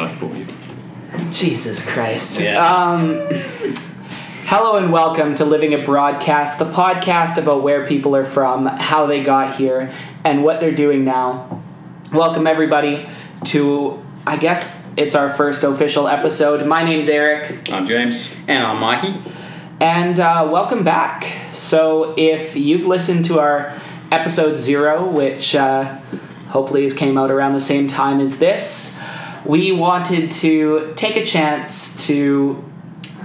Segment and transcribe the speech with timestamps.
[0.00, 0.46] I thought you.
[1.30, 2.40] Jesus Christ.
[2.40, 2.56] Yeah.
[2.64, 3.26] Um,
[4.46, 9.04] hello and welcome to Living a Broadcast, the podcast about where people are from, how
[9.04, 9.92] they got here,
[10.24, 11.60] and what they're doing now.
[12.14, 13.06] Welcome everybody
[13.46, 16.66] to, I guess it's our first official episode.
[16.66, 18.34] My name's Eric, I'm James.
[18.48, 19.20] And I'm Mikey.
[19.80, 21.52] and uh, welcome back.
[21.52, 23.78] So, if you've listened to our
[24.10, 25.98] episode zero, which uh,
[26.48, 28.99] hopefully has came out around the same time as this,
[29.44, 32.62] we wanted to take a chance to,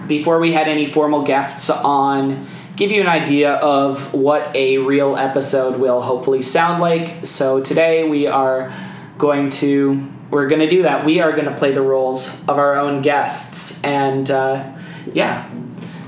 [0.08, 5.16] before we had any formal guests on, give you an idea of what a real
[5.16, 7.26] episode will hopefully sound like.
[7.26, 8.74] So today we are
[9.18, 11.06] going to we're going to do that.
[11.06, 14.74] We are going to play the roles of our own guests, and uh,
[15.14, 15.50] yeah,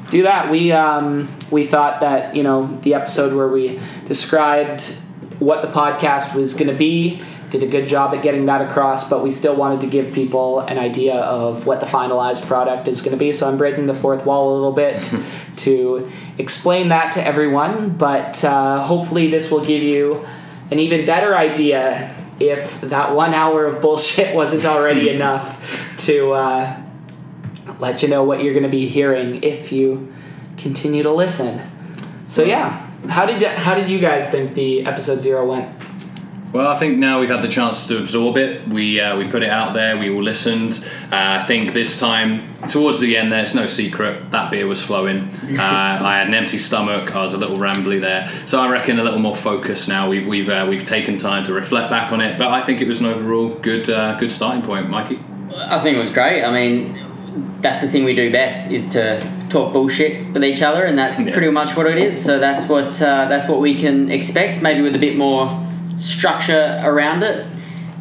[0.09, 0.51] do that.
[0.51, 4.81] We um, we thought that you know the episode where we described
[5.39, 9.09] what the podcast was going to be did a good job at getting that across,
[9.09, 13.01] but we still wanted to give people an idea of what the finalized product is
[13.01, 13.31] going to be.
[13.31, 15.09] So I'm breaking the fourth wall a little bit
[15.57, 20.25] to explain that to everyone, but uh, hopefully this will give you
[20.71, 26.33] an even better idea if that one hour of bullshit wasn't already enough to.
[26.33, 26.83] Uh,
[27.79, 30.13] let you know what you're going to be hearing if you
[30.57, 31.61] continue to listen.
[32.27, 35.76] So yeah, how did how did you guys think the episode zero went?
[36.53, 38.67] Well, I think now we've had the chance to absorb it.
[38.69, 39.97] We uh, we put it out there.
[39.97, 40.83] We all listened.
[41.11, 45.29] Uh, I think this time, towards the end, there's no secret that beer was flowing.
[45.57, 47.15] Uh, I had an empty stomach.
[47.15, 50.07] I was a little rambly there, so I reckon a little more focus now.
[50.09, 52.87] We've we've uh, we've taken time to reflect back on it, but I think it
[52.87, 55.19] was an overall good uh, good starting point, Mikey.
[55.55, 56.43] I think it was great.
[56.43, 56.97] I mean,
[57.61, 61.21] that's the thing we do best is to talk bullshit with each other, and that's
[61.25, 61.33] Yeah.
[61.33, 62.23] pretty much what it is.
[62.23, 65.66] So that's what uh, that's what we can expect, maybe with a bit more
[65.97, 67.45] structure around it.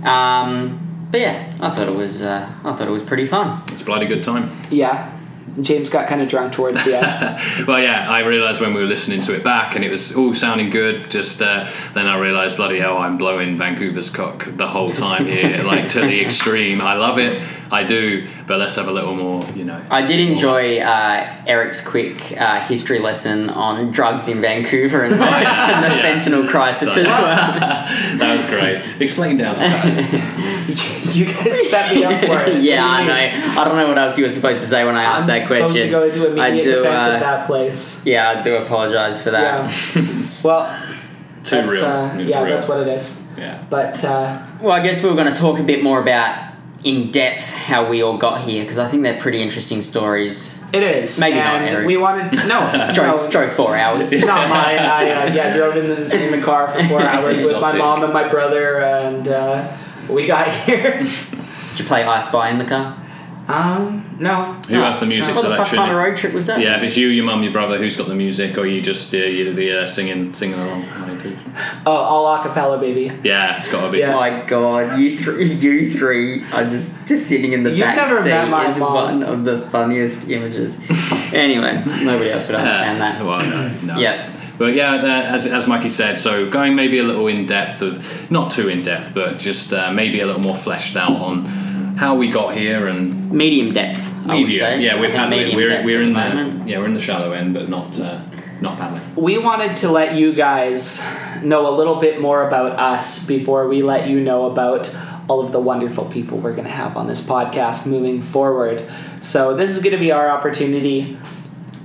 [0.04, 3.60] Um, but yeah, I thought it was uh, I thought it was pretty fun.
[3.68, 4.50] It's a bloody good time.
[4.70, 5.15] Yeah,
[5.60, 7.66] James got kind of drunk towards the end.
[7.68, 10.34] well, yeah, I realised when we were listening to it back, and it was all
[10.34, 11.10] sounding good.
[11.10, 15.62] Just uh, then, I realised, bloody hell, I'm blowing Vancouver's cock the whole time here,
[15.64, 16.80] like to the extreme.
[16.80, 19.82] I love it, I do, but let's have a little more, you know.
[19.90, 25.18] I did enjoy uh, Eric's quick uh, history lesson on drugs in Vancouver and the,
[25.24, 26.20] yeah, and the yeah.
[26.42, 28.18] fentanyl crisis So- as well.
[28.18, 29.00] that was great.
[29.00, 30.35] Explain down to that.
[31.14, 32.62] You guys set me up for it.
[32.62, 33.54] yeah, I What do you mean?
[33.54, 33.60] know.
[33.60, 35.42] I don't know what else you were supposed to say when I asked I'm that
[35.42, 35.84] supposed question.
[35.86, 38.06] to go do immediate I do, defense uh, at that place.
[38.06, 39.70] Yeah, I do apologise for that.
[39.96, 40.22] Yeah.
[40.42, 40.82] well,
[41.44, 41.84] Too that's, real.
[41.84, 42.54] Uh, yeah, real.
[42.56, 43.26] that's what it is.
[43.38, 43.64] Yeah.
[43.70, 46.52] But uh, Well, I guess we were going to talk a bit more about
[46.84, 50.54] in depth how we all got here because I think they're pretty interesting stories.
[50.72, 51.18] it is.
[51.18, 51.86] Maybe not, and Eric.
[51.86, 54.12] We wanted no, Drove, no, drove four hours.
[54.12, 54.78] not mine.
[54.78, 57.78] I uh, yeah drove in the in the car for four hours with my Exotic.
[57.80, 59.76] mom and my brother, and uh,
[60.08, 60.98] we got here.
[61.00, 62.98] Did you play I Spy in the car?
[63.48, 64.54] um, no.
[64.68, 65.36] Who has the music selection?
[65.36, 65.78] What the fuck selection?
[65.78, 66.58] kind of road trip was that?
[66.58, 69.14] yeah, if it's you, your mum, your brother, who's got the music, or you just
[69.14, 70.82] uh, you the uh, singing singing along.
[70.84, 71.36] I do.
[71.86, 73.12] Oh, all acapella, baby.
[73.22, 73.98] Yeah, it's got to be.
[73.98, 74.14] Yeah.
[74.14, 78.22] My God, you three, you three are just just sitting in the You've back never
[78.22, 78.94] seat met my is mom.
[78.94, 80.76] one of the funniest images.
[81.32, 83.24] anyway, nobody else would understand that.
[83.24, 83.98] Well, no, no.
[84.00, 84.32] Yeah.
[84.58, 88.30] But yeah, uh, as, as Mikey said, so going maybe a little in depth of,
[88.30, 91.44] not too in depth, but just uh, maybe a little more fleshed out on
[91.96, 94.80] how we got here and Medium depth, I would say.
[94.80, 97.54] Yeah, we've had medium we're we're in the the yeah we're in the shallow end,
[97.54, 98.20] but not uh,
[98.60, 99.02] not paddling.
[99.16, 101.04] We wanted to let you guys
[101.42, 104.94] know a little bit more about us before we let you know about
[105.28, 108.84] all of the wonderful people we're going to have on this podcast moving forward.
[109.20, 111.18] So, this is going to be our opportunity,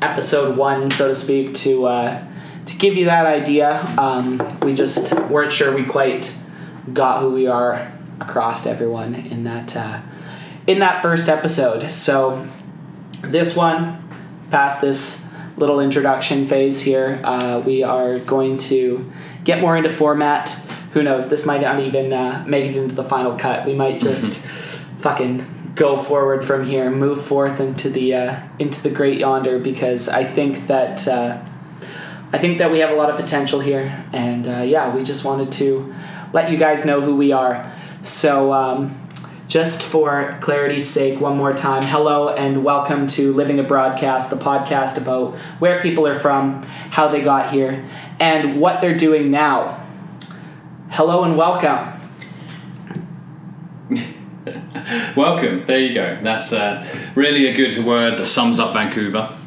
[0.01, 2.23] episode one, so to speak, to, uh,
[2.71, 3.81] to give you that idea.
[3.97, 6.33] Um, we just weren't sure we quite
[6.93, 10.01] got who we are across to everyone in that, uh,
[10.67, 11.89] in that first episode.
[11.91, 12.47] So,
[13.21, 14.01] this one,
[14.51, 19.11] past this little introduction phase here, uh, we are going to
[19.43, 20.49] get more into format.
[20.93, 21.29] Who knows?
[21.29, 23.65] This might not even uh, make it into the final cut.
[23.65, 24.47] We might just
[24.99, 30.07] fucking go forward from here, move forth into the uh, into the great yonder, because
[30.07, 31.43] I think that uh,
[32.33, 35.25] I think that we have a lot of potential here, and uh, yeah, we just
[35.25, 35.93] wanted to
[36.31, 37.71] let you guys know who we are.
[38.01, 38.53] So.
[38.53, 38.97] Um,
[39.47, 44.37] just for clarity's sake, one more time, hello and welcome to Living a Broadcast, the
[44.37, 47.83] podcast about where people are from, how they got here,
[48.17, 49.85] and what they're doing now.
[50.89, 51.99] Hello and welcome.
[55.17, 55.65] Welcome.
[55.65, 56.17] There you go.
[56.23, 59.37] That's uh, really a good word that sums up Vancouver.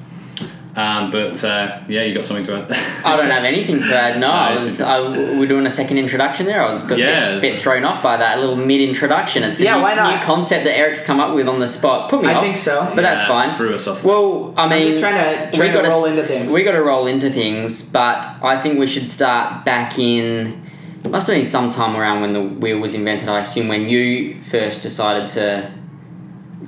[0.76, 2.72] Um, but uh, yeah, you got something to add.
[3.06, 4.18] I don't have anything to add.
[4.18, 4.80] No, I was.
[4.80, 5.00] I,
[5.38, 6.60] we're doing a second introduction there.
[6.62, 7.28] I was got Yeah.
[7.36, 9.44] a bit, bit thrown off by that little mid introduction.
[9.44, 10.14] It's a Yeah, new, why not?
[10.18, 12.10] new concept that Eric's come up with on the spot.
[12.10, 12.42] Put me I off.
[12.42, 12.84] I think so.
[12.94, 13.56] but that's fine.
[13.56, 14.04] Threw us off.
[14.04, 16.52] Well, I mean, just trying to- we trying to gotta roll into things.
[16.52, 20.60] We got to roll into things, but I think we should start back in.
[21.08, 23.28] Must have been sometime around when the wheel was invented.
[23.28, 25.70] I assume when you first decided to.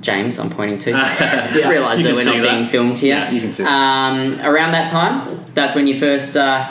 [0.01, 0.91] James, I'm pointing to.
[1.57, 1.69] Yeah.
[1.69, 2.51] Realize that we're not that.
[2.51, 3.15] being filmed here.
[3.15, 3.63] Yeah, you can see.
[3.63, 6.35] Um, around that time, that's when you first.
[6.35, 6.63] Uh,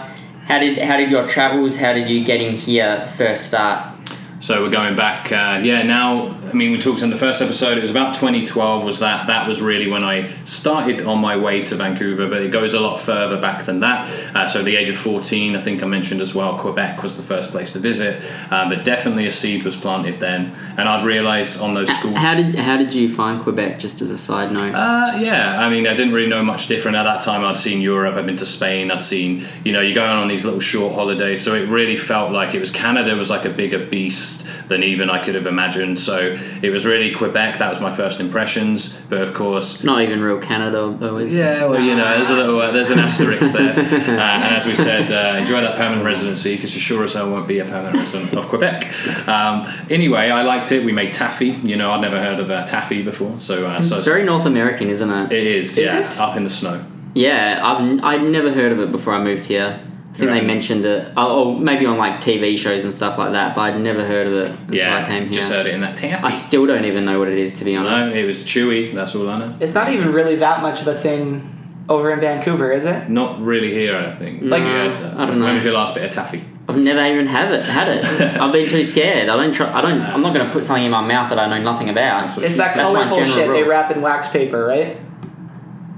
[0.44, 1.76] how did how did your travels?
[1.76, 3.96] How did you getting here first start?
[4.38, 5.32] So we're going back.
[5.32, 7.78] Uh, yeah, now mean we talked in the first episode.
[7.78, 8.84] It was about 2012.
[8.84, 12.50] Was that that was really when I started on my way to Vancouver, but it
[12.50, 14.34] goes a lot further back than that.
[14.34, 16.58] Uh, so the age of 14, I think I mentioned as well.
[16.58, 20.56] Quebec was the first place to visit, uh, but definitely a seed was planted then.
[20.76, 22.14] And I'd realised on those school.
[22.14, 23.78] How did how did you find Quebec?
[23.78, 24.74] Just as a side note.
[24.74, 27.44] Uh, yeah, I mean, I didn't really know much different at that time.
[27.44, 30.44] I'd seen Europe, I'd been to Spain, I'd seen, you know, you're going on these
[30.44, 31.42] little short holidays.
[31.42, 35.10] So it really felt like it was Canada was like a bigger beast than even
[35.10, 35.98] I could have imagined.
[35.98, 37.58] So it was really Quebec.
[37.58, 38.98] That was my first impressions.
[39.08, 42.34] But of course, Not even real Canada though, is yeah, well, you know, there's a
[42.34, 43.70] little, uh, there's an asterisk there.
[43.72, 47.30] Uh, and as we said, uh, enjoy that permanent residency because you sure as hell
[47.30, 48.92] won't be a permanent resident of Quebec.
[49.28, 50.84] Um, anyway, I liked it.
[50.84, 51.48] We made taffy.
[51.64, 53.38] You know, I'd never heard of uh, taffy before.
[53.38, 55.32] So, uh, so It's very North American, isn't it?
[55.32, 56.18] it is, Is yeah, it?
[56.18, 56.84] up in the snow.
[57.14, 59.80] Yeah, I've I'd never heard of it before I moved here.
[60.16, 60.40] I think Right.
[60.40, 63.60] they mentioned it, oh, or maybe on like TV shows and stuff like that, but
[63.60, 65.32] I'd never heard of it until Yeah, I came here.
[65.32, 66.24] just heard it in that taffy.
[66.24, 68.16] I still don't even know what it is, to be no, honest.
[68.16, 68.94] it was chewy.
[68.94, 69.54] That's all I know.
[69.60, 71.52] It's not even really that much of a thing
[71.90, 73.10] over in Vancouver, is it?
[73.10, 74.40] Not really here, I think.
[74.42, 75.44] Like, We had, I don't know.
[75.44, 76.42] When was your last bit of taffy?
[76.66, 78.04] I've never even have it had it.
[78.40, 79.28] I've been too scared.
[79.28, 79.70] I don't try.
[79.70, 80.00] I don't.
[80.00, 82.22] I'm not going to put something in my mouth that I know nothing about.
[82.22, 82.78] That's It's she that said.
[82.78, 84.96] That's my colorful general shit they wrap in wax paper, right?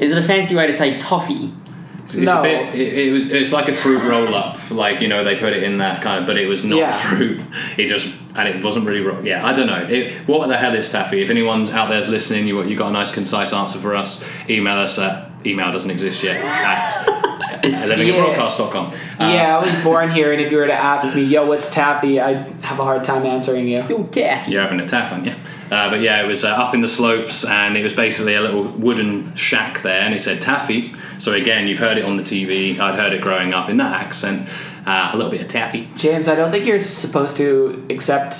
[0.00, 1.53] Is it a fancy way to say toffee?
[2.09, 2.43] It's, it's No.
[2.43, 2.75] bit.
[2.75, 3.31] It, it was.
[3.31, 4.71] It's like a fruit roll up.
[4.71, 6.93] Like you know, they put it in that kind of, but it was not Yeah.
[6.93, 7.43] fruit.
[7.77, 9.29] It just and it wasn't really.
[9.29, 9.85] Yeah, I don't know.
[9.87, 11.21] It, what the hell is taffy?
[11.23, 14.25] If anyone's out there's listening, you you got a nice concise answer for us.
[14.49, 17.28] Email us at email doesn't exist yet at
[17.63, 18.87] livingbroadcast.com.
[18.87, 21.73] Uh, yeah, I was born here, and if you were to ask me, yo, what's
[21.73, 23.83] taffy, I'd have a hard time answering you.
[23.89, 24.53] Yo, taffy.
[24.53, 25.35] You're having a taff, aren't you?
[25.71, 28.41] Uh, but yeah, it was uh, up in the slopes, and it was basically a
[28.41, 30.95] little wooden shack there, and it said taffy.
[31.19, 32.79] So again, you've heard it on the TV.
[32.79, 34.49] I'd heard it growing up in that accent.
[34.87, 35.89] Uh, a little bit of taffy.
[35.97, 38.37] James, I don't think you're supposed to accept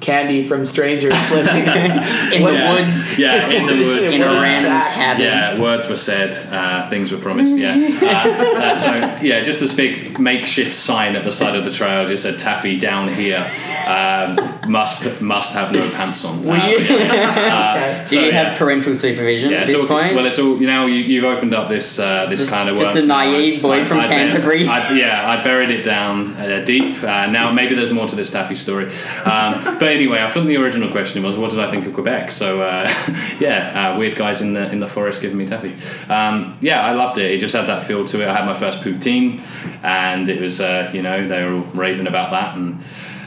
[0.00, 2.72] candy from strangers living In the Yeah.
[2.74, 3.18] woods.
[3.18, 4.14] Yeah, in the woods.
[4.14, 5.22] In a Uh, random cabin.
[5.24, 7.56] Yeah, words were said, uh, things were promised.
[7.58, 11.70] Yeah, uh, uh, so yeah, just this big makeshift sign at the side of the
[11.70, 13.44] trail just said "Taffy down here."
[13.86, 14.38] Um,
[14.68, 16.42] must must have no pants on.
[16.44, 16.78] Were Uh, you?
[17.60, 18.04] Okay.
[18.08, 18.44] Do you yeah.
[18.48, 20.14] have parental supervision Yeah, at this so point?
[20.14, 20.86] well, it's all you know.
[20.86, 23.04] You, you've opened up this uh, this Just- kind of just worms.
[23.04, 24.66] a naive boy from bur- Canterbury.
[24.66, 27.02] I, yeah, I buried it down uh, deep.
[27.02, 28.86] Uh, now maybe there's more to this taffy story.
[29.24, 32.30] Um, but anyway, I think the original question was, what did I think of Quebec?
[32.30, 32.88] So uh,
[33.40, 35.74] yeah, uh, weird guys in the in the forest giving me taffy.
[36.12, 37.30] Um, yeah, I loved it.
[37.30, 38.28] It just had that feel to it.
[38.28, 39.40] I had my first poutine,
[39.82, 42.80] and it was uh, you know they were all raving about that and.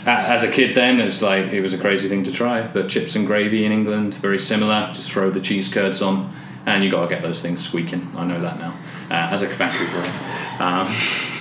[0.06, 2.62] a- As a kid, then it was like it was a crazy thing to try.
[2.68, 4.88] But chips and gravy in England, very similar.
[4.94, 6.30] Just throw the cheese curds on,
[6.66, 8.12] and you got to get those things squeaking.
[8.18, 8.74] I know that now.
[9.10, 10.04] Uh, as a Vancouver,
[10.60, 10.88] um,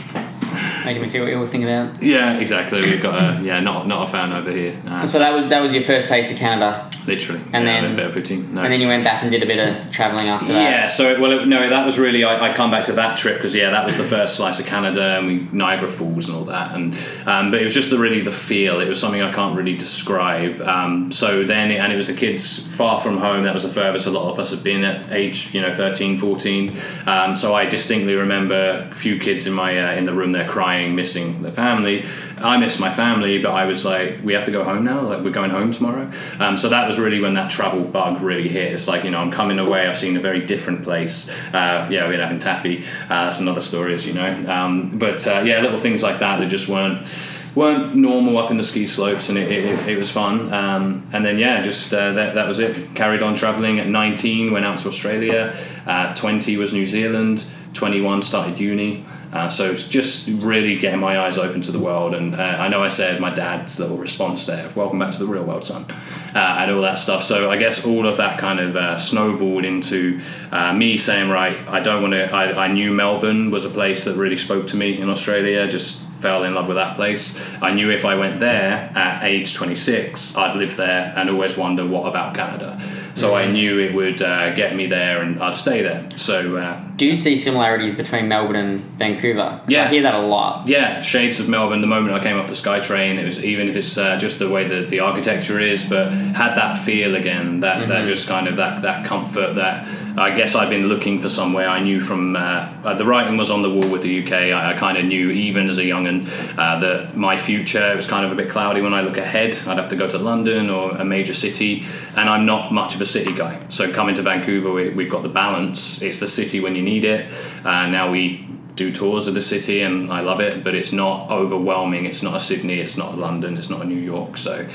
[0.85, 1.97] Making me feel ill thinking about.
[1.97, 2.03] it.
[2.03, 2.81] yeah, exactly.
[2.83, 4.81] We've got a yeah, not not a fan over here.
[5.07, 7.97] So that was that was your first taste of Canada, literally, and yeah, then- a
[7.97, 8.51] bit of poutine.
[8.51, 8.63] No.
[8.63, 10.71] and then you went back and did a bit of traveling after that.
[10.71, 13.37] Yeah, so well, it- no, that was really I, I come back to that trip
[13.37, 16.45] because yeah, that was the first slice of Canada and we Niagara Falls and all
[16.45, 16.95] that, and
[17.27, 18.81] um, but it was just the really the feel.
[18.81, 20.61] It was something I can't really describe.
[20.61, 23.45] Um, so then, it, and it was the kids far from home.
[23.45, 26.17] That was the furthest a lot of us had been at age you know 13,
[26.17, 26.77] 14.
[27.07, 30.42] Um, so I distinctly remember a few kids in my uh, in the room there
[30.49, 32.05] crying, missing their family.
[32.39, 35.03] I miss my family, but I was like, we have to go home now.
[35.03, 36.11] Like we're going home tomorrow.
[36.39, 38.73] Um, so that was really when that travel bug really hit.
[38.73, 39.87] It's like you know I'm coming away.
[39.87, 41.31] I've seen a very different place.
[41.53, 42.79] Uh, yeah, we're having taffy.
[43.05, 44.53] Uh, that's another story, as you know.
[44.53, 47.07] Um, but uh, yeah, little things like that that just weren't
[47.55, 50.53] weren't normal up in the ski slopes, and it, it, it was fun.
[50.53, 52.95] Um, and then yeah, just uh, that, that was it.
[52.95, 55.55] Carried on traveling at 19, went out to Australia.
[55.87, 57.45] Uh, 20 was New Zealand.
[57.75, 59.05] 21 started uni.
[59.33, 62.15] Uh, so it's just really getting my eyes open to the world.
[62.15, 65.27] And uh, I know I said my dad's little response there, "Welcome back to the
[65.27, 65.87] real world, son,"
[66.35, 67.25] uh, and all that stuff.
[67.25, 70.21] So I guess all of that kind of uh, snowballed into
[70.51, 74.05] uh, me saying, "Right, I don't want to." I, I knew Melbourne was a place
[74.05, 75.67] that really spoke to me in Australia.
[75.67, 77.39] Just fell in love with that place.
[77.61, 81.85] I knew if I went there at age 26, I'd live there and always wonder
[81.85, 82.81] what about Canada.
[83.15, 86.09] So I knew it would uh, get me there and I'd stay there.
[86.17, 89.61] So uh, Do you see similarities between Melbourne and Vancouver.
[89.69, 89.85] Yeah.
[89.85, 90.69] I hear that a lot.
[90.69, 91.81] Yeah, shades of Melbourne.
[91.81, 94.49] The moment I came off the SkyTrain, it was even if it's uh, just the
[94.49, 97.61] way that the architecture is, but had that feel again.
[97.61, 101.29] That that just kind of that that comfort that I guess I've been looking for
[101.29, 101.69] somewhere.
[101.69, 102.39] I knew from uh,
[102.85, 104.33] uh, the writing was on the wall with the UK.
[104.33, 106.27] I, I kind of knew even as a young'un
[106.59, 109.57] uh, that my future was kind of a bit cloudy when I look ahead.
[109.67, 111.85] I'd have to go to London or a major city,
[112.17, 113.59] and I'm not much of a city guy.
[113.71, 116.03] So coming to Vancouver, we, we've got the balance.
[116.03, 117.33] It's the city when you need it.
[117.65, 121.31] Uh, now we do tours of the city and I love it, but it's not
[121.31, 122.07] overwhelming.
[122.07, 124.37] It's not a Sydney, it's not a London, it's not a New York.
[124.37, 124.67] So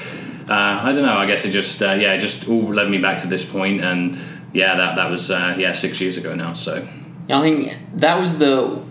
[0.50, 1.17] uh, I don't know.
[1.17, 3.82] I guess it just uh, yeah, it just all led me back to this point,
[3.82, 4.17] and
[4.57, 6.53] yeah, that that was uh, yeah six years ago now.
[6.53, 6.87] So
[7.29, 8.81] I think that was the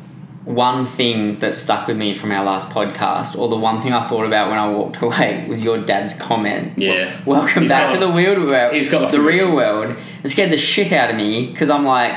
[0.44, 4.06] one thing that stuck with me from our last podcast, or the one thing I
[4.08, 6.78] thought about when I walked away was your dad's comment.
[6.78, 7.20] Yeah.
[7.26, 8.72] Wel- Welcome He's back to the real world.
[8.74, 9.96] he's got the real world.
[10.22, 12.14] It scared the shit out of me because I'm like,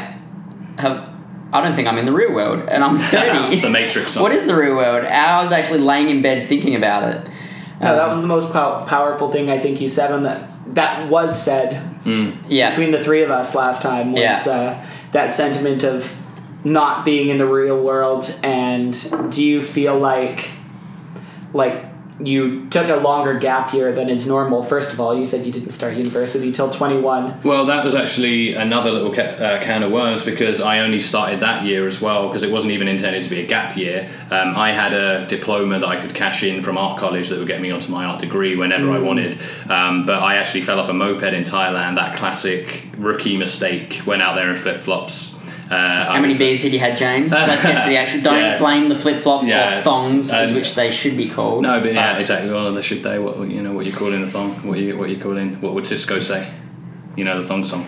[0.78, 1.10] have,
[1.52, 3.62] I don't think I'm in the real world, and I'm 30.
[3.62, 4.12] the Matrix.
[4.14, 4.22] Song.
[4.24, 5.06] what is the real world?
[5.06, 7.32] I was actually laying in bed thinking about it.
[7.82, 10.50] No, that Um, was the most pow- powerful thing I think you said on that.
[10.76, 11.82] That was said
[12.48, 12.70] yeah.
[12.70, 14.52] between the three of us last time was Yeah.
[14.54, 14.74] uh,
[15.14, 16.14] that sentiment of
[16.64, 18.34] not being in the real world.
[18.44, 18.94] And
[19.32, 20.50] do you feel like
[21.54, 21.86] like
[22.20, 24.62] you took a longer gap year than is normal?
[24.62, 27.42] First of all, you said you didn't start university till twenty one.
[27.44, 31.40] Well, that was actually another little ca- uh, can of worms because I only started
[31.40, 34.10] that year as well because it wasn't even intended to be a gap year.
[34.32, 37.48] Um, I had a diploma that I could cash in from art college that would
[37.48, 39.40] get me onto my art degree whenever I wanted.
[39.70, 41.96] Um, but I actually fell off a moped in Thailand.
[41.96, 44.02] That classic rookie mistake.
[44.06, 45.39] Went out there in flip flops.
[45.70, 45.76] Uh,
[46.14, 47.32] How many beers had you had, James?
[47.32, 48.24] Let's get to the action.
[48.24, 48.58] Don't Yeah.
[48.58, 49.80] blame the flip flops Yeah.
[49.80, 51.62] or thongs, as Um, which they should be called.
[51.64, 52.50] No, but yeah, exactly.
[52.52, 54.54] Well, they should they what you know what you calling a thong?
[54.64, 55.58] What you what you calling?
[55.62, 56.48] What would Cisco say?
[57.16, 57.86] You know the thong song?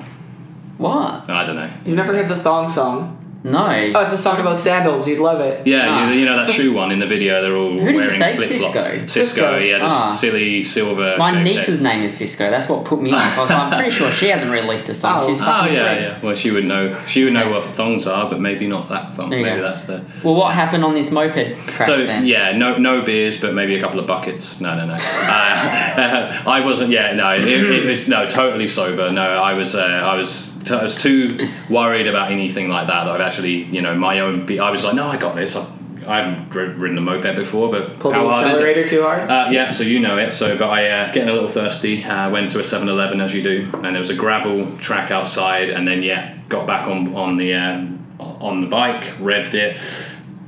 [0.77, 1.29] What?
[1.29, 1.69] I don't know.
[1.85, 3.17] You never heard the thong song?
[3.43, 3.91] No.
[3.95, 5.07] Oh, it's a song about sandals.
[5.07, 5.65] You'd love it.
[5.65, 6.09] Yeah, Ah.
[6.11, 7.41] you, you know that shoe one in the video.
[7.41, 8.47] They're all Who wearing flip flops.
[8.85, 9.07] Cisco?
[9.07, 9.57] Cisco.
[9.57, 10.11] yeah, just Ah.
[10.11, 11.15] silly silver.
[11.17, 11.83] My niece's head.
[11.95, 12.51] name is Cisco.
[12.51, 13.37] That's what put me off.
[13.37, 15.21] I was like, I'm pretty sure she hasn't released a song.
[15.23, 15.27] Oh.
[15.29, 15.73] She's Oh yeah, free.
[16.03, 16.19] yeah.
[16.21, 16.95] Well, she would know.
[17.07, 19.29] She would know what thongs are, but maybe not that thong.
[19.29, 19.59] Maybe go.
[19.61, 20.01] that's the.
[20.23, 22.25] Well, what happened on this moped crash So then?
[22.27, 24.61] yeah, no no beers, but maybe a couple of buckets.
[24.61, 24.93] No, no, no.
[24.93, 24.97] Uh,
[26.45, 26.91] I wasn't.
[26.91, 27.33] Yeah, no.
[27.33, 29.11] It, it was no totally sober.
[29.11, 29.73] No, I was.
[29.73, 30.59] Uh, I was.
[30.63, 33.05] T- I was too worried about anything like that.
[33.05, 34.45] That I've actually, you know, my own.
[34.45, 35.55] Be- I was like, no, I got this.
[35.55, 35.65] I,
[36.07, 38.89] I haven't dri- ridden a moped before, but Pull how the hard is it?
[38.89, 39.29] too hard.
[39.29, 40.31] Uh, yeah, so you know it.
[40.33, 42.03] So, but I uh, getting a little thirsty.
[42.03, 45.69] Uh, went to a 7-Eleven as you do, and there was a gravel track outside,
[45.69, 47.85] and then yeah, got back on on the uh,
[48.19, 49.79] on the bike, revved it,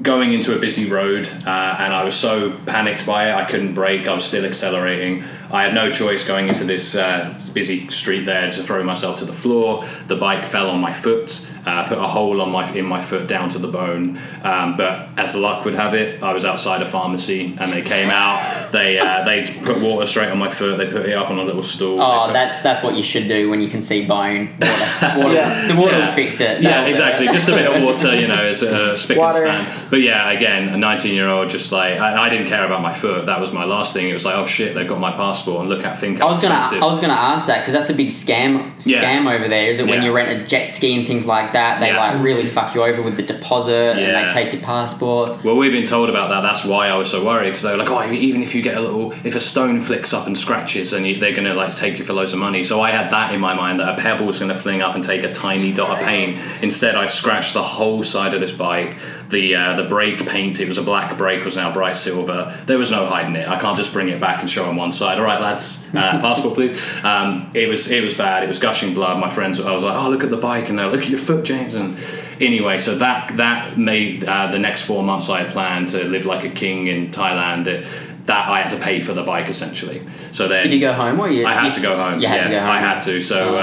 [0.03, 3.74] going into a busy road, uh, and I was so panicked by it, I couldn't
[3.74, 4.07] brake.
[4.07, 5.24] I was still accelerating.
[5.50, 9.25] I had no choice going into this uh, busy street there to throw myself to
[9.25, 9.86] the floor.
[10.07, 11.50] The bike fell on my foot.
[11.65, 14.20] Uh, put a hole on my in my foot down to the bone.
[14.43, 18.10] Um, but as luck would have it, I was outside a pharmacy, and they came
[18.10, 18.72] out.
[18.72, 20.77] They uh, they put water straight on my foot.
[20.77, 22.01] They put it up on a little stool.
[22.01, 24.50] Oh, put- that's that's what you should do when you can see bone.
[24.60, 25.67] Water, water, Yeah.
[25.67, 26.05] The water Yeah.
[26.08, 26.62] will fix it.
[26.62, 27.27] Yeah, That'll exactly.
[27.27, 29.46] Just a bit of water, you know, it's a spick Water.
[29.46, 29.89] and span.
[29.89, 32.93] But yeah, again, a 19 year old, just like, I, I didn't care about my
[32.93, 33.25] foot.
[33.27, 34.10] That was my last thing.
[34.10, 36.41] It was like, oh shit, they've got my passport and look at think I was
[36.41, 36.55] gonna.
[36.55, 39.01] I was gonna ask that because that's a big scam, Yeah.
[39.03, 39.70] scam over there.
[39.70, 41.79] Is it when you rent a jet ski and things like that?
[41.79, 41.98] They Yeah.
[42.13, 44.19] like really fuck you over with the deposit Yeah.
[44.19, 45.43] and they take your passport.
[45.43, 46.41] Well, we've been told about that.
[46.41, 48.75] That's why I was so worried because they were like, "Oh, even if you get
[48.77, 51.98] a little, if a stone flicks up and scratches, and you, they're gonna like take
[52.00, 54.25] you for loads of money." So I had that in my mind that a pebble
[54.25, 56.38] was gonna fling up and take a tiny dot of paint.
[56.62, 58.95] Instead, I've scratched the whole side of this bike.
[59.34, 62.56] The uh, the brake paint, it was a black brake, was now bright silver.
[62.68, 63.48] There was no hiding it.
[63.48, 65.18] I can't just bring it back and show on one side.
[65.18, 66.80] All right, lads, uh, passport, please.
[67.04, 68.44] Um, it was it was bad.
[68.44, 69.18] It was gushing blood.
[69.20, 71.10] My friends, I was like, "Oh, look at the bike," and they're like, "Look at
[71.10, 71.98] your foot, James." And
[72.40, 76.28] anyway, so that that made uh, the next four months I had planned to live
[76.28, 77.66] like a king in Thailand.
[77.66, 77.88] It,
[78.25, 80.01] that I had to pay for the bike essentially.
[80.32, 81.46] So then Did you go home or you?
[81.46, 82.22] I had you to go home.
[82.22, 82.70] You had yeah, to go home.
[82.70, 83.22] I had to.
[83.22, 83.58] So Oh.
[83.58, 83.60] uh,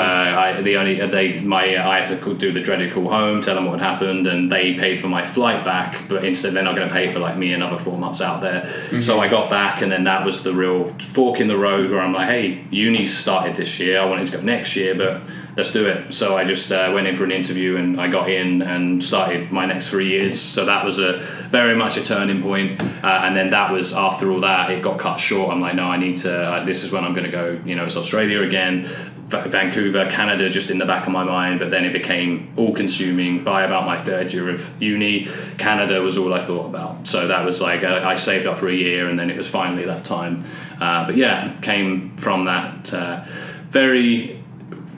[0.59, 3.65] I, the only they my I had to do the dreaded call home, tell them
[3.65, 6.07] what had happened, and they paid for my flight back.
[6.09, 8.63] But instead, they're not going to pay for like me another four months out there.
[8.63, 9.01] Mm-hmm.
[9.01, 12.01] So I got back, and then that was the real fork in the road where
[12.01, 13.99] I'm like, hey, uni started this year.
[14.01, 15.23] I wanted to go next year, but
[15.61, 16.15] let's do it.
[16.15, 19.53] So I just uh, went in for an interview, and I got in and started
[19.53, 20.41] my next three years.
[20.41, 21.19] So that was a
[21.51, 22.81] very much a turning point.
[23.05, 25.53] Uh, and then that was after all that, it got cut short.
[25.53, 26.33] I'm like, no, I need to.
[26.35, 27.61] Uh, this is when I'm going to go.
[27.67, 28.85] You know, it's Australia again,
[29.27, 31.61] Va- Vancouver, Canada, just in the back of my mind.
[31.61, 33.45] But then it became all consuming.
[33.45, 37.07] By about my third year of uni, Canada was all I thought about.
[37.07, 39.47] So that was like uh, I saved up for a year, and then it was
[39.47, 40.43] finally that time.
[40.81, 43.27] Uh, but yeah, came from that uh,
[43.69, 44.40] very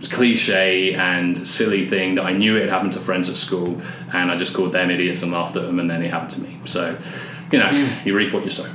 [0.08, 3.80] cliche and silly thing that I knew it had happened to friends at school,
[4.12, 6.40] and I just called them idiots and laughed at them, and then it happened to
[6.42, 6.58] me.
[6.64, 6.98] So,
[7.50, 8.06] you know, hmm.
[8.08, 8.70] you reap what you sow.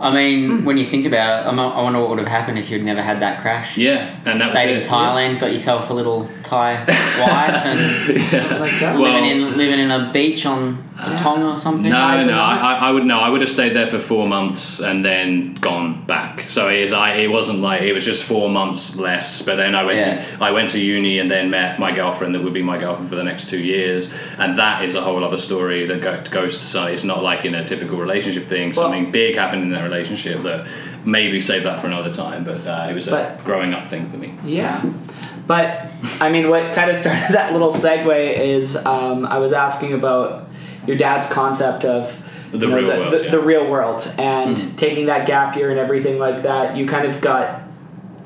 [0.00, 0.64] I mean, hmm.
[0.64, 3.02] when you think about it, I'm, I wonder what would have happened if you'd never
[3.02, 3.76] had that crash.
[3.76, 4.90] Yeah, and that Stayed in was it.
[4.90, 7.78] Thailand, got yourself a little Thai wife, and
[8.32, 8.58] Yeah.
[8.58, 8.98] Like that?
[8.98, 10.82] Well- living in living in a beach on
[11.16, 11.88] Tonga or something.
[11.90, 13.18] No, no, I, I- would no.
[13.20, 16.40] I would have stayed there for four months and then gone back.
[16.48, 16.92] So it is.
[16.92, 17.14] I.
[17.26, 19.42] It wasn't like it was just four months less.
[19.42, 20.24] But then I went Yeah.
[20.38, 23.08] to I went to uni and then met my girlfriend that would be my girlfriend
[23.08, 24.12] for the next two years.
[24.38, 26.64] And that is a whole other story that goes to.
[26.66, 28.72] So it's not like in a typical relationship thing.
[28.72, 30.66] Something big happened in that relationship that
[31.04, 32.44] maybe save that for another time.
[32.44, 34.34] But uh, it was a But- growing up thing for me.
[34.44, 34.82] Yeah.
[35.50, 35.88] But
[36.20, 40.46] I mean, what kind of started that little segue is um, I was asking about
[40.86, 43.30] your dad's concept of The know, real the, world, the, yeah.
[43.32, 46.76] The real world, and taking that gap year and everything like that.
[46.76, 47.62] You kind of got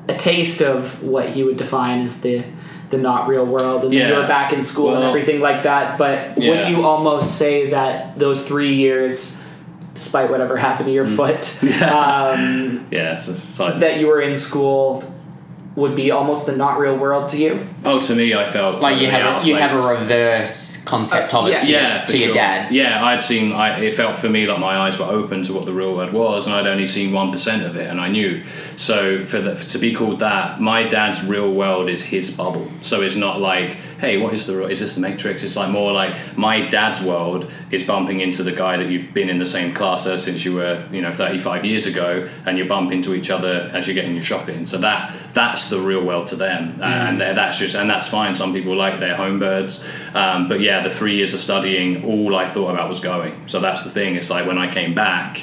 [0.07, 2.45] a taste of what he would define as the
[2.91, 5.97] the not real world, and then you were back in school and everything like that.
[5.97, 6.51] But Yeah.
[6.51, 9.43] would you almost say that those three years,
[9.95, 11.17] despite whatever happened to your Hmm.
[11.17, 13.81] foot, um, Yeah, it's a side.
[13.81, 15.03] that you were in school
[15.77, 17.67] would be almost the not real world to you?
[17.85, 20.83] oh, to me, I felt Like you totally out have a, you have a reverse
[20.85, 21.61] concept Uh, of it yeah.
[21.61, 22.73] to, yeah, your, for to your dad.
[22.73, 23.53] Yeah, I'd seen.
[23.53, 26.13] I, it felt for me like my eyes were open to what the real world
[26.13, 28.45] was, and I'd only seen one percent of it, and I knew.
[28.77, 32.71] So for the, to be called that, my dad's real world is his bubble.
[32.81, 34.67] So it's not like, hey, what is the?
[34.67, 35.43] Is this the Matrix?
[35.43, 39.29] It's like more like my dad's world is bumping into the guy that you've been
[39.29, 42.59] in the same class as since you were, you know, thirty five years ago, and
[42.59, 44.67] you bump into each other as you're getting your shopping.
[44.67, 48.35] So that that's the real world to them, uh, and that's just and that's fine.
[48.35, 49.85] Some people like their home birds,
[50.15, 53.49] um, but yeah, the three years of studying, all I thought about was going.
[53.49, 54.17] So that's the thing.
[54.17, 55.41] It's like when I came back.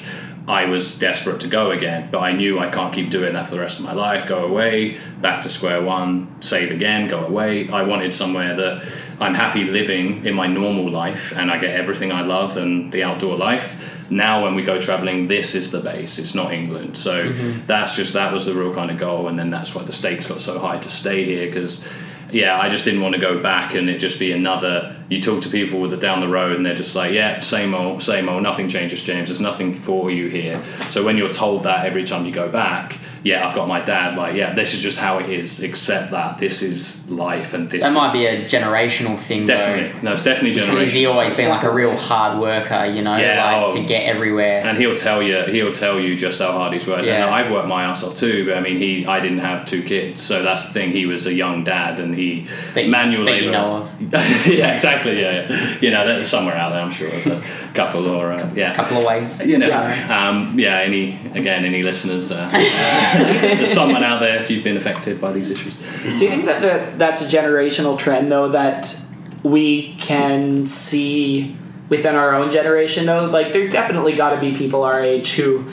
[0.51, 3.51] I was desperate to go again, but I knew I can't keep doing that for
[3.51, 4.27] the rest of my life.
[4.27, 7.69] Go away, back to square one, save again, go away.
[7.69, 8.85] I wanted somewhere that
[9.21, 13.01] I'm happy living in my normal life and I get everything I love and the
[13.01, 14.11] outdoor life.
[14.11, 16.19] Now, when we go traveling, this is the base.
[16.19, 16.97] It's not England.
[16.97, 17.65] So mm-hmm.
[17.65, 20.27] that's just that was the real kind of goal, and then that's why the stakes
[20.27, 21.87] got so high to stay here because
[22.31, 24.95] yeah, I just didn't want to go back and it just be another.
[25.09, 27.73] You talk to people with it down the road and they're just like, yeah, same
[27.73, 28.43] old, same old.
[28.43, 29.29] Nothing changes, James.
[29.29, 30.63] There's nothing for you here.
[30.89, 34.17] So when you're told that every time you go back, yeah, I've got my dad.
[34.17, 35.61] Like, yeah, this is just how it is.
[35.63, 37.83] Accept that this is life and this.
[37.83, 39.55] That might be a generational thing, though.
[39.55, 40.01] definitely.
[40.01, 41.11] No, it's definitely generational.
[41.11, 43.75] always been like a real hard worker, you know, Yeah, like oh.
[43.77, 44.61] to get everywhere?
[44.65, 47.07] And he'll tell you, he'll tell you just how hard he's worked.
[47.07, 47.29] And Yeah.
[47.31, 50.21] I've worked my ass off too, but I mean, he, I didn't have two kids,
[50.21, 50.91] so that's the thing.
[50.91, 53.45] He was a young dad, and he you- manual labor.
[53.45, 54.01] you know of.
[54.47, 55.21] yeah, exactly.
[55.21, 55.77] Yeah, yeah.
[55.79, 56.81] you know, there's somewhere out there.
[56.81, 57.41] I'm sure there's a
[57.73, 58.73] couple or uh, yeah.
[58.73, 59.45] couple of ways.
[59.45, 60.29] You know, Yeah.
[60.29, 60.79] um, yeah.
[60.79, 62.31] Any again, any listeners?
[62.31, 62.49] Uh,
[63.13, 65.75] there's someone out there if you've been affected by these issues.
[66.03, 68.95] Do you think that the, that's a generational trend, though, that
[69.43, 71.55] we can see
[71.89, 73.25] within our own generation, though?
[73.25, 75.65] Like, there's definitely got to be people our age who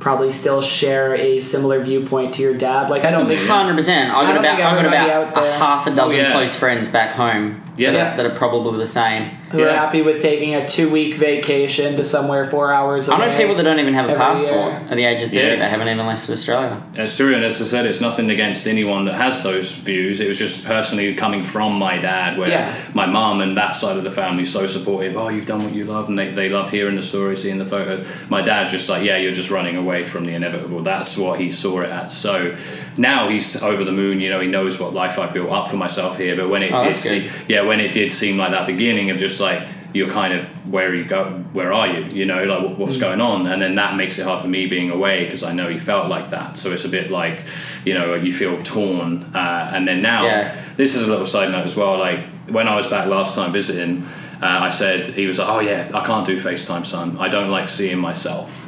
[0.00, 2.88] probably still share a similar viewpoint to your dad.
[2.88, 3.40] Like, I don't think.
[3.48, 4.12] Hundred percent.
[4.12, 6.22] I I got don't about think I got about out a half a dozen Oh,
[6.22, 6.32] yeah.
[6.32, 7.62] close friends back home.
[7.76, 7.92] Yeah.
[7.92, 9.36] that, that are probably the same.
[9.50, 13.26] Who are happy with taking a two week vacation to somewhere four hours I away.
[13.32, 14.86] know people that don't even have a passport year.
[14.90, 15.38] at the age of thirty.
[15.46, 15.56] Yeah.
[15.56, 16.82] They haven't even left Australia.
[16.94, 20.20] It's true, and as I said, it's nothing against anyone that has those views.
[20.20, 22.74] It was just personally coming from my dad, where Yeah.
[22.94, 25.16] my mum and that side of the family so supportive.
[25.16, 27.64] Oh, you've done what you love, and they, they loved hearing the story, seeing the
[27.64, 28.04] photo.
[28.28, 30.82] My dad's just like, yeah, you're just running away from the inevitable.
[30.82, 32.16] That's what he saw it as.
[32.16, 32.54] So
[32.96, 34.20] now he's over the moon.
[34.20, 36.36] You know, he knows what life I built up for myself here.
[36.36, 39.16] But when it Oh, did, see, yeah, when it did seem like that beginning of
[39.18, 39.62] just like
[39.94, 42.04] you're kind of where you go where are you?
[42.12, 43.00] You know like what- what's Mm.
[43.00, 43.46] going on?
[43.46, 46.08] And then that makes it hard for me being away because i know he felt
[46.08, 46.56] like that.
[46.58, 47.44] So it's a bit like
[47.86, 49.24] you know you feel torn.
[49.34, 50.52] Uh, and then now Yeah.
[50.76, 52.20] this is a little side note as well like
[52.50, 54.04] when i was back last time visiting
[54.42, 57.16] uh, i said he was like oh yeah i can't do facetime son.
[57.18, 58.67] I don't like seeing myself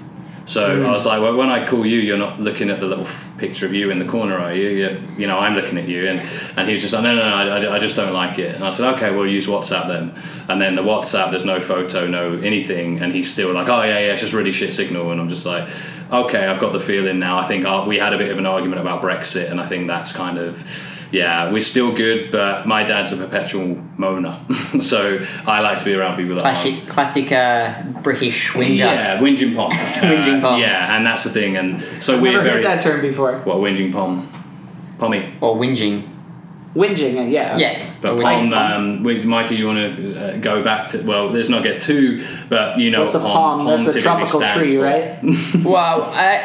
[0.51, 0.87] so Mm.
[0.87, 3.07] I was like, well, when I call you, you're not looking at the little
[3.39, 4.69] picture of you in the corner, are you?
[4.69, 6.09] you you know, I'm looking at you.
[6.09, 6.19] And,
[6.57, 8.57] and he was just like, no, no, no, I, I just don't like it.
[8.57, 10.13] And I said, okay, we'll use WhatsApp then.
[10.49, 13.01] And then the WhatsApp, there's no photo, no anything.
[13.01, 15.13] And he's still like, oh, yeah, yeah, it's just really shit signal.
[15.13, 15.69] And I'm just like,
[16.11, 17.39] okay, I've got the feeling now.
[17.39, 19.51] I think uh, we had a bit of an argument about Brexit.
[19.51, 20.59] And I think that's kind of,
[21.13, 24.37] yeah, we're still good, but my dad's a perpetual moaner.
[24.83, 26.87] so I like to be around people that aren't.
[26.89, 28.77] Classic, classic uh, British whinger.
[28.77, 29.71] Yeah, whinging pom.
[30.01, 30.61] Whinging Uh, pom.
[30.61, 31.57] Yeah, and that's the thing.
[31.57, 33.37] And so I've we're never very heard that term before.
[33.41, 34.29] what whinging pom,
[34.99, 35.35] pommy.
[35.41, 36.09] Or whinging.
[36.75, 37.57] Whinging, uh, yeah.
[37.59, 37.85] Yeah.
[38.01, 41.03] But Or pom, um, we- Mikey, you want to uh, go back to?
[41.03, 43.67] Well, let's not get too, but you know, What's a what palm?
[43.67, 45.19] That's a tropical stands tree, right?
[45.65, 46.45] Well, uh,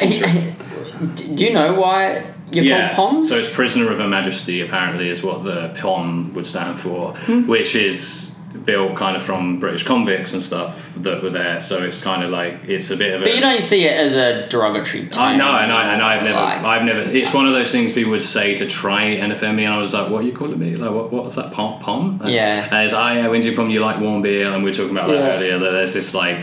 [1.36, 2.94] do you know why You're yeah.
[2.96, 3.30] called Poms?
[3.30, 7.48] So it's Prisoner of Her Majesty, apparently, is what the POM would stand for, Hmm.
[7.48, 8.32] which is
[8.64, 11.60] built kind of from British convicts and stuff that were there.
[11.60, 13.26] So it's kind of like it's a bit of a.
[13.26, 15.24] But you don't see it as a derogatory term.
[15.24, 17.02] I know, and I and I've never, Like- I've never.
[17.02, 19.78] It's one of those things people would say to try and offend me, and I
[19.78, 20.76] was like, "What are you calling me?
[20.78, 21.12] Like, what?
[21.12, 21.52] What's that?
[21.52, 21.80] Pom?
[21.80, 22.20] Pom?
[22.24, 22.68] And, Yeah.
[22.72, 23.70] And it's, oh yeah, when do you pom?
[23.70, 24.52] You like warm beer?
[24.52, 25.36] And we were talking about that Yeah.
[25.36, 25.60] earlier.
[25.60, 26.38] That there's this like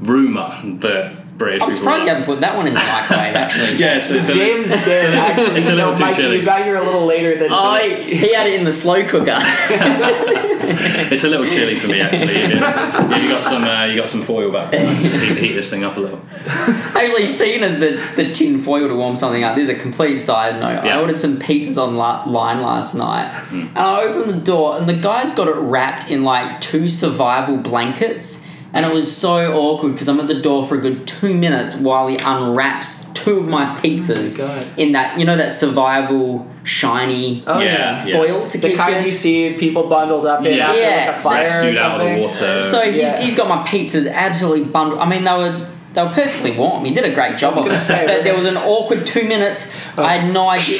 [0.00, 1.78] rumor that British I'm people.
[1.80, 3.76] surprised you haven't put that one in the microwave, actually.
[3.78, 5.56] Yes, it's a, James did actually.
[5.56, 6.36] It's a little no, too Mikey, chilly.
[6.40, 7.48] You got here a little later than.
[7.50, 9.38] Oh, he had it in the slow cooker.
[10.72, 12.34] It's a little chilly for me actually.
[12.34, 14.86] Yeah, yeah you got some, uh, you got some foil back there.
[15.02, 16.20] Just heat, heat this thing up a little.
[16.46, 20.18] Actually, speaking of the, the tin foil to warm something up, this is a complete
[20.18, 20.84] side note.
[20.84, 23.60] I ordered some pizzas online last night, Hmm.
[23.68, 27.56] and I opened the door, and the guy's got it wrapped in like two survival
[27.56, 28.46] blankets.
[28.72, 31.74] And it was so awkward because I'm at the door for a good two minutes
[31.74, 34.66] while he unwraps two of my pizzas Oh God.
[34.76, 38.16] in that you know that survival shiny Oh Yeah, yeah.
[38.16, 40.68] foil to The keep kind your- you see people bundled up in Yeah.
[40.68, 42.62] after Yeah, like a fire or Rescued out of the water.
[42.62, 45.00] So he's, he's got my pizzas absolutely bundled.
[45.00, 46.84] I mean, they were they were perfectly warm.
[46.84, 47.80] He did a great job of it.
[47.80, 49.72] say, but there was an awkward two minutes.
[49.98, 50.78] I had no idea,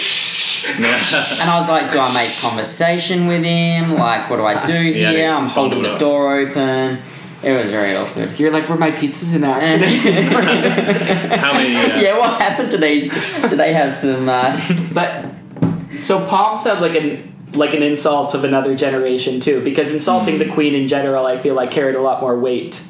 [0.77, 3.97] and I was like, "Do I make conversation with him?
[3.97, 5.13] Like, what do I do here?
[5.13, 6.99] they I'm holding the door open."
[7.43, 8.39] It was very awkward.
[8.39, 9.91] You're like, were my pizzas in accident?
[11.41, 11.75] How many?
[11.75, 13.43] Uh, yeah, what happened to these?
[13.49, 14.29] Do they have some?
[14.29, 14.61] Uh,
[14.93, 15.25] but
[15.99, 20.41] so pom sounds like an like an insult of another generation too, because insulting Hmm.
[20.41, 22.81] the queen in general, I feel like carried a lot more weight.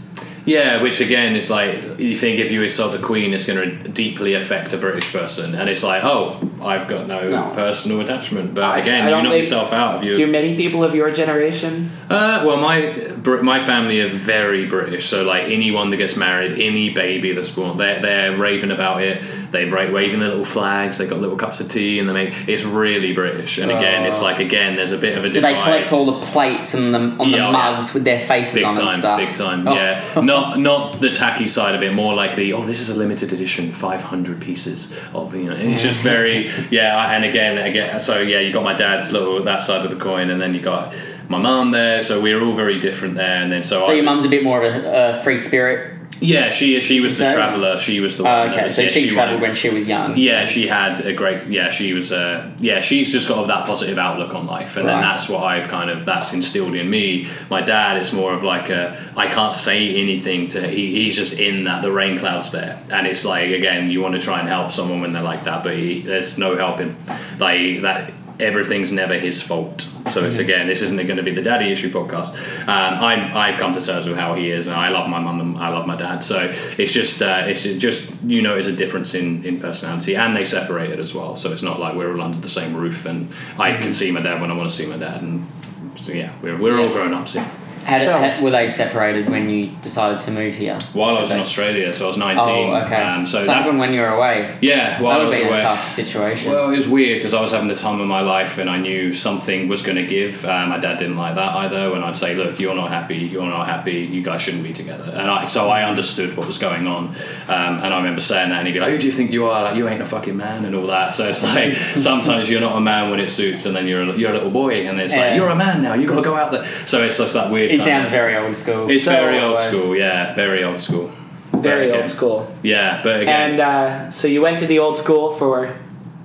[0.46, 3.88] Yeah, which again is like you think if you insult the Queen, it's going to
[3.88, 7.52] deeply affect a British person, and it's like, oh, I've got no, No.
[7.54, 8.54] personal attachment.
[8.54, 10.14] But I- again, I you knock yourself out of you.
[10.14, 11.90] Do many people of your generation?
[12.08, 16.90] Uh, well, my my family are very British, so like anyone that gets married, any
[16.90, 19.22] baby that's born, they're they're raving about it.
[19.50, 20.98] They're ra- waving their little flags.
[20.98, 23.58] They got little cups of tea, and they make it's really British.
[23.58, 24.24] And again, it's Oh.
[24.24, 26.98] like again, there's a bit of a do they collect all the plates and the
[26.98, 27.72] on the Yeah, oh, yeah.
[27.72, 29.18] mugs with their faces Big on and time, stuff?
[29.18, 29.74] big time, Oh.
[29.74, 30.04] yeah.
[30.22, 33.32] Not not the tacky side of it, more like the oh, this is a limited
[33.32, 35.56] edition, five hundred pieces of you know.
[35.56, 36.96] It's just very yeah.
[36.96, 39.96] I- And again, again, so yeah, you got my dad's little that side of the
[39.96, 40.94] coin, and then you got
[41.28, 42.02] my mum there.
[42.02, 44.24] So we are all very different there, and then so So I your was- mum's
[44.26, 45.94] a bit more of a, a free spirit.
[46.20, 47.78] Yeah, she she was the So- traveller.
[47.78, 48.48] She was the Oh, one.
[48.48, 50.16] that okay, was- so yeah, she, travelled when she was young.
[50.16, 51.46] yeah, she had a great.
[51.48, 52.12] Yeah, she was.
[52.12, 55.68] Uh, yeah, she's just got that positive outlook on life, and then that's what I've
[55.68, 57.26] kind of that's instilled in me.
[57.48, 58.96] My dad is more of like a.
[59.16, 60.60] I can't say anything to.
[60.68, 64.14] He, he's just in that the rain clouds there, and it's like again, you want
[64.14, 66.96] to try and help someone when they're like that, but he, there's no helping.
[67.38, 69.82] Like that, everything's never his fault.
[70.08, 72.34] So it's again, this isn't going to be the daddy issue podcast.
[72.62, 75.40] Um, I I've come to terms with how he is, and I love my mum
[75.40, 76.24] and I love my dad.
[76.24, 80.36] So it's just uh, it's just you know, there's a difference in in personality, and
[80.36, 81.36] they separated as well.
[81.36, 84.22] So it's not like we're all under the same roof, and I can see my
[84.22, 85.46] dad when I want to see my dad, and
[85.94, 87.36] so yeah, we're we're all grown ups
[87.80, 87.88] here.
[87.98, 90.78] Had, So- had- were they separated when you decided to move here?
[90.92, 92.70] While I was in Australia, so I was 19.
[92.70, 92.96] Oh, okay.
[93.02, 94.54] Um, so so that, happened when you were away.
[94.60, 95.58] yeah, while that I would was be away.
[95.60, 96.52] a tough situation.
[96.52, 98.78] Well, it was weird because I was having the time of my life and I
[98.78, 100.44] knew something was going to give.
[100.44, 101.90] Uh, my dad didn't like that either.
[101.90, 103.16] When I'd say, "Look, you're not happy.
[103.16, 104.00] You're not happy.
[104.00, 107.08] You guys shouldn't be together." And I, so I understood what was going on.
[107.48, 109.46] Um, and I remember saying that, and he'd be like, "Who do you think you
[109.46, 109.62] are?
[109.64, 111.12] Like, you ain't a fucking man," and all that.
[111.12, 114.16] So it's like sometimes you're not a man when it suits, and then you're a,
[114.16, 115.26] you're a little boy, and it's Yeah.
[115.28, 115.94] like you're a man now.
[115.94, 116.64] You got to go out there.
[116.86, 117.69] So it's just that weird.
[117.74, 118.90] It kind sounds very old school.
[118.90, 119.96] It's So very old was- school.
[119.96, 121.10] Yeah, very old school.
[121.52, 122.00] Very again.
[122.00, 122.46] old school.
[122.62, 125.74] Yeah, but again, And uh, so you went to the old school for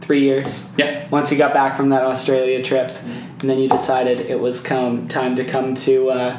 [0.01, 0.71] three years.
[0.77, 1.08] yeah.
[1.10, 2.91] Once you got back from that Australia trip,
[3.41, 6.38] and then you decided it was come time to come to uh,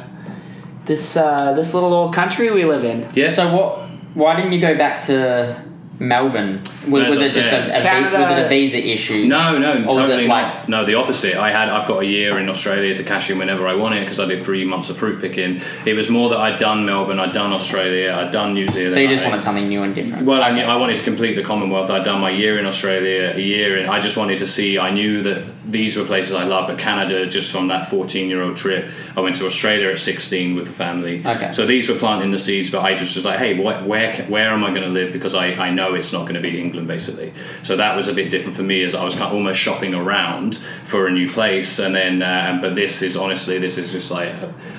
[0.85, 3.05] this uh, this little old country we live in.
[3.13, 3.31] Yeah.
[3.31, 3.79] So what?
[4.15, 5.55] Why didn't you go back to
[5.99, 6.61] Melbourne?
[6.87, 9.25] Was, was I it just a, a vi- Canada- was it a visa issue?
[9.25, 10.43] No, no, was totally it not.
[10.59, 11.35] like- No, the opposite.
[11.35, 14.01] I had I've got a year in Australia to cash in whenever I want it
[14.01, 15.61] because I did three months of fruit picking.
[15.85, 18.93] It was more that I'd done Melbourne, I'd done Australia, I'd done New Zealand.
[18.93, 20.25] So you just I- wanted something new and different.
[20.25, 21.89] Well, I, I wanted to complete the Commonwealth.
[21.89, 23.89] I'd done my year in Australia, a year in.
[23.89, 24.77] I just wanted to see.
[24.77, 28.41] I knew that these were places I love, but Canada, just from that 14 year
[28.43, 31.21] old trip, I went to Australia at 16 with the family.
[31.25, 31.51] Okay.
[31.51, 34.49] So these were planting the seeds, but I just was like, hey, wh- where where
[34.51, 35.11] am I going to live?
[35.11, 37.33] Because I, I know it's not going to be England, basically.
[37.63, 39.93] So that was a bit different for me, as I was kind of almost shopping
[39.93, 42.21] around for a new place, and then.
[42.21, 44.33] Uh, but this is honestly, this is just like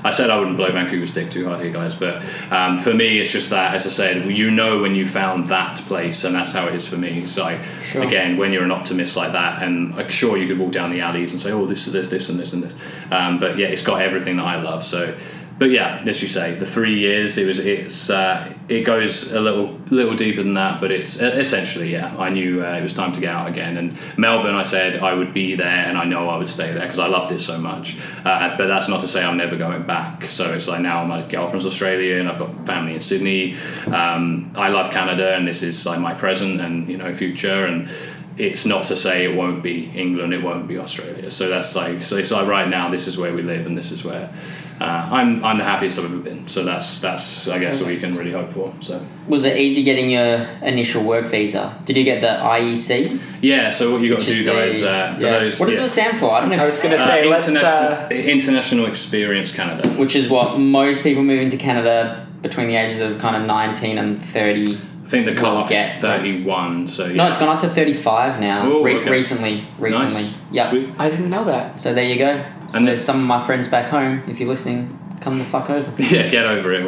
[0.05, 1.95] I said, I wouldn't blow Vancouver's dick too hard here, guys.
[1.95, 5.49] But um, for me, it's just that, as I said, you know when you found
[5.49, 7.19] that place, and that's how it is for me.
[7.19, 8.03] It's like Sure.
[8.03, 11.01] again, when you're an optimist like that, and like, sure you could walk down the
[11.01, 12.75] alleys and say, oh, this is this, this, and this, and this.
[13.11, 14.85] Um, but yeah, it's got everything that I love.
[14.85, 15.17] So
[15.59, 19.41] but yeah, as you say, the three years it was it's uh, it goes a
[19.41, 22.17] little little deeper than that, but it's essentially yeah.
[22.17, 24.55] I knew uh, it was time to get out again, and Melbourne.
[24.55, 27.09] I said I would be there, and I know I would stay there because I
[27.09, 27.99] loved it so much.
[28.25, 30.25] Uh, but that's not to say I'm never going back.
[30.25, 32.29] So it's like now my girlfriend's Australian.
[32.29, 33.57] I've got family in Sydney.
[33.87, 37.89] Um, I love Canada, and this is like my present and you know future and
[38.37, 41.29] it's not to say it won't be England, it won't be Australia.
[41.29, 43.91] So that's like so it's like right now this is where we live and this
[43.91, 44.33] is where
[44.81, 46.47] uh, I'm I'm the happiest I've ever been.
[46.49, 48.73] So that's that's I guess what you can really hope for.
[48.81, 51.77] So Was it easy getting your initial work visa?
[51.85, 53.21] Did you get the IEC?
[53.43, 55.39] yeah, so what you got to do is guys uh, for yeah.
[55.41, 55.85] those What does yeah.
[55.85, 56.31] it stand for?
[56.33, 56.57] I don't know.
[56.63, 57.49] I was gonna Uh, say let's.
[57.49, 59.89] international, Uh, international Experience Canada.
[59.91, 63.99] which is what most people moving to Canada between the ages of kind of 19
[63.99, 64.79] and 30.
[65.09, 66.87] I think the Will cutoff is get- 31.
[66.87, 67.15] So yeah.
[67.15, 68.71] No, it's gone up to 35 now.
[68.71, 69.11] Oh, Re- okay.
[69.11, 70.13] Recently, recently.
[70.13, 70.39] Nice.
[70.51, 70.69] Yeah.
[70.69, 70.91] Sweet.
[70.99, 71.81] I didn't know that.
[71.81, 72.45] So there you go.
[72.69, 75.71] So And then- some of my friends back home, if you're listening, come the fuck
[75.71, 75.91] over.
[76.03, 76.85] yeah, get over it.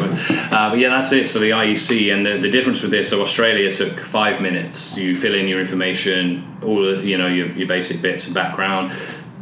[0.52, 1.30] Uh, but yeah, that's it.
[1.30, 4.98] So the IEC and the, the difference with this, so Australia took five minutes.
[4.98, 8.92] You fill in your information, all the, you know your, your basic bits and background.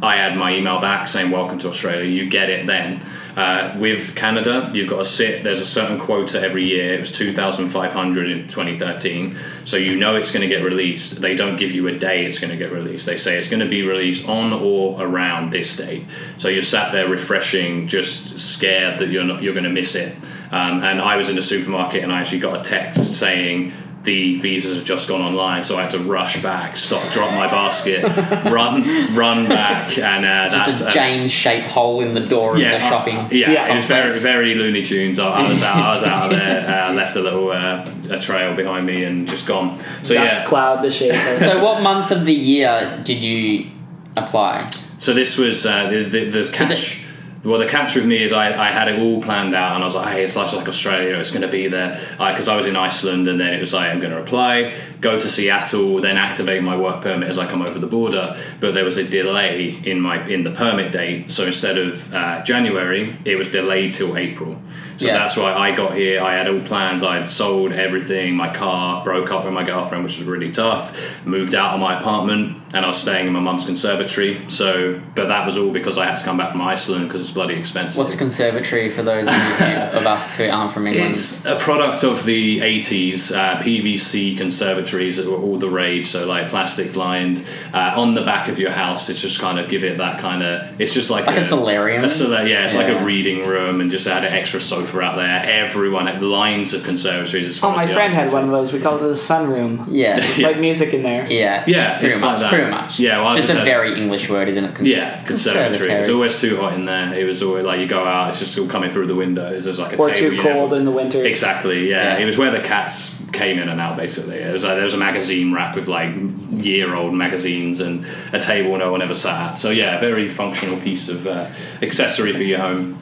[0.01, 2.09] I add my email back saying welcome to Australia.
[2.09, 3.03] You get it then.
[3.39, 5.45] Uh, with Canada, you've got to sit.
[5.45, 6.95] There's a certain quota every year.
[6.95, 9.37] It was 2,500 in 2013.
[9.63, 11.21] So you know it's going to get released.
[11.21, 13.05] They don't give you a day it's going to get released.
[13.05, 16.03] They say it's going to be released on or around this date.
[16.35, 20.17] So you're sat there refreshing, just scared that you're not you're going to miss it.
[20.51, 23.71] Um, and I was in the supermarket and I actually got a text saying
[24.03, 27.47] the visas have just gone online, so I had to rush back, stop, drop my
[27.47, 28.01] basket,
[28.45, 32.55] run, run back, and uh, that's Just a uh, James shaped hole in the door
[32.55, 33.15] of the uh, shopping.
[33.31, 33.71] yeah, Yeah.
[33.71, 35.19] it was very very Looney Tunes.
[35.19, 38.17] I, I was out, I was out of there, uh, left a little uh, a
[38.17, 39.77] trail behind me, and just gone.
[40.03, 41.13] So Dust yeah, cloud the shape.
[41.39, 43.69] So what month of the year did you
[44.15, 44.71] apply?
[44.97, 47.05] So this was uh, the, the the catch.
[47.43, 49.85] Well, the catch with me is I, I had it all planned out, and I
[49.85, 51.97] was like, hey, it's like, like Australia, it's going to be there.
[52.17, 55.17] Because I was in Iceland, and then it was like, I'm going to apply, go
[55.17, 58.35] to Seattle, then activate my work permit as I come over the border.
[58.59, 62.43] But there was a delay in my in the permit date, so instead of uh,
[62.43, 64.61] January, it was delayed till April.
[64.99, 65.13] So Yeah.
[65.13, 66.21] that's why I got here.
[66.21, 67.03] I had all plans.
[67.03, 68.35] I had sold everything.
[68.35, 71.25] My car broke up with my girlfriend, which was really tough.
[71.25, 74.41] Moved out of my apartment, and I was staying in my mum's conservatory.
[74.47, 77.31] So, but that was all because I had to come back from Iceland because it's
[77.31, 77.97] bloody expensive.
[77.97, 79.33] What's a conservatory for those of,
[79.93, 81.11] of us who aren't from England?
[81.11, 83.31] It's a product of the 80s.
[83.33, 87.41] Uh, PVC conservatories that were all the rage, so like plastic lined.
[87.73, 90.43] Uh, on the back of your house, it's just kind of give it that kind
[90.43, 90.81] of.
[90.81, 92.03] It's just like, Like a solarium?
[92.03, 95.41] A yeah, it's like a reading room, and just add an extra sofa out there.
[95.43, 97.45] Everyone had lines of conservatories.
[97.45, 98.73] As oh, my as friend had one of those.
[98.73, 99.85] We called it a sunroom.
[99.89, 100.17] yeah.
[100.35, 100.47] Yeah.
[100.47, 101.31] Like music in there.
[101.31, 101.63] Yeah.
[101.67, 102.31] Yeah, Pretty it's much.
[102.33, 102.49] like that.
[102.53, 102.99] Pretty much.
[102.99, 104.75] Yeah, well, it's just just a had- very English word, isn't it?
[104.75, 105.91] Cons- Yeah, conservatory.
[105.91, 107.13] It's always too hot in there.
[107.13, 109.63] It was always like you go out, it's just all coming through the windows.
[109.65, 110.19] There's like a Or table.
[110.19, 111.23] too you never- cold in the winter.
[111.23, 111.89] Exactly.
[111.89, 112.15] Yeah.
[112.17, 112.23] Yeah.
[112.23, 113.95] it was where the cats came in and out.
[113.97, 116.13] Basically, it was like there was a magazine rack with like
[116.51, 119.57] year-old magazines and a table no one ever sat at.
[119.57, 121.45] So yeah, very functional piece of uh,
[121.81, 122.97] accessory for your home.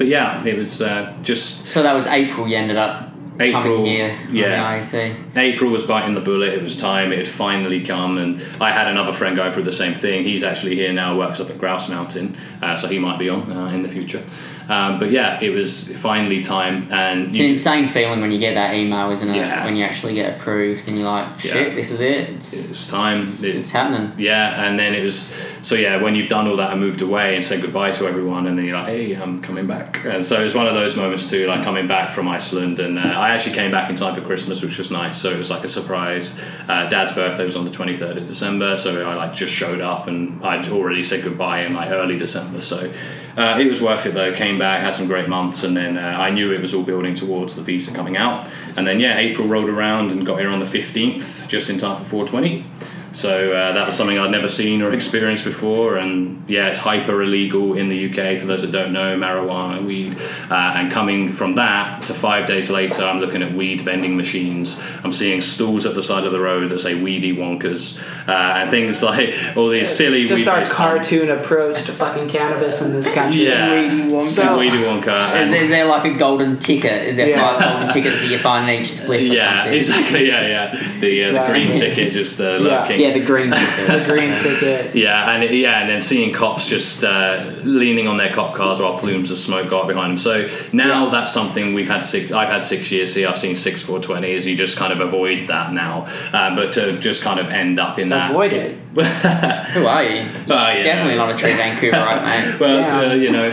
[0.00, 2.48] But yeah, it was uh, just So that was April.
[2.48, 4.18] You ended up April, coming here.
[4.30, 4.64] yeah.
[4.64, 5.36] On the IEC.
[5.36, 6.54] April was biting the bullet.
[6.54, 7.12] It was time.
[7.12, 10.24] It had finally come, and I had another friend going through the same thing.
[10.24, 13.52] He's actually here now, works up at Grouse Mountain, uh, so he might be on
[13.52, 14.24] uh, in the future.
[14.70, 18.38] Um, but yeah, it was finally time, and It's an ju- insane feeling when you
[18.38, 19.36] get that email, isn't it?
[19.36, 19.64] Yeah.
[19.64, 21.74] When you actually get approved and you're like, shit, Yeah.
[21.74, 22.30] this is it.
[22.30, 23.22] It's, it's time.
[23.22, 24.12] It- it's happening.
[24.16, 25.96] yeah, and then it was so yeah.
[26.00, 28.64] When you've done all that and moved away and said goodbye to everyone, and then
[28.64, 30.00] you're like, hey, I'm coming back.
[30.04, 32.96] And so it was one of those moments too, like coming back from Iceland, and
[32.98, 35.16] uh, I actually came back in time for Christmas, which was nice.
[35.16, 36.38] So it was like a surprise.
[36.68, 40.06] Uh, Dad's birthday was on the 23rd of December, so I like just showed up,
[40.06, 42.60] and I'd already said goodbye in like early December.
[42.60, 42.90] So
[43.36, 44.34] uh, it was worth it though.
[44.34, 47.14] Came back, had some great months, and then uh, I knew it was all building
[47.14, 48.48] towards the visa coming out.
[48.76, 52.02] And then yeah, April rolled around and got here on the 15th, just in time
[52.02, 52.64] for 420.
[53.12, 57.22] So uh, that was something I'd never seen or experienced before, and yeah, it's hyper
[57.22, 58.38] illegal in the UK.
[58.40, 60.16] For those that don't know, marijuana, weed,
[60.48, 64.80] uh, and coming from that to five days later, I'm looking at weed vending machines.
[65.02, 68.70] I'm seeing stalls at the side of the road that say "Weedy Wonkers" uh, and
[68.70, 70.26] things like all these silly.
[70.26, 73.46] Just our weed-based cartoon approach to fucking cannabis in this country.
[73.46, 73.70] Yeah.
[73.74, 74.22] Weedy Wonka.
[74.22, 75.42] So- Weedy Wonka.
[75.42, 77.06] Is, is there like a golden ticket?
[77.08, 77.40] Is there Yeah.
[77.58, 79.74] five golden tickets that you find in each split or yeah, something?
[79.74, 80.28] exactly.
[80.28, 80.98] Yeah, yeah.
[81.00, 82.99] The, uh, the green ticket just uh, Yeah.
[83.00, 83.86] Yeah, the green ticket.
[83.88, 84.94] the green ticket.
[84.94, 88.80] Yeah, and it- yeah, and then seeing cops just uh, leaning on their cop cars
[88.80, 90.18] while plumes of smoke go up behind them.
[90.18, 91.10] So now Yeah.
[91.10, 92.30] that's something we've had six.
[92.32, 93.28] I've had six years here.
[93.28, 94.32] I've seen six four twenty.
[94.32, 97.80] Is you just kind of avoid that now, uh, but to just kind of end
[97.80, 98.30] up in that.
[98.30, 98.76] Avoid it.
[98.94, 100.20] Who are you?
[100.48, 100.82] Oh, yeah.
[100.82, 102.60] Definitely not a true Vancouverite, mate.
[102.60, 102.82] Well, Yeah.
[102.82, 103.50] so, you know,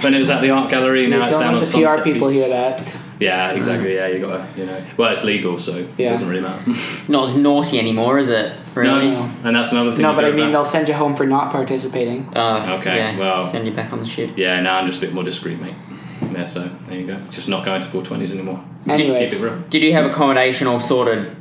[0.00, 1.06] when it was at the art gallery.
[1.06, 2.82] Now You it's down on the PR people hear that.
[3.20, 3.94] Yeah, exactly.
[3.94, 4.82] Yeah, you got to, you know.
[4.96, 6.10] Well, it's legal, so it Yeah.
[6.10, 6.72] doesn't really matter.
[7.08, 8.56] Not as naughty anymore, is it?
[8.74, 9.10] Really?
[9.10, 10.02] no, and that's another thing.
[10.02, 12.28] No, you but go I mean, back- they'll send you home for not participating.
[12.34, 13.18] Oh, Okay, yeah.
[13.18, 14.30] well- Send you back on the ship.
[14.36, 15.74] Yeah, now I'm just a bit more discreet, mate.
[16.32, 17.16] Yeah, so there you go.
[17.30, 18.62] Just not going to 420s anymore.
[18.88, 19.62] Anyways, Keep it real.
[19.68, 21.36] Did you have accommodation all sorted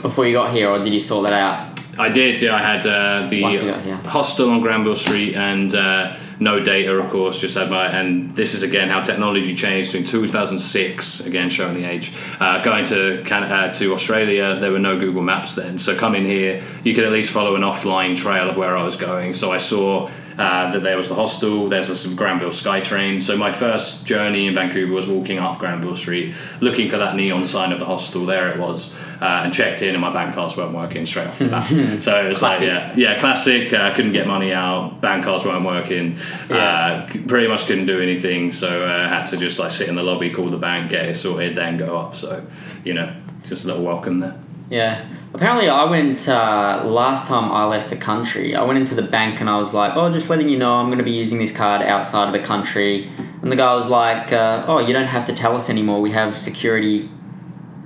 [0.00, 1.80] before you got here, or did you sort that out?
[1.98, 2.54] I did, yeah.
[2.54, 3.96] I had uh, the Once you got here.
[3.96, 7.40] hostel on Granville Street and uh, no data, of course.
[7.40, 11.26] Just had my and this is again how technology changed in 2006.
[11.26, 12.12] Again, showing the age.
[12.40, 15.78] Uh, going to Can- uh, to Australia, there were no Google Maps then.
[15.78, 18.96] So coming here, you could at least follow an offline trail of where I was
[18.96, 19.34] going.
[19.34, 20.10] So I saw.
[20.38, 23.22] Uh, that there was the hostel, there's this Granville SkyTrain.
[23.22, 27.44] So my first journey in Vancouver was walking up Granville Street, looking for that neon
[27.44, 28.24] sign of the hostel.
[28.24, 31.38] There it was, uh, and checked in, and my bank cards weren't working straight off
[31.38, 31.68] the bat.
[32.02, 33.72] so it was like, yeah, yeah, classic.
[33.72, 35.00] Uh, couldn't get money out.
[35.00, 36.16] Bank cards weren't working.
[36.50, 38.52] Uh, pretty much couldn't do anything.
[38.52, 41.16] So uh, had to just like sit in the lobby, call the bank, get it
[41.16, 42.14] sorted, then go up.
[42.14, 42.46] So
[42.84, 43.14] you know,
[43.44, 44.40] just a little welcome there.
[44.70, 45.06] Yeah.
[45.34, 48.54] Apparently, I went uh, last time I left the country.
[48.54, 50.86] I went into the bank and I was like, "Oh, just letting you know, I'm
[50.86, 54.30] going to be using this card outside of the country." And the guy was like,
[54.30, 56.02] uh, "Oh, you don't have to tell us anymore.
[56.02, 57.08] We have security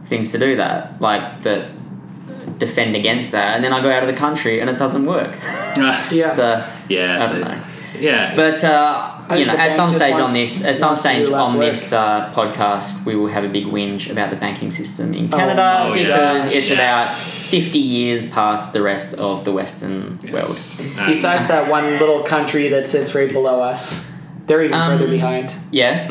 [0.04, 1.70] things to do that, like that
[2.58, 5.38] defend against that." And then I go out of the country and it doesn't work.
[6.10, 6.28] yeah.
[6.28, 7.62] so yeah, I don't know.
[8.00, 8.34] yeah.
[8.34, 11.24] But uh, I you know, at some stage on this, at some wants to do
[11.24, 11.72] stage on work.
[11.72, 15.86] this uh, podcast, we will have a big whinge about the banking system in Canada
[15.86, 16.04] Oh, yeah.
[16.04, 16.76] because it's Yeah.
[16.76, 20.20] about fifty years past the rest of the Western world.
[20.22, 20.78] Yes.
[20.80, 24.10] And- Besides that one little country that sits right below us,
[24.46, 25.54] they're even Um, further behind.
[25.70, 26.08] Yeah.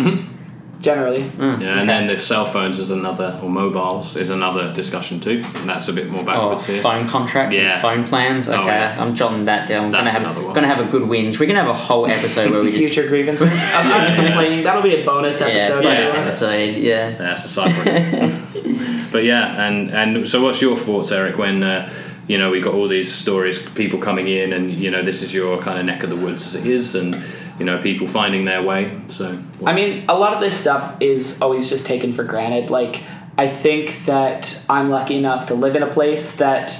[0.81, 1.79] Generally, Mm, Yeah, okay.
[1.79, 5.43] and then the cell phones is another, or mobiles is another discussion too.
[5.55, 6.81] And that's a bit more Oh, backwards here.
[6.81, 7.73] phone contracts Yeah.
[7.73, 8.49] and phone plans.
[8.49, 8.95] Okay, Oh, yeah.
[8.99, 9.89] I'm jotting that down.
[9.89, 10.53] That's gonna another have one.
[10.53, 11.39] gonna have a good whinge.
[11.39, 13.47] We're gonna have a whole episode where we just future grievances.
[13.47, 14.63] Of us complaining.
[14.63, 15.83] That'll be a bonus episode.
[15.83, 16.13] yeah, episode.
[16.15, 16.47] bonus Yeah.
[16.49, 16.75] episode.
[16.77, 17.09] Yeah.
[17.17, 19.11] That's a side project.
[19.11, 21.37] but yeah, and and so what's your thoughts, Eric?
[21.37, 21.89] When uh,
[22.27, 25.33] you know we've got all these stories, people coming in, and you know this is
[25.33, 27.15] your kind of neck of the woods as it is, and
[27.59, 28.99] you know people finding their way.
[29.07, 32.69] So I mean, a lot of this stuff is always just taken for granted.
[32.69, 33.03] Like,
[33.37, 36.79] I think that I'm lucky enough to live in a place that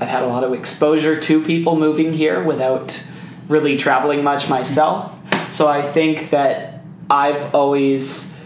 [0.00, 3.04] I've had a lot of exposure to people moving here without
[3.48, 5.12] really traveling much myself.
[5.50, 8.38] So I think that I've always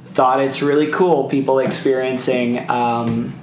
[0.00, 2.68] thought it's really cool people experiencing.
[2.70, 3.34] Um,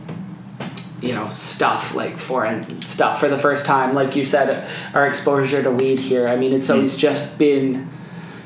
[1.01, 3.93] you know stuff like foreign stuff for the first time.
[3.93, 7.89] Like you said our exposure to weed here i mean it's always just been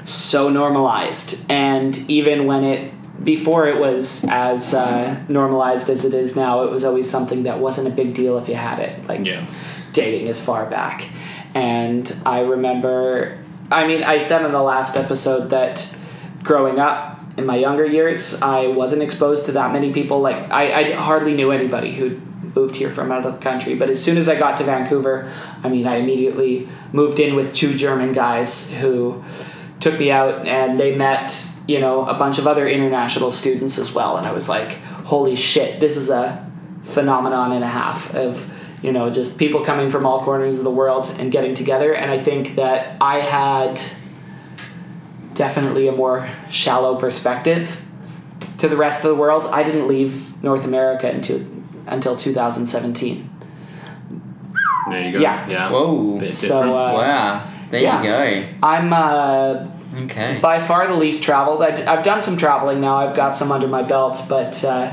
[0.05, 1.45] so normalized.
[1.49, 6.71] And even when it before it was as uh, normalized as it is now it
[6.71, 9.47] was always something that wasn't a big deal if you had it like yeah,
[9.91, 11.07] dating as far back.
[11.53, 13.37] And i remember
[13.71, 15.95] i mean i said in the last episode that
[16.41, 20.19] growing up in my younger years i wasn't exposed to that many people.
[20.19, 22.19] Like i, I hardly knew anybody who
[22.55, 23.75] moved here from out of the country.
[23.75, 25.31] But as soon as i got to vancouver
[25.63, 29.23] i mean i immediately moved in with two german guys who
[29.79, 33.93] took me out and they met you know a bunch of other international students as
[33.93, 34.17] well.
[34.17, 34.71] And i was like
[35.05, 36.49] holy shit this is a
[36.83, 40.71] phenomenon and a half of you know just people coming from all corners of the
[40.71, 41.93] world and getting together.
[41.93, 43.81] And i think that i had
[45.33, 47.81] definitely a more shallow perspective
[48.59, 49.45] to the rest of the world.
[49.47, 51.39] I didn't leave north america until
[51.87, 53.29] until 2017
[54.89, 55.19] there you go.
[55.19, 55.49] Yeah.
[55.49, 55.71] yeah.
[55.71, 56.19] Whoa.
[56.19, 57.51] Bit So, uh, wow.
[57.69, 58.01] There yeah.
[58.01, 58.57] you go.
[58.63, 59.69] i'm uh.
[59.95, 60.39] Okay.
[60.41, 61.61] by far the least traveled.
[61.61, 62.95] I, have done some traveling now.
[62.95, 64.91] I've got some under my belt, but uh,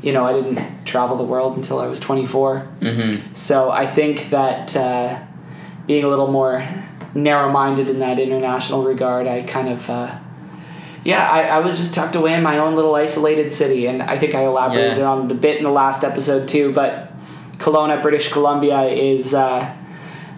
[0.00, 2.66] you know, I didn't travel the world until I was 24.
[2.80, 3.34] Mm-hmm.
[3.34, 5.22] So I think that uh,
[5.86, 6.66] being a little more
[7.14, 9.90] narrow-minded in that international regard, I kind of.
[9.90, 10.19] Uh,
[11.04, 14.18] yeah, I, I was just tucked away in my own little isolated city, and I
[14.18, 15.10] think I elaborated Yeah.
[15.10, 16.72] on it a bit in the last episode too.
[16.72, 17.12] But
[17.58, 19.74] Kelowna, British Columbia, is uh,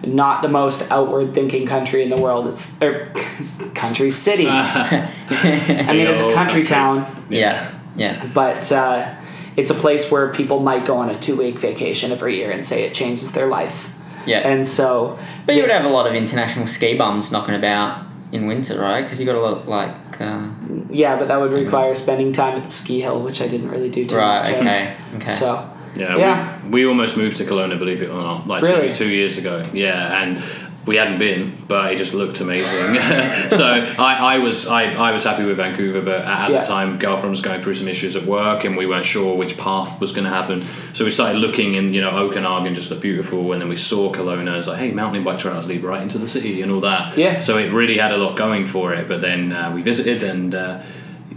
[0.05, 2.47] not the most outward-thinking country in the world.
[2.47, 3.11] It's er,
[3.75, 4.47] country city.
[4.49, 6.65] I mean, it's a country, country.
[6.65, 7.71] town, yeah.
[7.95, 8.29] Yeah.
[8.33, 9.13] but uh,
[9.55, 12.83] it's a place where people might go on a two-week vacation every year and say
[12.83, 13.93] it changes their life.
[14.25, 14.39] Yeah.
[14.39, 18.47] And so, But you would have a lot of international ski bums knocking about in
[18.47, 19.03] winter, right?
[19.03, 20.19] Because you got a lot like.
[20.19, 20.49] Uh,
[20.89, 23.89] Yeah, but that would require spending time at the ski hill, which I didn't really
[23.89, 24.41] do too right.
[24.41, 24.57] much of.
[24.61, 24.95] Okay.
[25.15, 25.31] Okay.
[25.31, 26.63] So, Yeah, Yeah.
[26.65, 28.87] We, we almost moved to Kelowna, believe it or not, like Really?
[28.87, 29.63] two, two years ago.
[29.71, 30.41] Yeah, and
[30.85, 32.67] we hadn't been, but it just looked amazing.
[33.51, 33.65] so
[33.97, 36.61] I, I was I, I was happy with Vancouver, but at, at Yeah.
[36.61, 39.57] the time, girlfriend was going through some issues at work, and we weren't sure which
[39.57, 40.63] path was going to happen.
[40.93, 44.11] So we started looking, and you know, Okanagan just looked beautiful, and then we saw
[44.11, 44.53] Kelowna.
[44.53, 47.17] It was like, hey, mountain bike trails lead right into the city, and all that.
[47.17, 47.39] Yeah.
[47.39, 49.07] So it really had a lot going for it.
[49.07, 50.81] But then uh, we visited, and uh,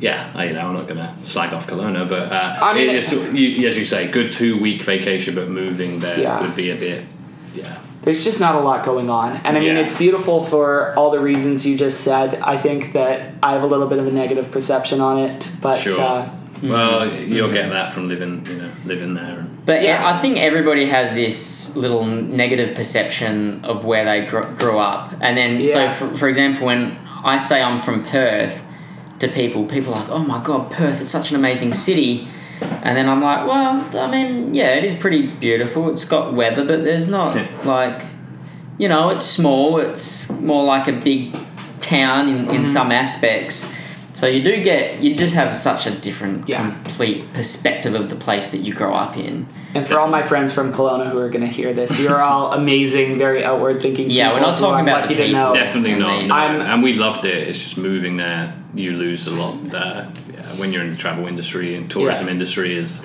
[0.01, 2.91] yeah, I, you know, I'm not going to slag off Kelowna, but uh, I mean,
[2.91, 6.41] it- it's, you, as you say, good two week vacation, but moving there Yeah.
[6.41, 7.05] would be a bit,
[7.55, 7.79] yeah.
[8.07, 9.33] There's just not a lot going on.
[9.43, 9.83] And I mean, Yeah.
[9.83, 12.39] it's beautiful for all the reasons you just said.
[12.41, 15.81] I think that I have a little bit of a negative perception on it, but
[15.81, 16.01] Sure.
[16.01, 16.29] uh,
[16.63, 19.45] Well, you'll get that from living, you know, living there.
[19.67, 20.01] But Yeah.
[20.01, 25.13] yeah, I think everybody has this little negative perception of where they gr- grew up,
[25.21, 26.93] and then so for, for example, when
[27.25, 28.55] I say I'm from Perth
[29.19, 31.01] to people, people are like, "Oh my god, Perth!
[31.03, 32.29] It's such an amazing city,"
[32.61, 35.91] and then I'm like, "Well, I mean, yeah, it is pretty beautiful.
[35.91, 37.47] It's got weather, but there's not Yeah.
[37.65, 38.03] like,
[38.79, 39.79] you know, it's small.
[39.79, 41.35] It's more like a big
[41.81, 42.67] town in, in mm.
[42.67, 43.73] some aspects."
[44.15, 46.71] So you do get you just have such a different Yeah.
[46.71, 49.47] complete perspective of the place that you grow up in.
[49.75, 52.53] and for all my friends from Kelowna who are going to hear this, you're all
[52.61, 54.09] amazing, very outward thinking.
[54.11, 55.43] Yeah, we're not talking I'm about lucky the to people.
[55.43, 55.53] know.
[55.53, 56.25] Definitely not.
[56.25, 56.35] no.
[56.35, 57.47] I'm- and we loved it.
[57.47, 60.13] It's just moving there, you lose a lot there.
[60.33, 62.33] Yeah, when you're in the travel industry and tourism Yeah.
[62.33, 63.03] industry is,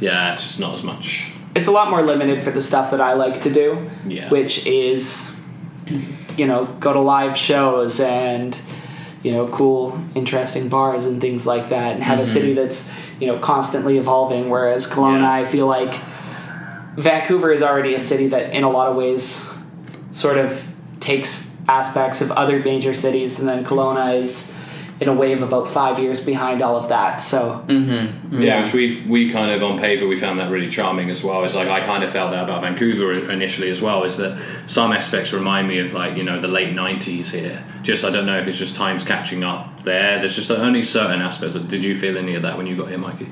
[0.00, 1.32] yeah, it's just not as much.
[1.54, 4.28] It's a lot more limited for the stuff that I like to do, Yeah.
[4.28, 5.34] which is,
[6.36, 8.58] you know, go to live shows and,
[9.22, 12.56] you know, cool, interesting bars and things like that, and have a city mm-hmm.
[12.62, 14.50] that's, you know, constantly evolving.
[14.50, 15.32] Whereas Kelowna, Yeah.
[15.32, 15.94] I feel like
[16.96, 19.50] Vancouver is already a city that, in a lot of ways,
[20.10, 20.66] sort of
[21.00, 24.53] takes aspects of other major cities, and then Kelowna is.
[25.00, 28.40] In a wave about five years behind all of that, so Mm-hmm.
[28.40, 31.42] Yeah, which we we kind of on paper we found that really charming as well.
[31.44, 34.04] It's like I kind of felt that about Vancouver initially as well.
[34.04, 37.64] Is that some aspects remind me of like you know the late '90s here.
[37.82, 40.18] Just I don't know if it's just times catching up there.
[40.20, 41.56] There's just only certain aspects.
[41.56, 43.28] Of, Did you feel any of that when you got here, Mikey?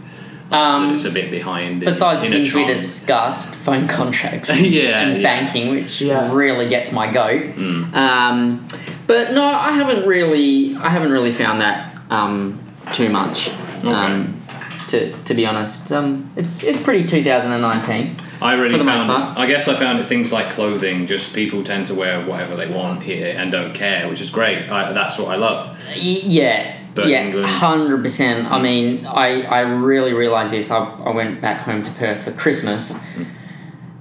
[0.51, 1.81] that Um, it's a bit behind.
[1.81, 5.23] besides in a things we discussed, phone contracts Yeah, and yeah.
[5.23, 6.31] banking, which Yeah.
[6.35, 7.55] really gets my goat.
[7.57, 7.95] Mm.
[7.95, 8.69] Um,
[9.13, 12.59] but no, I haven't really, I haven't really found that um,
[12.95, 13.51] too much.
[13.85, 14.41] Um,
[14.89, 18.17] to, to be honest, um, it's it's pretty 2019.
[18.41, 19.39] I really for the most found.
[19.39, 21.07] I guess I found it things like clothing.
[21.07, 24.71] Just people tend to wear whatever they want here and don't care, which is great.
[24.71, 25.79] I, that's what I love.
[25.89, 28.51] Y- yeah, But yeah, hundred percent.
[28.51, 30.71] I mean, I I really realised this.
[30.71, 32.99] I, I went back home to Perth for Christmas,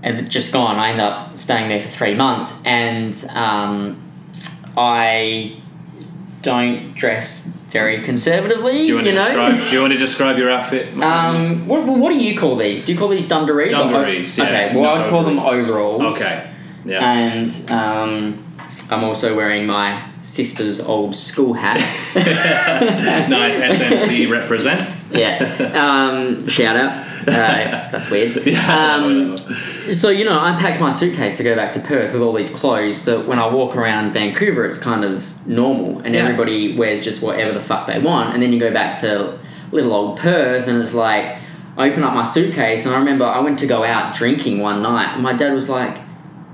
[0.04, 0.80] and just gone.
[0.80, 4.11] I ended up staying there for three months, and um,
[4.82, 5.56] I
[6.42, 8.74] don't dress very conservatively.
[8.80, 9.20] Do you want to know.
[9.26, 9.70] describe?
[9.70, 10.94] Do you want to describe your outfit?
[11.02, 12.84] Um, what, what do you call these?
[12.84, 13.74] Do you call these dungarees?
[13.74, 14.38] or- Dungarees.
[14.38, 14.44] Yeah.
[14.46, 16.02] Okay, well, I'd call them overalls.
[16.02, 16.16] overalls.
[16.22, 16.52] Okay.
[16.86, 17.12] Yeah.
[17.14, 18.44] And um,
[18.90, 21.78] I'm also wearing my sister's old school hat.
[23.30, 24.82] nice SMC represent.
[25.12, 25.38] yeah.
[25.76, 27.08] Um, shout out.
[27.28, 28.46] Uh, that's weird.
[28.48, 28.96] Yeah.
[28.96, 29.38] Um.
[29.92, 32.50] So you know, I packed my suitcase to go back to Perth with all these
[32.50, 33.06] clothes.
[33.06, 36.22] That when I walk around Vancouver, it's kind of normal, and Yeah.
[36.24, 38.34] everybody wears just whatever the fuck they want.
[38.34, 39.38] And then you go back to
[39.72, 41.36] little old Perth, and it's like
[41.78, 44.82] I open up my suitcase, and I remember I went to go out drinking one
[44.82, 45.98] night, and my dad was like,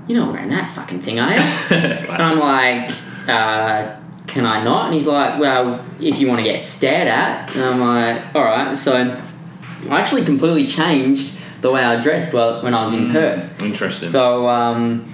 [0.06, 2.90] "You're not wearing that fucking thing, are you?" And I'm like,
[3.28, 4.86] uh, can I not?
[4.86, 7.54] And he's like, well, if you want to get stared at.
[7.56, 8.76] And I'm like, all right.
[8.76, 9.20] So
[9.90, 13.60] I actually completely changed the way I dressed well, when I was in Perth.
[13.62, 14.08] Interesting.
[14.08, 15.10] So um,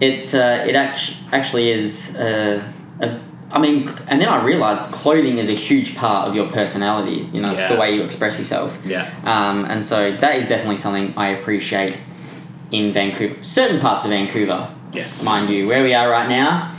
[0.00, 2.16] it uh, it act- actually is.
[2.16, 2.62] Uh,
[3.00, 3.20] a,
[3.50, 7.28] I mean, and then I realized clothing is a huge part of your personality.
[7.34, 8.78] You know, it's the way you express yourself.
[8.84, 9.12] yeah.
[9.24, 11.96] Um, and so that is definitely something I appreciate
[12.70, 13.42] in Vancouver.
[13.42, 15.22] Certain parts of Vancouver, Yes.
[15.22, 16.74] mind you, where we are right now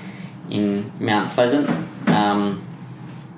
[0.50, 1.70] in Mount Pleasant
[2.10, 2.66] um,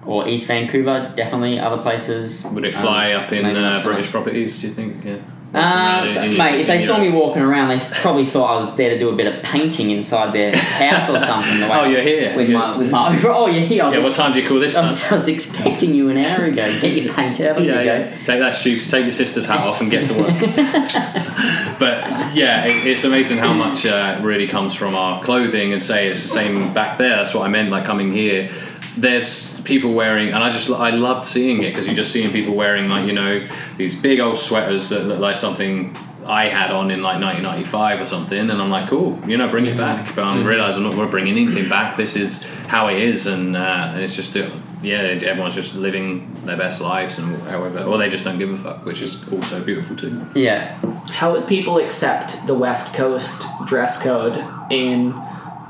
[0.06, 2.46] or East Vancouver, definitely other places.
[2.46, 4.62] Would it fly um, up in uh, British properties?
[4.62, 5.04] Do you think?
[5.04, 5.18] Yeah.
[5.54, 6.04] Uh,
[6.38, 9.08] mate, if they saw me walking around, they probably thought I was there to do
[9.08, 11.62] a bit of painting inside their house or something.
[11.62, 12.36] The way Oh, you're here.
[12.36, 12.58] with Yeah.
[12.58, 13.18] my with my.
[13.26, 13.84] Oh, you're here.
[13.84, 14.04] I was, Yeah.
[14.04, 14.76] What time do you call this?
[14.76, 16.66] I was, I was expecting you an hour ago.
[16.82, 17.62] Get your paint out.
[17.64, 18.10] Yeah, you go.
[18.26, 18.90] Take that stupid.
[18.90, 20.34] Take your sister's hat off and get to work.
[21.80, 25.72] but yeah, it, it's amazing how much uh, really comes from our clothing.
[25.72, 27.16] And say it's the same back there.
[27.18, 27.70] That's what I meant.
[27.70, 28.50] Like coming here,
[28.98, 32.56] there's people wearing, and I just I loved seeing it because you're just seeing people
[32.56, 33.46] wearing like you know
[33.78, 35.96] these big old sweaters that look like something.
[36.28, 39.68] I had on in like 1995 or something, and I'm like, cool, you know, bring
[39.68, 40.16] it back.
[40.16, 41.98] But I realised I'm not going to bring anything back.
[41.98, 44.50] This is how it is, and, uh, and it's just, uh,
[44.82, 48.58] yeah, everyone's just living their best lives, and however, or they just don't give a
[48.58, 50.26] fuck, which is also beautiful too.
[50.34, 50.76] Yeah.
[51.12, 55.14] how would people accept the West Coast dress code in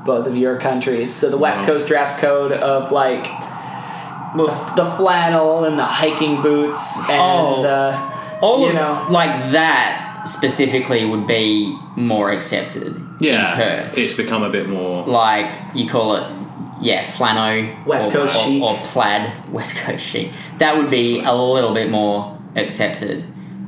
[0.06, 1.12] both of your countries.
[1.14, 1.74] So the West Wow.
[1.74, 3.24] Coast dress code of like
[4.36, 4.46] the,
[4.76, 7.62] the flannel and the hiking boots and Oh.
[7.62, 9.06] the all you of know.
[9.10, 13.56] like that specifically would be more accepted Yeah, in
[13.88, 13.98] Perth.
[13.98, 15.04] it's become a bit more.
[15.06, 16.30] like you call it,
[16.82, 18.62] yeah, flannel, West or, Coast or, chic.
[18.62, 20.30] or plaid, West Coast chic.
[20.58, 23.24] That would be a little bit more accepted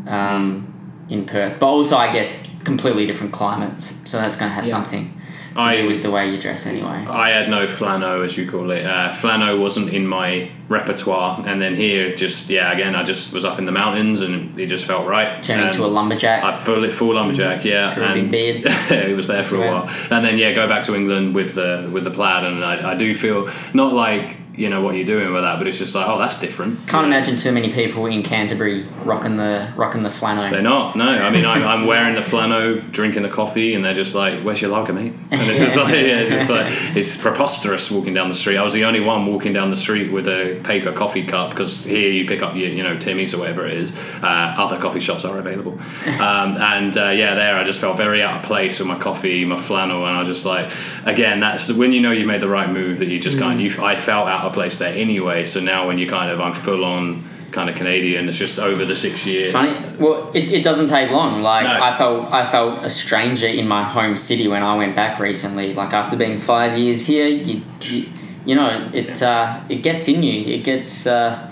[0.07, 0.67] um,
[1.09, 4.71] in Perth, but also I guess completely different climates, so that's going to have Yeah.
[4.73, 5.18] something
[5.59, 7.05] to I- do with the way you dress anyway.
[7.09, 8.87] I had no flannel, as you call it.
[8.87, 13.45] Uh, flannel wasn't in my repertoire, and then here, just yeah, again, I just was
[13.45, 15.43] up in the mountains, and it just felt right.
[15.43, 16.45] Turn And into a lumberjack.
[16.45, 18.63] I full it full lumberjack, yeah, a big and beard.
[18.91, 21.89] it was there for a while, and then yeah, go back to England with the
[21.93, 25.33] with the plaid, and I, I do feel not like you know what you're doing
[25.33, 26.87] with that, but it's just like oh, that's different.
[26.89, 30.51] Can't imagine too many people in Canterbury rocking the rocking the flannel.
[30.51, 30.97] They're not.
[30.97, 34.43] No, I mean I'm, I'm wearing the flannel, drinking the coffee, and they're just like,
[34.43, 38.15] "Where's your lager, mate?" And it's just like, yeah, it's just like it's preposterous walking
[38.15, 38.57] down the street.
[38.57, 41.85] I was the only one walking down the street with a paper coffee cup because
[41.85, 43.93] here you pick up your, you know, Timmy's or whatever it is.
[44.23, 45.79] Uh, other coffee shops are available,
[46.19, 49.45] um, and uh, yeah, there I just felt very out of place with my coffee,
[49.45, 50.73] my flannel, and I was just like,
[51.07, 53.61] again, that's when you know you made the right move that you just kind of.
[53.61, 55.45] You, I felt out of place there anyway.
[55.45, 57.25] So now when you kind of, I'm full on.
[57.51, 58.29] Kind of Canadian.
[58.29, 59.45] It's just over the six years.
[59.45, 59.73] It's funny.
[59.99, 61.41] Well, it, it doesn't take long.
[61.41, 61.81] Like No.
[61.83, 65.73] I felt I felt a stranger in my home city when I went back recently.
[65.73, 68.05] Like after being five years here, you you,
[68.45, 70.55] you know it uh, it gets in you.
[70.57, 71.07] It gets.
[71.07, 71.51] Uh,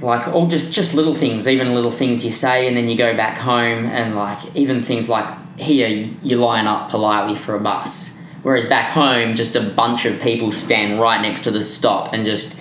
[0.00, 3.16] like all just just little things even little things you say and then you go
[3.16, 5.26] back home and like even things like
[5.58, 5.88] here
[6.22, 8.15] you line up politely for a bus
[8.46, 12.24] whereas back home just a bunch of people stand right next to the stop and
[12.24, 12.56] just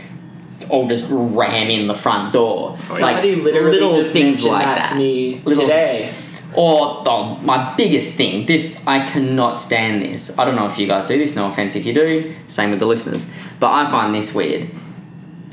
[0.68, 4.44] all just ram in the front door oh, It's like Somebody literally little just things
[4.44, 6.12] like that, that to me Little- today.
[6.56, 10.36] or oh, my biggest thing, this I cannot stand this.
[10.40, 11.36] I don't know if you guys do this.
[11.36, 12.34] No offense if you do.
[12.48, 14.68] Same with the listeners, but I find this weird.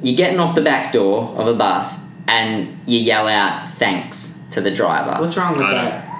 [0.02, 4.62] You're getting off the back door of a bus and you yell out thanks to
[4.62, 5.20] the driver.
[5.20, 6.11] What's wrong with I that?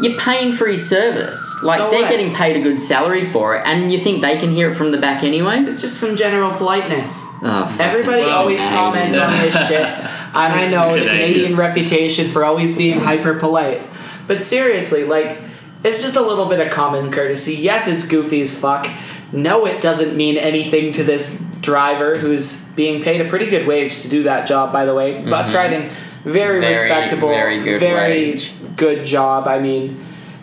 [0.00, 1.62] You're paying for his service.
[1.62, 2.10] Like So they're what?
[2.10, 4.90] getting paid a good salary for it, and you think they can hear it from
[4.92, 5.60] the back anyway?
[5.60, 7.24] It's just some general politeness.
[7.42, 8.74] Oh, Everybody hell, always man.
[8.74, 11.08] comments on this shit, and I know the Canadian.
[11.08, 13.80] Canadian reputation for always being hyper polite.
[14.26, 15.38] But seriously, like,
[15.82, 17.54] it's just a little bit of common courtesy.
[17.54, 18.88] Yes, it's goofy as fuck.
[19.32, 24.02] No, it doesn't mean anything to this driver who's being paid a pretty good wage
[24.02, 24.72] to do that job.
[24.72, 25.52] By the way, bus mm-hmm.
[25.52, 25.90] driving,
[26.24, 26.60] very.
[26.60, 28.52] Very, respectable, very good very wage.
[28.76, 29.46] good job.
[29.46, 29.94] I mean,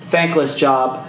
[0.02, 1.08] thankless job,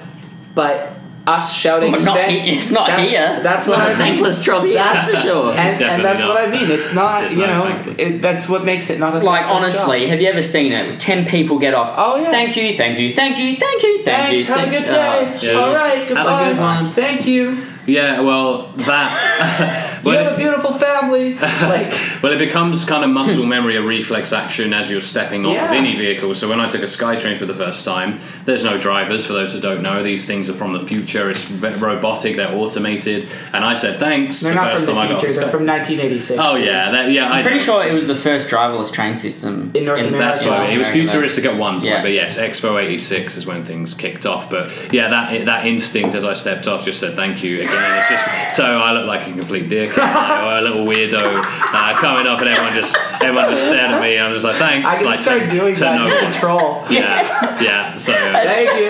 [0.55, 0.93] but.
[1.29, 3.41] Us shouting, Well, not thank- it's not that- here.
[3.43, 3.99] That's It's not what a I mean.
[3.99, 5.51] thankless job here, That's that's for sure.
[5.55, 6.35] and, and that's not.
[6.37, 6.71] what I mean.
[6.71, 10.03] It's not, There's you no know, it, that's what makes it not a Like honestly,
[10.03, 10.11] job.
[10.11, 11.01] have you ever seen it?
[11.01, 11.93] Ten people get off.
[11.97, 12.31] Oh, yeah.
[12.31, 14.49] Thank you, thank you, thank you, thank you, thank Thanks.
[14.49, 14.55] you.
[14.55, 15.35] Have a good day.
[15.35, 15.53] Oh, Yeah.
[15.59, 16.07] All right.
[16.07, 16.93] Have a good one.
[16.93, 17.59] Thank you.
[17.87, 19.95] Yeah, well, that.
[20.07, 21.37] You well, have a beautiful family.
[21.57, 21.93] Like,
[22.23, 25.71] well, it becomes kind of muscle memory, a reflex action as you're stepping off of
[25.71, 26.35] any vehicle.
[26.35, 29.27] So when I took a SkyTrain for the first time, there's no drivers.
[29.27, 31.31] For those that don't know, these things are from the future.
[31.31, 32.37] It's robotic.
[32.37, 33.29] They're automated.
[33.53, 35.35] And I said thanks they're the not first from time the future.
[35.35, 36.41] They're the from 1986.
[36.43, 37.31] Oh yeah, that, yeah.
[37.31, 37.63] I I'm pretty know.
[37.63, 40.19] sure it was the first driverless train system In North America.
[40.19, 40.75] That's what I mean.
[40.75, 42.03] It was futuristic at one point, Yeah.
[42.03, 44.51] but yes, Expo '86 is when things kicked off.
[44.51, 47.99] But yeah, that that instinct as I stepped off just said thank you again.
[47.99, 51.43] It's just so I look like a complete dick you know, or a little weirdo
[51.43, 54.17] uh, coming up, and everyone just everyone just stared at me.
[54.17, 54.89] and I'm just like thanks.
[54.89, 56.33] I can like, start to- doing to that no just one.
[56.35, 56.85] troll.
[56.91, 57.97] Yeah, yeah.
[57.97, 58.87] So uh, Thank you.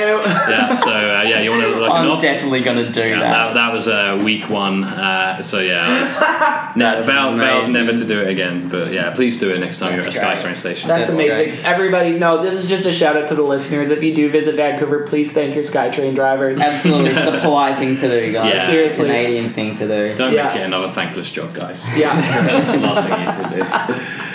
[0.53, 3.01] yeah, so uh, yeah, you want to look like an I'm op- definitely gonna do
[3.01, 3.33] yeah, that.
[3.49, 4.85] that, that was uh, week one.
[4.85, 6.21] Uh, so yeah, was-
[6.77, 8.69] no, That's vowed, vowed never to do it again.
[8.69, 10.53] But yeah, please do it next time That's you're at a great.
[10.55, 10.89] SkyTrain station.
[10.89, 11.45] That's, That's amazing.
[11.55, 11.65] great.
[11.65, 13.91] Everybody, no, this is just a shout out to the listeners.
[13.91, 16.61] If you do visit Vancouver, please thank your SkyTrain drivers.
[16.61, 18.55] Absolutely, it's the polite thing to do, guys.
[18.55, 18.67] Yeah.
[18.71, 19.07] Seriously.
[19.07, 20.15] Canadian thing to do.
[20.17, 20.49] Don't Yeah.
[20.49, 21.87] make it another thankless job, guys.
[21.97, 24.27] Yeah, That's the last thing you could do.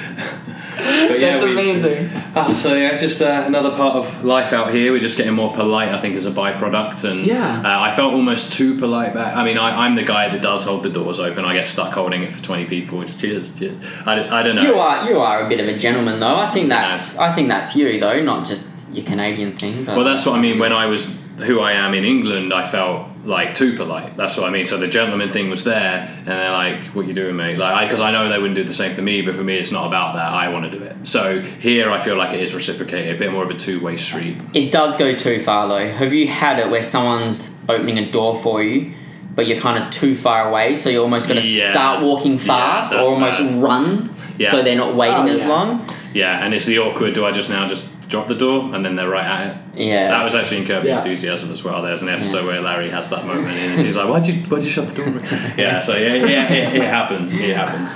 [1.10, 2.10] But yeah, that's we- amazing.
[2.36, 4.92] Ah, so yeah, it's just uh, another part of life out here.
[4.94, 7.04] We're just getting more polite, I think, as a byproduct.
[7.10, 7.62] And Yeah.
[7.64, 9.36] uh, I felt almost too polite back.
[9.36, 11.44] I mean, I, I'm the guy that does hold the doors open.
[11.46, 13.00] I get stuck holding it for 20 people.
[13.00, 13.78] Which cheers, cheers.
[14.06, 14.62] I, don't- I don't know.
[14.64, 16.36] You are you are a bit of a gentleman though.
[16.38, 19.84] I think that's I think that's you though, not just your Canadian thing.
[19.86, 20.58] But Well, that's what I mean.
[20.58, 24.18] When I was who I am in England, I felt like too polite.
[24.18, 24.66] That's what I mean.
[24.66, 28.02] So the gentleman thing was there, and they're like, "What you doing, mate?" Like, because
[28.02, 30.16] I, know they wouldn't do the same for me, but for me, it's not about
[30.16, 30.28] that.
[30.28, 30.96] I want to do it.
[31.08, 34.38] So here, I feel like it is reciprocated, a bit more of a two-way street.
[34.54, 35.88] It does go too far though.
[35.88, 38.94] Have you had it where someone's opening a door for you,
[39.36, 41.72] but you're kind of too far away, so you're almost going to Yeah.
[41.72, 43.62] start walking fast that's or almost bad.
[43.62, 44.52] run, Yeah.
[44.52, 45.48] so they're not waiting Oh, as yeah.
[45.50, 45.90] long?
[46.14, 47.14] Yeah, and it's the awkward.
[47.14, 49.58] Do I just now just drop the door and then they're right at it.
[49.88, 50.10] Yeah.
[50.12, 50.98] That was actually in Curb Your Yeah.
[51.00, 51.82] Enthusiasm as well.
[51.82, 54.70] There's an episode where Larry has that moment and she's like, "Why'd you why'd you
[54.70, 55.22] shut the door?"
[55.58, 57.34] yeah, so yeah, yeah, it, it happens.
[57.36, 57.92] It happens.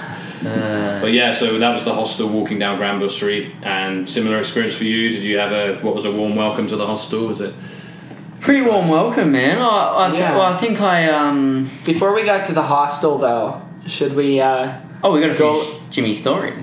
[1.02, 4.84] but yeah, so that was the hostel walking down Granville Street, and similar experience for
[4.86, 5.10] you.
[5.10, 7.28] Did you have a what was a warm welcome to the hostel?
[7.28, 7.54] Was it?
[8.42, 9.58] Pretty warm welcome, man.
[9.58, 10.38] I, I, th- Yeah.
[10.38, 11.70] well, I think I um.
[11.86, 14.40] Before we got to the hostel, though, should we?
[14.40, 16.54] Uh, Oh, we got to Go- finish Jimmy's story.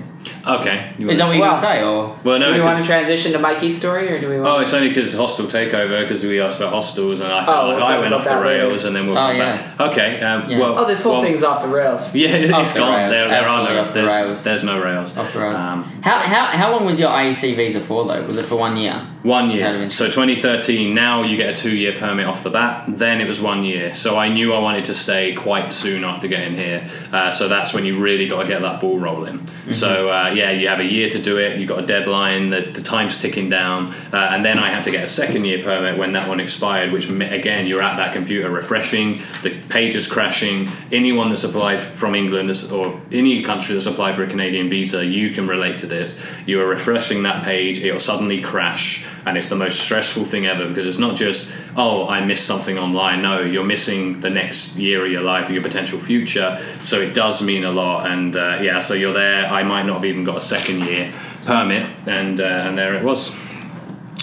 [0.45, 0.91] Okay.
[0.97, 2.47] You Is that what you were Well- gonna say, or well, no.
[2.47, 4.63] do we want to 'cause- transition to Mikey's story, or do we want Oh, want?
[4.63, 7.75] it's only because hostel takeover because we asked about hostels and I felt Oh, like
[7.77, 8.59] we'll I talk went about off the that later.
[8.67, 9.57] rails and then we'll Oh, come yeah.
[9.77, 9.91] back.
[9.91, 10.21] Okay.
[10.21, 10.59] Um, Yeah.
[10.59, 12.13] Well, oh, this whole well, thing's off the rails.
[12.23, 12.93] Yeah, it- Off it's the gone.
[12.93, 13.81] rails, There, there are absolutely no.
[13.81, 14.43] off the there's, rails.
[14.43, 15.17] there's no rails.
[15.17, 15.55] off the road?
[15.55, 18.21] Um, how, how how long was your IEC visa for though?
[18.23, 18.99] Was it for one year?
[19.23, 19.67] One Out of year.
[19.67, 19.97] interest.
[19.97, 20.93] So 2013.
[20.93, 22.83] Now you get a two-year permit off the bat.
[22.89, 23.93] Then it was one year.
[23.93, 26.83] So I knew I wanted to stay quite soon after getting here.
[27.13, 29.39] Uh, so that's when you really got to get that ball rolling.
[29.39, 29.71] Mm-hmm.
[29.71, 31.57] So uh, yeah, you have a year to do it.
[31.59, 32.49] you've got a deadline.
[32.49, 33.89] The, the time's ticking down.
[34.11, 36.91] Uh, and then I had to get a second year permit when that one expired.
[36.91, 39.21] Which again, you're at that computer refreshing.
[39.41, 40.69] The page is crashing.
[40.91, 45.31] Anyone that's applied from England or any country that's applied for a Canadian visa, you
[45.31, 46.21] can relate to this.
[46.45, 47.79] You are refreshing that page.
[47.79, 52.07] It'll suddenly crash and it's the most stressful thing ever because it's not just oh
[52.07, 53.21] I missed something online.
[53.21, 56.59] No, you're missing the next year of your life, your potential future.
[56.83, 59.45] So it does mean a lot, and uh, yeah, so you're there.
[59.47, 61.11] I might not have even got a second year
[61.45, 63.37] permit, and uh, and there it was.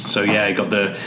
[0.07, 0.99] So yeah, you got the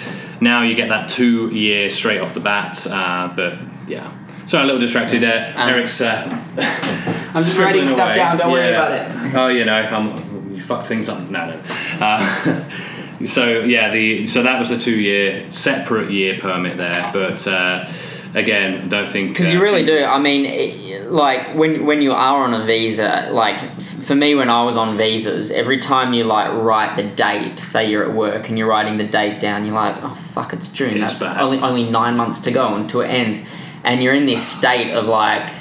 [0.41, 4.11] now you get that two year straight off the bat, uh, but yeah.
[4.45, 5.53] So a little distracted there.
[5.55, 6.01] Um, Eric's.
[6.01, 6.25] Uh,
[7.33, 8.15] I'm just writing stuff away.
[8.15, 8.37] down.
[8.37, 9.35] Don't worry about it.
[9.35, 11.29] Oh, you know, um, you fucked things up.
[11.29, 11.61] No, no.
[11.99, 12.69] Uh,
[13.25, 17.85] so yeah, the so that was a two year separate year permit there, but uh,
[18.33, 20.03] again, don't think Because uh, you really do.
[20.03, 24.35] I mean, it, like when when you are on a visa, like f- for me
[24.35, 28.13] when I was on visas, every time you like write the date, say you're at
[28.13, 30.91] work and you're writing the date down, you're like, oh fuck, it's June.
[31.01, 31.41] It's That's bad.
[31.41, 33.39] only only nine months to go until it ends,
[33.83, 35.51] and you're in this state of like,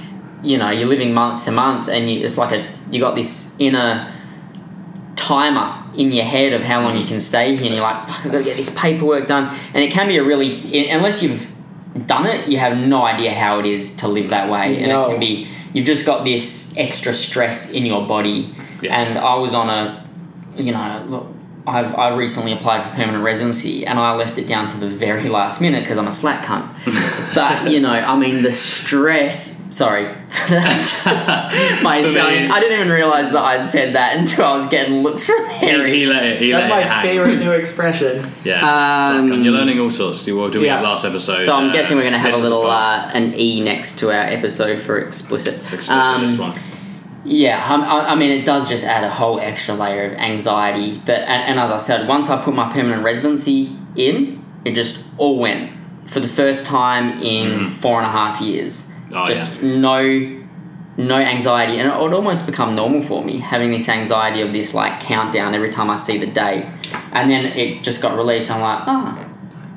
[0.42, 3.54] you know, you're living month to month, and you, it's like a you got this
[3.58, 4.12] inner
[5.16, 8.24] timer in your head of how long you can stay here and you're like fuck
[8.24, 11.46] I've got to get this paperwork done and it can be a really unless you've
[12.06, 15.04] done it you have no idea how it is to live that way and No.
[15.04, 18.98] it can be you've just got this extra stress in your body Yeah.
[18.98, 20.04] and I was on a
[20.56, 21.26] you know look
[21.64, 25.28] I've, I've recently applied for permanent residency and I left it down to the very
[25.28, 26.68] last minute because I'm a slack cunt.
[27.36, 29.61] but, you know, I mean, the stress.
[29.72, 30.04] Sorry.
[30.48, 31.06] Just-
[31.82, 32.50] my For me- Australian.
[32.52, 35.66] I didn't even realise that I'd said that until I was getting looks from he,
[35.66, 35.92] Harry.
[35.98, 36.42] he let it.
[36.42, 37.02] He That's let it my hang.
[37.06, 38.30] favorite new expression.
[38.44, 38.60] Yeah,
[39.16, 40.26] Um, so you're learning all sorts.
[40.26, 40.80] You were doing Yeah.
[40.80, 41.44] it last episode.
[41.46, 42.70] So I'm uh, guessing we're going to have a little fun.
[42.70, 45.54] uh, an E next to our episode for explicit.
[45.54, 46.58] It's explicit, Um, this one.
[47.24, 51.00] Yeah, I, I mean, it does just add a whole extra layer of anxiety.
[51.06, 55.04] That, and, and as I said, once I put my permanent residency in, it just
[55.18, 55.70] all went
[56.06, 58.91] for the first time in four and a half years.
[59.14, 60.02] Oh, just no,
[60.96, 64.74] no anxiety, and it would almost become normal for me having this anxiety of this
[64.74, 66.66] like countdown every time I see the date,
[67.12, 68.50] and then it just got released.
[68.50, 69.28] I'm like, ah,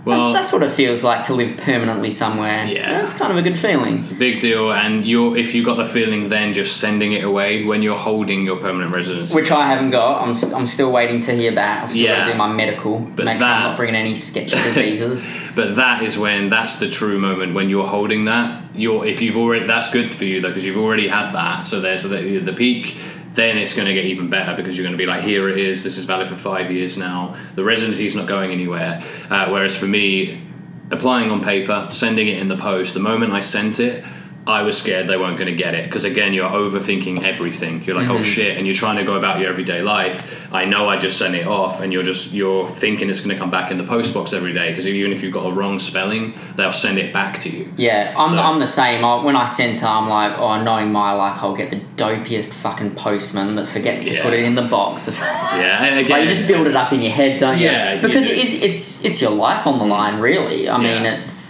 [0.05, 2.65] Well, that's, that's what it feels like to live permanently somewhere.
[2.65, 2.91] Yeah.
[2.91, 3.97] that's kind of a good feeling.
[3.99, 7.23] It's a big deal, and you're if you got the feeling then just sending it
[7.23, 9.33] away when you're holding your permanent residence.
[9.33, 10.21] Which I haven't got.
[10.21, 11.83] I'm, I'm still waiting to hear back.
[11.83, 12.99] I've still got to do my medical.
[12.99, 15.35] But make sure I'm that- not bringing any sketchy diseases.
[15.55, 18.63] But that is when that's the true moment when you're holding that.
[18.75, 21.61] You're if you've already that's good for you though because you've already had that.
[21.65, 22.97] So there's the, the peak.
[23.35, 25.57] Then it's going to get even better because you're going to be like, here it
[25.57, 25.83] is.
[25.83, 27.35] This is valid for five years now.
[27.55, 29.03] The residency is not going anywhere.
[29.29, 30.41] Uh, whereas for me,
[30.89, 34.03] applying on paper, sending it in the post, the moment I sent it.
[34.47, 37.83] I was scared they weren't going to get it because again, you're overthinking everything.
[37.83, 38.23] You're like, oh mm-hmm.
[38.23, 40.47] shit, and you're trying to go about your everyday life.
[40.53, 43.37] I know I just sent it off, and you're just you're thinking it's going to
[43.37, 45.79] come back in the post box every day because even if you've got a wrong
[45.79, 47.73] spelling, they'll send it back to you.
[47.75, 49.03] Yeah, I'm, So- I'm the same.
[49.03, 52.51] I, when I send it, I'm like, oh, knowing my luck, I'll get the dopiest
[52.53, 54.23] fucking postman that forgets to Yeah.
[54.23, 55.05] put it in the box.
[55.55, 57.65] Yeah, and again, Like you just build it up in your head, don't you?
[57.65, 58.31] Yeah, you because do.
[58.31, 60.69] it is, it's it's your life on the line, really.
[60.69, 61.44] I mean, it's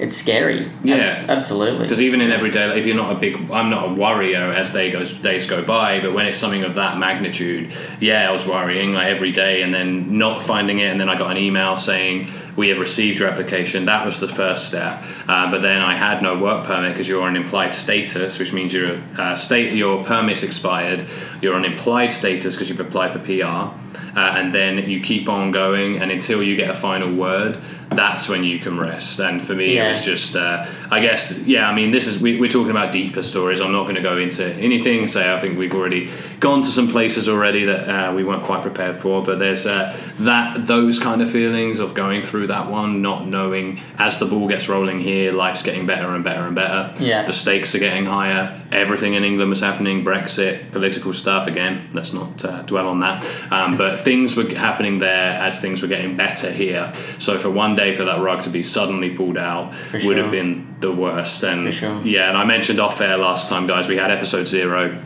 [0.00, 0.66] it's scary.
[0.82, 0.96] Yeah.
[0.96, 1.82] Abs- absolutely.
[1.82, 4.72] Because even in everyday life, if you're not a big, I'm not a worrier as
[4.72, 6.00] day goes days go by.
[6.00, 7.70] But when it's something of that magnitude,
[8.00, 11.18] yeah, I was worrying like every day, and then not finding it, and then I
[11.18, 13.84] got an email saying we have received your application.
[13.84, 15.02] That was the first step.
[15.28, 18.72] Uh, but then I had no work permit because you're on implied status, which means
[18.72, 21.08] your uh, state your permit's expired.
[21.42, 23.76] You're on implied status because you've applied for PR.
[24.16, 27.56] Uh, and then you keep on going, and until you get a final word,
[27.90, 29.18] that's when you can rest.
[29.18, 31.68] And for me, it was just, uh, I guess, yeah.
[31.68, 33.60] I mean, this is we, we're talking about deeper stories.
[33.60, 35.08] I'm not going to go into anything.
[35.08, 38.62] Say, I think we've already gone to some places already that uh, we weren't quite
[38.62, 39.22] prepared for.
[39.22, 43.80] But there's uh, that those kind of feelings of going through that one, not knowing
[43.98, 46.94] as the ball gets rolling here, life's getting better and better and better.
[47.02, 47.24] Yeah.
[47.24, 48.60] The stakes are getting higher.
[48.70, 50.04] Everything in England was happening.
[50.04, 51.48] Brexit, political stuff.
[51.48, 53.26] Again, let's not uh, dwell on that.
[53.50, 56.92] Um, but things were happening there as things were getting better here.
[57.18, 60.16] So for one day for that rug to be suddenly pulled out would sure.
[60.16, 61.42] have been the worst.
[61.42, 62.02] And For sure.
[62.02, 63.88] yeah, and I mentioned off air last time, guys.
[63.88, 65.00] We had episode zero.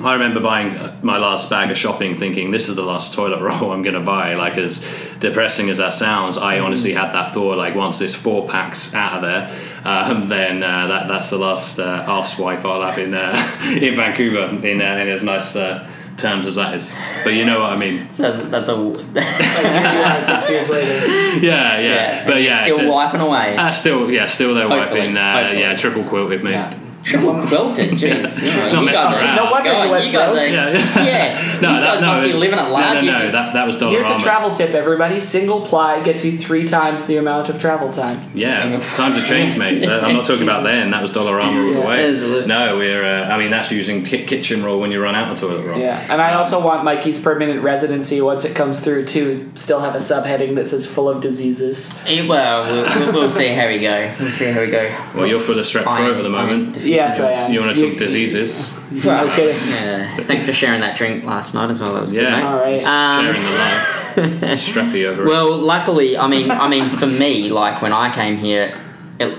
[0.00, 3.40] I remember buying uh, my last bag of shopping, thinking this is the last toilet
[3.48, 4.34] roll I'm going to buy.
[4.34, 4.84] Like as
[5.20, 7.56] depressing as that sounds, I honestly had that thought.
[7.56, 11.78] Like once this four packs out of there, um, then uh, that that's the last
[11.78, 13.36] uh, arse wipe I'll have in uh,
[13.80, 16.94] in Vancouver in, uh, in as nice uh, terms as that is.
[17.24, 18.08] But you know what I mean?
[18.16, 18.74] That's that's a
[20.24, 21.06] six years later.
[21.44, 21.80] Yeah, yeah.
[21.80, 22.26] yeah.
[22.26, 23.56] But yeah, still to- wiping away.
[23.56, 25.16] uh, still, yeah, still there Hopefully, wiping.
[25.16, 25.60] Uh, hopefully.
[25.60, 26.52] yeah, triple quilt with me.
[26.52, 26.78] Yeah.
[27.04, 28.42] Triple quilted, jeez.
[28.42, 30.40] You, know, you guys are, No wonder God, you went you guys broke.
[30.42, 30.70] are, Yeah,
[31.04, 31.04] yeah.
[31.04, 31.54] yeah.
[31.54, 32.94] you guys must be living a life.
[32.94, 33.30] No, no, no.
[33.30, 34.22] That, that was dollar Here's a Rama.
[34.22, 35.20] travel tip, everybody.
[35.20, 38.20] Single ply gets you three times the amount of travel time.
[38.34, 39.86] Yeah, Single- times have changed, mate.
[39.88, 40.90] I'm not talking about then.
[40.92, 42.46] That was Dollarama all the way.
[42.46, 43.04] No, we're.
[43.04, 45.78] Uh, I mean, that's using ki- kitchen roll when you run out of toilet roll.
[45.78, 49.94] Yeah, and I also want Mikey's permanent residency once it comes through to still have
[49.94, 52.02] a subheading that says full of diseases.
[52.26, 54.14] Well, we'll, we'll, we'll see how we go.
[54.18, 54.88] We'll see how we go.
[55.14, 56.76] Well, you're full of strep throat at the moment.
[56.94, 57.52] Yes, I am.
[57.52, 58.72] You want to talk diseases?
[59.04, 59.72] Well, No kidding.
[59.72, 60.16] yeah.
[60.18, 61.94] Thanks for sharing that drink last night as well.
[61.94, 62.22] That was good.
[62.22, 62.36] Yeah.
[62.36, 62.44] mate.
[62.44, 62.84] All right.
[62.84, 64.00] Um, Sharing the life.
[64.60, 65.28] Strappy over it.
[65.28, 68.78] Well, luckily, I mean, I mean, for me, like when I came here,
[69.18, 69.36] it,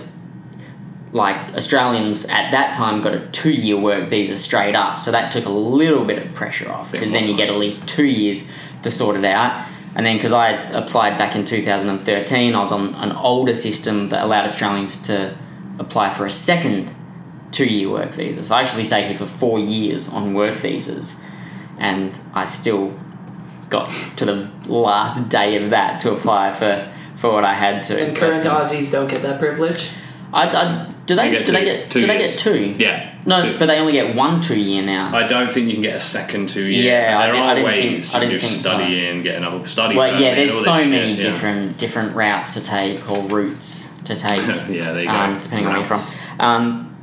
[1.13, 5.45] like Australians at that time got a two-year work visa straight up, so that took
[5.45, 8.51] a little bit of pressure off because then you get at least two years
[8.83, 9.65] to sort it out.
[9.95, 14.23] And then because I applied back in 2013, I was on an older system that
[14.25, 15.33] allowed Australians to
[15.79, 16.93] apply for a second
[17.55, 18.43] two-year work visa.
[18.43, 21.21] So I actually stayed here for four years on work visas,
[21.79, 22.93] and I still
[23.69, 27.99] got to the last day of that to apply for, for what I had to.
[27.99, 29.89] And current But, um, Aussies don't get that privilege.
[30.33, 32.73] I, I, do they You get do they two- get two do they get two?
[32.77, 33.11] yeah.
[33.27, 33.57] No, two.
[33.57, 35.15] but they only get one two year now.
[35.15, 36.83] I don't think you can get a second two year.
[36.93, 38.61] Yeah, but I there did- I are didn't ways think- I you didn't can think
[38.63, 38.69] so.
[38.69, 39.95] study in, get another study.
[39.95, 41.31] well, yeah, there's so many shit, yeah.
[41.31, 44.45] different different routes to take or routes to take.
[44.45, 45.11] yeah, there you go.
[45.11, 46.01] um, depending on where you're from.
[46.39, 46.94] Um,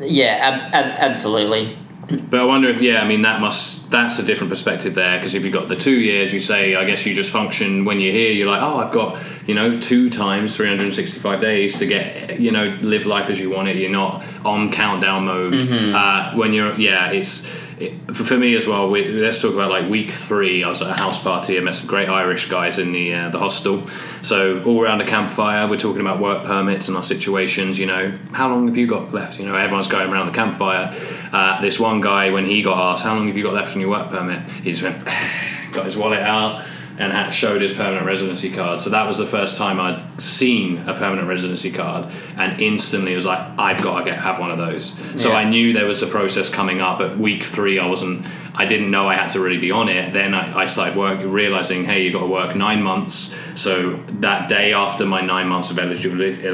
[0.00, 1.76] yeah, ab- ab- absolutely.
[2.08, 5.34] But I wonder if, yeah, I mean, that must, that's a different perspective there because
[5.34, 8.12] if you've got the two years, you say, I guess you just function when you're
[8.12, 12.52] here, you're like, oh, I've got, you know, two times 365 days to get, you
[12.52, 13.76] know, live life as you want it.
[13.76, 15.54] You're not on countdown mode.
[15.54, 15.94] Mm-hmm.
[15.96, 17.48] Uh, when you're, yeah, it's,
[17.78, 20.64] it, for, me as well, we, let's talk about like week three.
[20.64, 21.58] I was at a house party.
[21.58, 23.86] I met some great Irish guys in the uh, the hostel.
[24.22, 27.78] So all around a campfire, we're talking about work permits and our situations.
[27.78, 29.38] You know, how long have you got left?
[29.38, 30.94] You know, everyone's going around the campfire.
[31.32, 33.80] Uh, this one guy, when he got asked, "How long have you got left on
[33.80, 35.04] your work permit?" He just went,
[35.72, 36.64] got his wallet out
[36.98, 38.80] and had, showed his permanent residency card.
[38.80, 43.16] So that was the first time I'd seen a permanent residency card, and instantly it
[43.16, 44.98] was like, I've got to get have one of those.
[45.20, 45.36] So Yeah.
[45.36, 47.00] I knew there was a process coming up.
[47.00, 48.26] At week three, I wasn't.
[48.54, 50.14] I didn't know I had to really be on it.
[50.14, 53.34] Then I, I started work, realizing, hey, you got to work nine months.
[53.54, 56.48] So that day after my nine months of eligibility.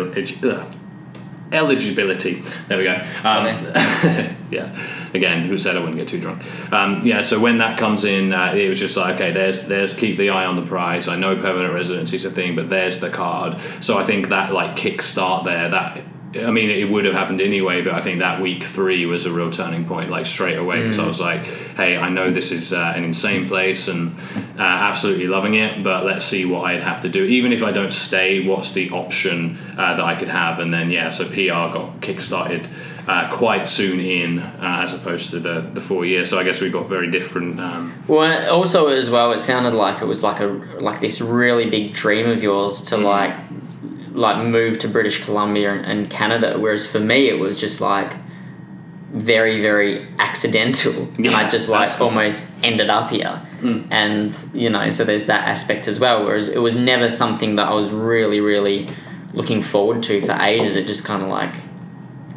[1.52, 2.42] Eligibility.
[2.68, 2.94] There we go.
[3.24, 3.64] Um,
[4.50, 4.76] yeah.
[5.14, 6.42] Again, who said I wouldn't get too drunk?
[6.72, 7.22] Um, yeah.
[7.22, 10.30] So when that comes in, uh, it was just like, okay, there's there's keep the
[10.30, 11.08] eye on the prize.
[11.08, 13.58] I know permanent residency is a thing, but there's the card.
[13.80, 15.68] So I think that like kick start there.
[15.68, 16.02] That
[16.34, 19.32] I mean, it would have happened anyway, but I think that week three was a
[19.32, 22.72] real turning point, like straight away, because I was like, hey, I know this is
[22.72, 24.18] uh, an insane place and
[24.58, 27.24] uh, absolutely loving it, but let's see what I'd have to do.
[27.24, 30.58] Even if I don't stay, what's the option uh, that I could have?
[30.58, 32.66] And then, yeah, so PR got kickstarted
[33.06, 36.30] uh, quite soon in, uh, as opposed to the, the four years.
[36.30, 37.60] So I guess we've got very different.
[37.60, 40.46] Um, Well, also as well, it sounded like it was like a
[40.80, 43.04] like this really big dream of yours to Mm.
[43.04, 43.34] like
[44.14, 46.58] like move to British Columbia and, and Canada.
[46.58, 48.12] Whereas for me, it was just like
[49.12, 52.08] very very accidental, and I just like cool.
[52.08, 53.42] almost ended up here.
[53.60, 53.86] Mm.
[53.90, 56.24] And you know, so there's that aspect as well.
[56.24, 58.88] Whereas it was never something that I was really really
[59.32, 60.76] looking forward to for ages.
[60.76, 61.54] It just kind of like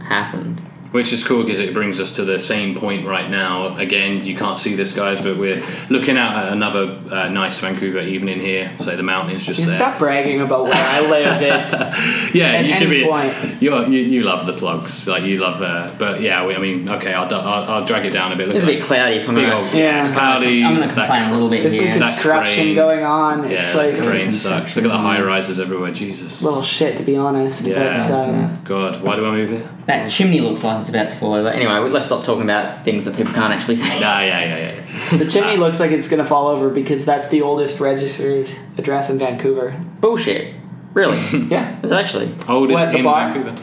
[0.01, 0.61] happened.
[0.91, 3.75] Which is cool because it brings us to the same point right now.
[3.77, 7.99] Again, you can't see this, guys, but we're looking out at another uh, nice Vancouver
[7.99, 8.71] evening here.
[8.79, 9.75] So the mountains just You there.
[9.75, 11.25] stop bragging about where I live.
[11.45, 13.03] It, yeah, at you should be.
[13.05, 13.33] point.
[13.61, 15.61] You're, you you love the plugs, like you love.
[15.61, 18.49] Uh, but yeah, we, I mean, okay, I'll, I'll I'll drag it down a bit.
[18.49, 19.49] It's a bit cloudy for me.
[19.51, 20.01] old- Yeah.
[20.01, 20.63] it's cloudy.
[20.63, 21.99] I'm gonna that complain a little bit there's some here.
[21.99, 23.45] That construction going on.
[23.45, 24.75] It's Yeah, like the rain sucks.
[24.77, 25.91] Look at the high rises everywhere.
[25.91, 26.41] Jesus.
[26.41, 27.63] little shit to be honest.
[27.65, 28.07] Yeah.
[28.07, 29.65] But um, God, why do I move it?
[29.87, 31.49] That chimney looks like it's about to fall over.
[31.49, 33.87] Anyway, let's stop talking about things that people can't actually see.
[33.87, 35.17] Yeah, yeah, yeah, yeah.
[35.17, 39.17] the chimney looks like it's gonna fall over because that's the oldest registered address in
[39.19, 39.75] Vancouver.
[40.01, 40.53] Bullshit.
[40.93, 41.19] Really?
[41.49, 42.31] Yeah, It's actually.
[42.47, 43.33] Oldest What, the in bar?
[43.33, 43.61] Vancouver.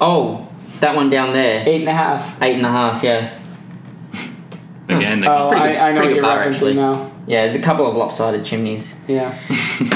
[0.00, 0.46] Oh,
[0.80, 1.68] that one down there.
[1.68, 2.40] eight and a half.
[2.40, 3.36] Eight and a half, yeah.
[4.88, 6.74] Again, oh, that's Oh, pretty good- I, I know pretty what you're bar, referencing actually.
[6.74, 7.10] now.
[7.28, 8.98] Yeah, there's a couple of lopsided chimneys.
[9.06, 9.38] Yeah.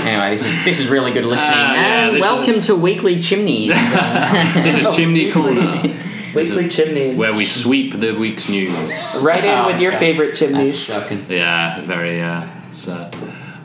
[0.02, 1.54] Anyway, this is this is really good listening.
[1.54, 3.68] Ah, yeah, and this welcome to Weekly Chimneys.
[4.54, 5.80] this is Chimney Corner,
[6.34, 7.18] Weekly chimneys.
[7.18, 9.22] where we sweep the week's news.
[9.24, 9.98] right in Oh, with your God.
[10.00, 10.84] favorite chimneys.
[10.86, 11.24] shocking.
[11.28, 12.20] Yeah, very.
[12.20, 13.10] Uh, so,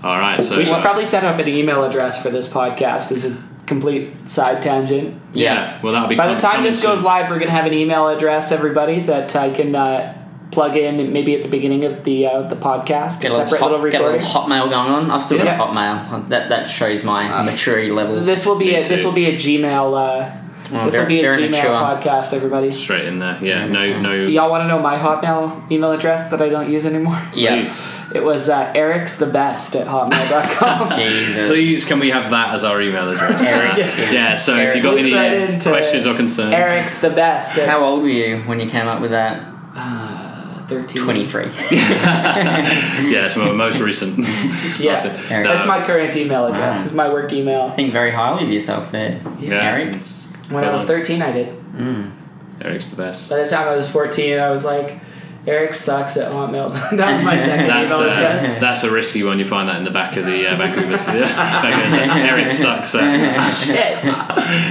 [0.04, 0.40] all right.
[0.42, 4.28] So We should probably set up an email address for this podcast as a complete
[4.30, 5.20] side tangent.
[5.34, 5.80] yeah.
[5.82, 6.16] Well, that'll be.
[6.16, 6.22] Good.
[6.22, 9.36] By the time coming this goes live, we're gonna have an email address, everybody, that
[9.36, 10.17] I can uh,
[10.52, 13.22] plug in maybe at the beginning of the uh, the podcast.
[13.22, 15.12] Get a a, little separate hot, little get a little hotmail going on.
[15.12, 15.58] I've still got Yeah.
[15.58, 16.30] hotmail.
[16.30, 18.26] That that shows my maturity levels.
[18.26, 19.96] This will be Me a, this will be a Gmail.
[19.96, 21.72] Uh, Oh, this very- will be a Gmail mature.
[21.72, 22.70] podcast, everybody.
[22.74, 23.38] straight in there.
[23.42, 23.68] Yeah.
[23.68, 24.02] No.
[24.02, 24.12] No.
[24.12, 27.22] Y'all want to know my Hotmail email address that I don't use anymore?
[27.34, 27.98] Yes.
[28.14, 30.90] It was uh, Eric's the best at hotmail.com.
[31.00, 31.48] Jesus.
[31.48, 33.42] Please, can we have that as our email address?
[33.42, 33.76] Eric.
[33.78, 34.36] Uh, yeah.
[34.36, 37.58] So if you've got any right uh, into questions or concerns, Eric's the best.
[37.58, 39.42] At, How old were you when you came up with that?
[40.68, 41.04] Uh, Thirteen.
[41.04, 41.44] 23.
[41.72, 44.20] yeah, it's my most recent.
[44.80, 45.02] Yeah.
[45.02, 45.32] That's.
[45.32, 45.46] Eric.
[45.46, 46.60] No, That's my current email address.
[46.60, 46.74] Wow.
[46.74, 47.70] This is my work email.
[47.72, 49.20] Think very highly of yourself there.
[49.40, 50.02] yeah, Eric.
[50.50, 51.50] When I was thirteen, I did.
[51.74, 52.12] Mm.
[52.62, 53.30] Eric's the best.
[53.30, 55.00] By the time I was 14, I was like,
[55.48, 56.74] Eric sucks at Hotmail.
[56.98, 58.60] that was my second That's email uh, address.
[58.68, 59.40] that's a risky one.
[59.40, 60.92] You find that in the back of the uh, Vancouver.
[61.18, 62.20] yeah, Vancouver.
[62.20, 62.94] Eric sucks.
[62.96, 64.04] At, Shit.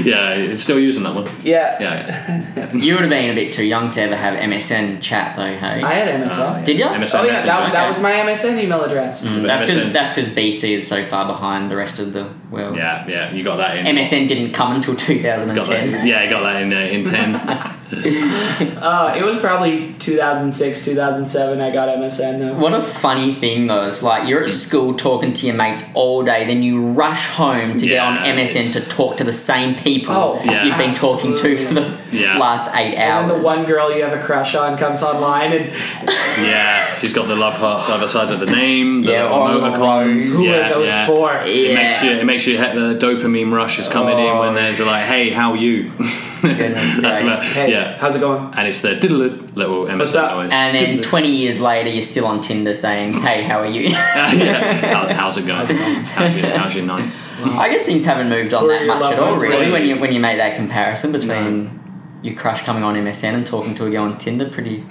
[0.06, 1.24] yeah, you're still using that one.
[1.42, 1.80] Yeah.
[1.80, 2.74] Yeah, yeah.
[2.74, 5.82] You would have been a bit too young to ever have MSN chat though, hey?
[5.82, 6.64] I had MSN.
[6.66, 6.88] Did ya?
[6.92, 7.46] MSN oh, yeah, Messenger.
[7.46, 9.24] that, that was my MSN email address.
[9.24, 12.30] Mm, that's because MSN that's because BC is so far behind the rest of the
[12.50, 12.76] world.
[12.76, 13.86] Yeah, yeah, you got that in.
[13.96, 15.92] MSN didn't come until Got 2010.
[15.92, 17.76] that, yeah, you got that in uh, in ten.
[18.76, 21.60] Uh, it was probably 2006, 2007.
[21.60, 22.54] I got MSN though.
[22.54, 23.84] What a funny thing though.
[23.86, 27.78] It's like you're at school talking to your mates all day, then you rush home
[27.78, 30.64] to get on MSN it's- to talk to the same people Oh, Yeah.
[30.64, 32.38] you've been talking to for the Yeah.
[32.38, 33.22] last eight hours.
[33.22, 35.70] And then the one girl you have a crush on comes online and
[36.40, 39.02] Yeah, she's got the love hearts either side of the name.
[39.02, 40.22] The Yeah, little on the emoticons.
[40.32, 41.06] who yeah, are those yeah.
[41.06, 41.32] for?
[41.44, 42.16] It makes you Yeah.
[42.18, 44.40] it makes you the dopamine rush is coming in Oh.
[44.40, 45.90] when there's like, hey, how are you?
[46.42, 47.26] Goodness That's sake.
[47.26, 47.96] about, Hey, yeah.
[47.96, 48.52] how's it going?
[48.54, 50.36] And it's the diddle little MSN What's up?
[50.36, 50.50] noise.
[50.52, 53.80] And then 20 years later, you're still on Tinder saying, hey, how are you?
[53.90, 54.94] yeah.
[54.94, 55.66] How, how's it going?
[55.66, 57.10] How's your, how's your night?
[57.42, 59.64] I guess things haven't moved on Who that your much loved at all, ones really,
[59.66, 59.72] like?
[59.72, 61.80] when you, when you make that comparison between
[62.22, 64.48] your crush coming on MSN and talking to a girl on Tinder.
[64.48, 64.82] Pretty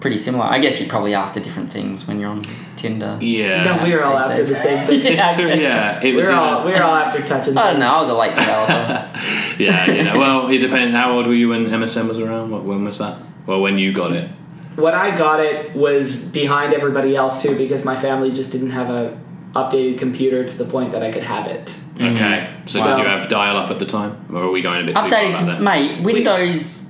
[0.00, 0.44] pretty similar.
[0.44, 2.42] I guess you're probably after different things when you're on
[2.82, 3.16] Tinder.
[3.20, 3.62] Yeah.
[3.62, 4.48] No, we were all after days.
[4.48, 5.00] the same thing.
[5.00, 6.24] Yeah, I It's true, yeah, it We was.
[6.26, 7.56] were in all a- we were all after touching.
[7.62, 9.10] I don't know, I was a late developer.
[9.62, 10.18] yeah, you know.
[10.18, 10.94] Well, it depends.
[10.94, 12.50] How old were you when MSN was around?
[12.50, 13.16] What, when was that?
[13.46, 14.28] Well, when you got it.
[14.76, 18.90] When I got it was behind everybody else too because my family just didn't have
[18.90, 19.16] a
[19.54, 21.78] updated computer to the point that I could have it.
[22.00, 22.48] Okay.
[22.66, 24.96] So, So- did you have dial-up at the time, or are we going a bit
[24.96, 26.88] too far back Updated, mate, Windows,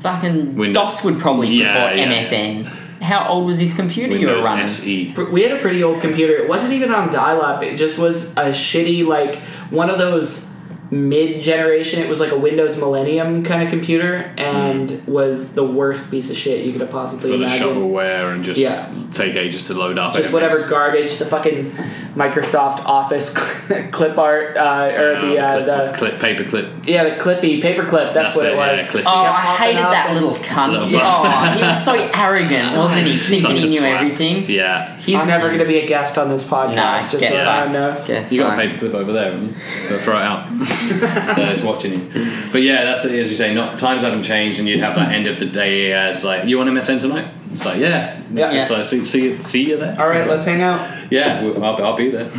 [0.00, 0.82] fucking Windows.
[0.84, 2.72] DOS would probably support Yeah, yeah, MSN.
[3.02, 4.64] How old was this computer you were Windows running?
[4.64, 5.12] SE.
[5.12, 6.34] Pr- We had a pretty old computer.
[6.34, 7.62] It wasn't even on dial-up.
[7.62, 9.36] It just was a shitty like
[9.70, 10.50] one of those
[10.92, 12.00] mid-generation.
[12.00, 15.10] It was like a Windows Millennium kind of computer, and hmm.
[15.10, 17.70] was the worst piece of shit you could have possibly Full of imagined.
[17.82, 18.88] shovelware and just Yeah.
[19.10, 20.14] take ages to load up.
[20.14, 21.72] just whatever garbage, the fucking
[22.14, 23.34] Microsoft Office
[23.90, 26.70] clip art, uh, or the uh, clip, the clip, paper clip.
[26.86, 28.12] yeah the clippy paperclip.
[28.12, 28.88] That's, That's what it, it, yeah, was.
[28.88, 29.02] clippy.
[29.06, 30.72] Oh, I hated that little cunt.
[30.72, 33.16] Little Yeah, oh, he was so arrogant, wasn't he?
[33.16, 33.94] Thinking he knew twat.
[34.00, 34.50] everything.
[34.50, 34.96] Yeah.
[34.98, 36.74] He's never going to be a guest on this podcast.
[36.76, 37.66] Nah, just get so fucked.
[37.66, 38.06] everyone knows.
[38.06, 38.80] Get You got a fucked.
[38.82, 39.54] paperclip over there, haven't you?
[39.88, 40.50] But throw it out.
[41.38, 42.48] yeah, it's watching you.
[42.52, 43.18] But yeah, that's it.
[43.18, 45.92] As you say, not times haven't changed, and you'd have that end of the day
[45.92, 48.50] as like, "You want to MSN tonight?" It's like, "Yeah, Yeah.
[48.50, 50.80] Just like, see, see, you- see you there." All right, let's hang out.
[51.10, 52.30] Yeah, I'll, I'll be there.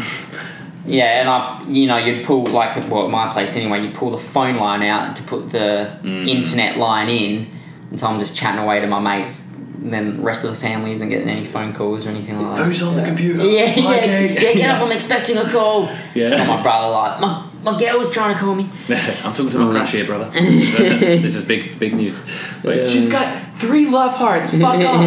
[0.86, 3.82] Yeah, and I, you know, you'd pull like well, at my place anyway.
[3.84, 6.28] You'd pull the phone line out to put the Mm.
[6.28, 7.47] internet line in,
[7.89, 9.49] and so I'm just chatting away to my mates.
[9.82, 12.57] And then the rest of the family isn't getting any phone calls or anything like
[12.57, 12.66] that.
[12.66, 13.43] Who's on the computer?
[13.43, 14.32] Yeah, yeah, Kate.
[14.41, 14.53] yeah.
[14.53, 14.82] Get up!
[14.82, 15.89] I'm expecting a call.
[16.16, 16.38] Yeah.
[16.39, 18.64] And my brother like, "Mum, my girl's trying to call me.
[18.89, 20.30] I'm talking to my crush here, brother.
[20.39, 22.22] this is big, big news.
[22.61, 23.26] But- She's got
[23.64, 24.51] three love hearts.
[24.51, 24.99] Fuck off.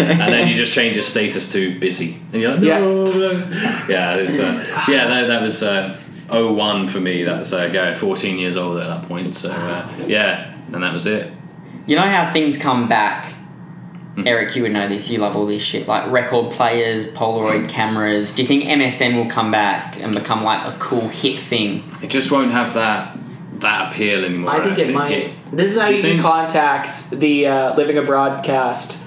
[0.00, 3.30] and then you just change your status to busy, and you're like, no, no.
[3.88, 5.96] yeah, it's, uh, yeah, that, that was uh,
[6.30, 7.24] 01 for me.
[7.24, 9.34] That was uh, going 14 years old at that point.
[9.34, 11.32] So uh, yeah, and that was it.
[11.86, 13.32] You know how things come back.
[14.14, 14.26] Hmm.
[14.26, 15.08] Eric, you would know this.
[15.08, 18.34] You love all this shit, like record players, Polaroid cameras.
[18.34, 21.84] Do you think MSN will come back and become like a cool hit thing?
[22.02, 23.16] It just won't have that
[23.60, 24.50] that appeal anymore.
[24.50, 25.32] I think it might.
[25.52, 29.06] This is how you, you can think- contact the uh, living a broadcast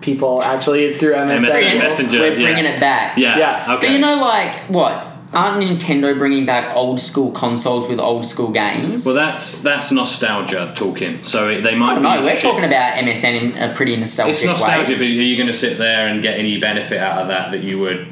[0.00, 0.42] people.
[0.42, 1.40] Actually, is through MSN.
[1.40, 2.18] MSN Messenger.
[2.20, 2.46] We're yeah.
[2.46, 3.16] bringing it back.
[3.18, 3.74] Yeah, Yeah.
[3.76, 3.86] okay.
[3.86, 5.06] But you know, like what?
[5.32, 9.06] Aren't Nintendo bringing back old school consoles with old school games?
[9.06, 11.22] well, that's that's nostalgia talking.
[11.22, 12.00] So they might.
[12.02, 14.94] no, be we're shit- talking about MSN in a pretty nostalgic It's nostalgia, way.
[14.96, 17.62] but are you going to sit there and get any benefit out of that that
[17.62, 18.08] you would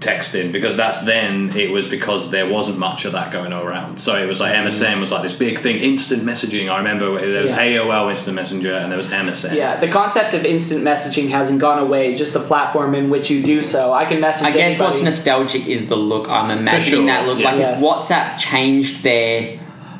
[0.00, 0.52] texting?
[0.52, 3.98] Because that's then it was because there wasn't much of that going around.
[4.00, 4.66] So it was like mm-hmm.
[4.68, 6.70] MSN was like this big thing, instant messaging.
[6.70, 7.58] I remember there was Yeah.
[7.62, 9.54] AOL Instant Messenger and there was MSN.
[9.54, 12.14] Yeah, the concept of instant messaging hasn't gone away.
[12.14, 13.92] Just the platform in which you do so.
[13.92, 14.46] I can message.
[14.46, 14.90] I guess anybody.
[14.90, 16.28] what's nostalgic is the look.
[16.28, 17.38] I'm imagining sure, that look.
[17.38, 17.50] yeah.
[17.50, 17.82] Like Yes.
[17.82, 19.58] if WhatsApp changed their,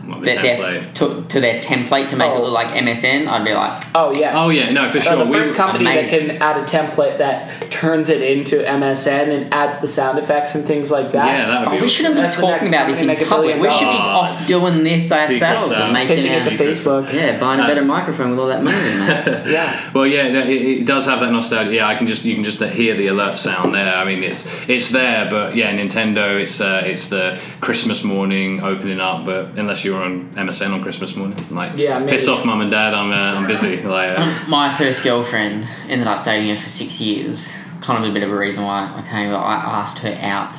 [0.08, 2.42] Like the their, their to, to their template to make it Oh.
[2.44, 4.34] look like MSN, I'd be like, Oh yes.
[4.36, 5.16] Oh yeah, no, for Uh, sure.
[5.16, 6.28] the We- first company amazing.
[6.28, 10.54] that can add a template that turns it into MSN and adds the sound effects
[10.54, 11.26] and things like that.
[11.26, 11.76] yeah, that would oh, be.
[11.76, 11.88] we awesome.
[11.88, 13.60] shouldn't be That's the talking about this in company public.
[13.60, 17.12] We should be off doing this ourselves and making it to Facebook.
[17.12, 19.44] yeah, buying a better microphone with all that money, man.
[19.48, 19.90] Yeah.
[19.94, 20.50] Well, yeah, no, it,
[20.80, 21.72] it does have that nostalgia.
[21.74, 23.94] Yeah, I can just you can just hear the alert sound there.
[23.94, 26.40] I mean, it's it's there, but yeah, Nintendo.
[26.40, 31.14] It's uh, it's the Christmas morning opening up, but unless you're on MSN on Christmas
[31.16, 32.12] morning, like Yeah, maybe.
[32.12, 32.94] piss off, mum and dad.
[32.94, 33.76] I'm uh, I'm busy.
[33.82, 37.48] Like uh, My first girlfriend ended up dating her for six years.
[37.80, 39.32] Kind of a bit of a reason why I came.
[39.34, 40.56] I asked her out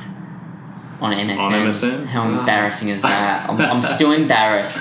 [1.00, 1.38] on MSN.
[1.38, 2.06] On MSN?
[2.06, 3.48] How embarrassing is that?
[3.48, 4.78] I'm, I'm still embarrassed.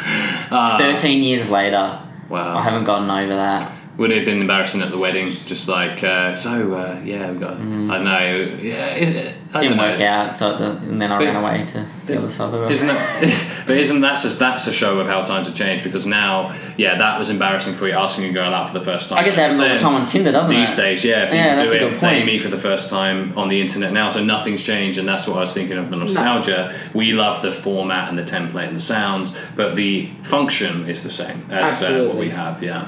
[0.51, 1.99] ah, Thirteen years later,
[2.30, 2.57] wow.
[2.57, 3.70] I haven't gotten over that.
[3.99, 5.33] Would it have been embarrassing at the wedding?
[5.45, 7.51] Just like uh, so, uh, yeah, we got.
[7.53, 8.57] I don't know.
[8.61, 9.59] Yeah, it, I Mm.
[9.61, 9.91] Didn't don't know.
[9.93, 12.51] work out, so the, and then I But- ran away to the other side of
[12.51, 12.71] the world.
[12.71, 13.33] Isn't it?
[13.65, 15.83] but isn't that just, that's a show of how times have changed?
[15.83, 19.09] Because now, yeah, that was embarrassing for you asking a girl out for the first
[19.09, 19.17] time.
[19.17, 20.81] I guess it happens all the time on Tinder, doesn't These it?
[20.81, 21.99] days, yeah, people Yeah, do it.
[21.99, 25.27] They meet for the first time on the internet now, so nothing's changed, and that's
[25.27, 26.73] what I was thinking of the nostalgia.
[26.93, 31.09] We love the format and the template and the sounds, but the function is the
[31.09, 32.61] same as uh, what we have.
[32.63, 32.87] Yeah.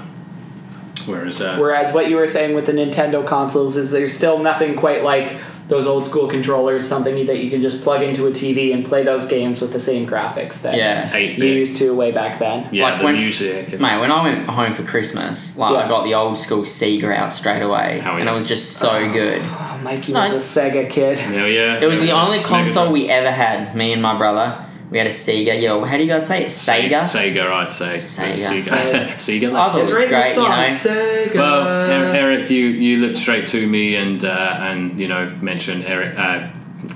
[1.06, 4.76] Whereas, uh, Whereas what you were saying with the Nintendo consoles is there's still nothing
[4.76, 5.36] quite like
[5.68, 9.04] those old school controllers, something that you can just plug into a TV and play
[9.04, 11.16] those games with the same graphics that Yeah.
[11.16, 12.68] you used to way back then.
[12.72, 13.72] yeah, Like the when- music.
[13.72, 15.86] and- Mate, when I went home for Christmas, like Yeah.
[15.86, 19.10] I got the old school Sega out straight away, How and it was just so
[19.14, 19.42] good.
[19.42, 21.20] Oh, Mikey No, was a Sega kid.
[21.32, 21.80] yeah, yeah.
[21.82, 22.94] It was the only console Drive.
[22.94, 23.74] we ever had.
[23.74, 24.56] Me and my brother,
[24.92, 25.60] we had a Sega.
[25.62, 26.48] Yo, how do you guys say it?
[26.48, 27.00] Sega.
[27.00, 27.94] Sega, I'd say.
[27.96, 28.36] Sega.
[28.36, 29.06] Sega.
[29.16, 29.48] Sega.
[29.56, 30.36] I thought it was great.
[30.36, 31.34] You know, Sega.
[31.36, 35.86] Well, Er- Eric, you, you looked straight to me and uh, and you know mentioned
[35.86, 36.50] Eric uh,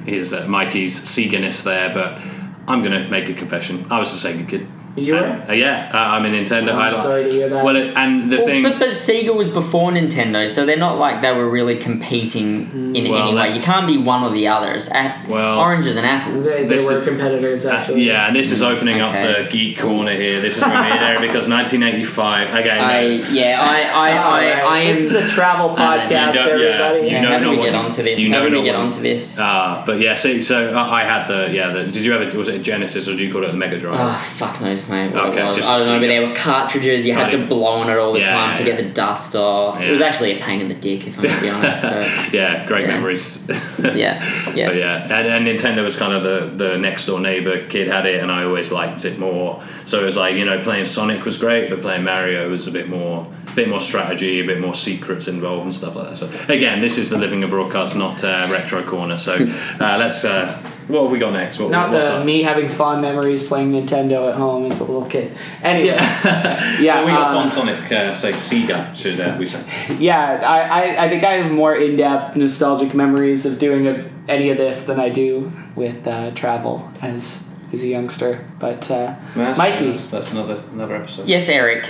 [0.06, 2.22] his uh, Mikey's Seganess there, but
[2.68, 3.86] I'm gonna make a confession.
[3.90, 4.68] I was a Sega kid.
[4.96, 5.20] You were?
[5.48, 6.74] Uh, yeah, uh, I'm a Nintendo.
[6.74, 7.66] I'm I sorry to hear that.
[7.66, 8.64] Well, it, and the Well, thing.
[8.64, 13.12] but, but Sega was before Nintendo, so they're not like they were really competing in
[13.12, 13.54] Well, any way.
[13.54, 14.72] You can't be one or the other.
[14.74, 16.46] It's ap- Well- oranges and apples.
[16.46, 18.04] They, they were is- competitors, uh, actually.
[18.06, 19.34] yeah, and this is opening Okay.
[19.42, 20.40] up the geek corner here.
[20.40, 22.56] This is going to be there because 1985.
[22.56, 23.24] Okay, I no.
[23.32, 24.88] yeah, I I, I, Alright, I am.
[24.96, 27.00] this is a travel I you podcast, don't- yeah, everybody.
[27.00, 28.20] you yeah, know how do we one- get onto this?
[28.20, 29.38] you how know do we get one- onto this?
[29.38, 31.72] Uh, but yeah, see, so uh, I had the yeah.
[31.72, 33.78] The, did you ever was it a Genesis or do you call it a Mega
[33.78, 34.00] Drive?
[34.00, 35.12] Oh fuck knows, mate.
[35.14, 35.58] What Okay, it was.
[35.58, 37.06] just I don't know, but there were cartridges.
[37.06, 39.82] You had to blow on it all the Yeah, time to get the dust off.
[39.82, 41.82] It was actually a pain in the dick, if I'm gonna be honest.
[41.84, 43.48] But yeah, great memories.
[43.80, 44.24] yeah,
[44.54, 44.68] yeah.
[44.68, 48.06] But yeah, and, and Nintendo was kind of the, the next door neighbor kid had
[48.06, 49.64] it, and I always liked it more.
[49.86, 52.72] So it was like you know playing Sonic was great, but playing Mario was a
[52.72, 56.18] bit more bit more strategy, a bit more secrets involved and stuff like that.
[56.18, 59.18] So again, this is the living a broadcast, not uh, retro corner.
[59.18, 59.34] So
[59.80, 61.60] uh, let's uh, what have we got next?
[61.60, 62.26] What, Not what's the up?
[62.26, 65.36] me having fond memories playing Nintendo at home as a little kid.
[65.64, 65.90] Anyways,
[66.26, 69.64] Yeah, yeah, we got uh, fun Sonic, uh, say Sega, should uh, we say?
[69.98, 70.42] yeah.
[70.44, 74.58] I, I, I think I have more in-depth nostalgic memories of doing a, any of
[74.58, 78.46] this than I do with uh, travel as as a youngster.
[78.60, 81.28] But uh, That's, Mikey, that's, that's another another episode.
[81.28, 81.88] Yes, Eric.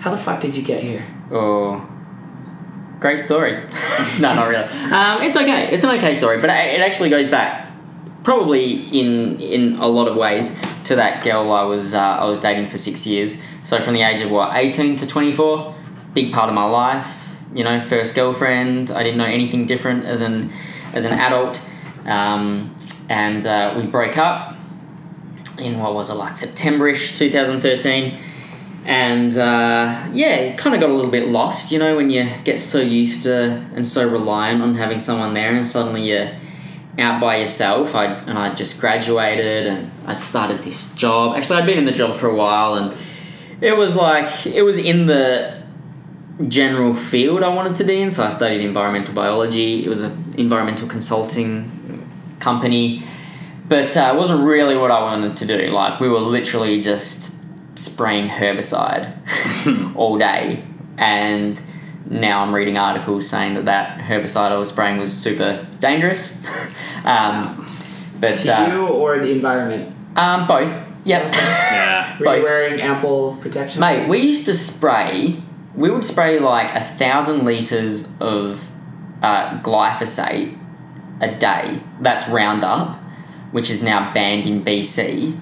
[0.00, 1.04] How the fuck did you get here?
[1.30, 1.86] Oh,
[2.98, 3.52] great story.
[4.20, 4.64] no, not really.
[4.64, 5.70] Um, it's okay.
[5.70, 7.70] It's an okay story, but it actually goes back,
[8.24, 12.40] probably in in a lot of ways, to that girl I was uh, I was
[12.40, 13.42] dating for six years.
[13.64, 15.74] So from the age of what eighteen to twenty four,
[16.14, 17.16] big part of my life.
[17.54, 18.90] You know, first girlfriend.
[18.90, 20.50] I didn't know anything different as an
[20.94, 21.62] as an adult.
[22.06, 22.74] Um,
[23.10, 24.56] and uh, we broke up
[25.58, 28.18] in what was it like Septemberish 2013.
[28.84, 32.26] And uh, yeah, it kind of got a little bit lost, you know, when you
[32.44, 36.32] get so used to and so reliant on having someone there, and suddenly you're
[36.98, 37.94] out by yourself.
[37.94, 41.36] I and I just graduated, and I'd started this job.
[41.36, 42.96] Actually, I'd been in the job for a while, and
[43.60, 45.60] it was like it was in the
[46.48, 48.10] general field I wanted to be in.
[48.10, 49.84] So I studied environmental biology.
[49.84, 51.70] It was an environmental consulting
[52.40, 53.04] company,
[53.68, 55.66] but uh, it wasn't really what I wanted to do.
[55.68, 57.36] Like we were literally just
[57.80, 59.12] spraying herbicide
[59.96, 60.62] all day,
[60.98, 61.60] and
[62.08, 66.36] now I'm reading articles saying that that herbicide I was spraying was super dangerous.
[67.04, 67.66] um,
[68.20, 69.94] but To uh, you or the environment?
[70.16, 70.86] um, both.
[71.04, 71.34] Yep.
[71.34, 72.16] Yeah.
[72.18, 72.36] Were both.
[72.38, 73.80] you wearing ample protection?
[73.80, 75.42] Mate, we used to spray.
[75.74, 78.68] We would spray like a thousand liters of
[79.22, 80.58] uh, glyphosate
[81.22, 81.80] a day.
[82.00, 82.96] That's Roundup,
[83.52, 85.38] which is now banned in BC.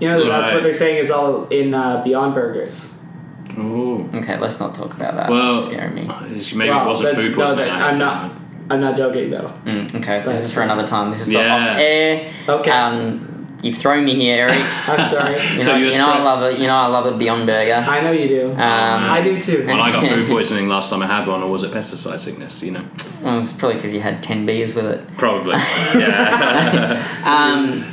[0.00, 0.54] You know, that's Right.
[0.54, 2.98] what they're saying is all in uh, Beyond Burgers.
[3.58, 4.08] Ooh.
[4.14, 5.28] Okay, let's not talk about that.
[5.28, 6.02] Well, That's scaring me.
[6.30, 7.66] it's- maybe Wow, it wasn't but food no, poisoning.
[7.66, 8.32] that- I I'm don't.
[8.70, 9.50] I'm not joking though.
[9.66, 11.10] Mm, okay, this is for another time.
[11.10, 11.54] This is for Yeah.
[11.54, 12.28] off air.
[12.48, 12.70] Okay.
[12.70, 14.54] Um, you've thrown me here, Eric.
[14.88, 15.32] I'm sorry.
[15.56, 16.58] You So know, you you were know I spray- love it.
[16.60, 17.84] You know I love a Beyond Burger.
[17.86, 18.50] I know you do.
[18.52, 19.64] Um, I do too.
[19.66, 22.62] Well, I got food poisoning last time I had one, or was it pesticide sickness?
[22.62, 22.82] You know,
[23.22, 25.00] well, it's probably because you had ten beers with it.
[25.18, 25.56] probably.
[25.98, 27.04] Yeah.
[27.24, 27.84] Um,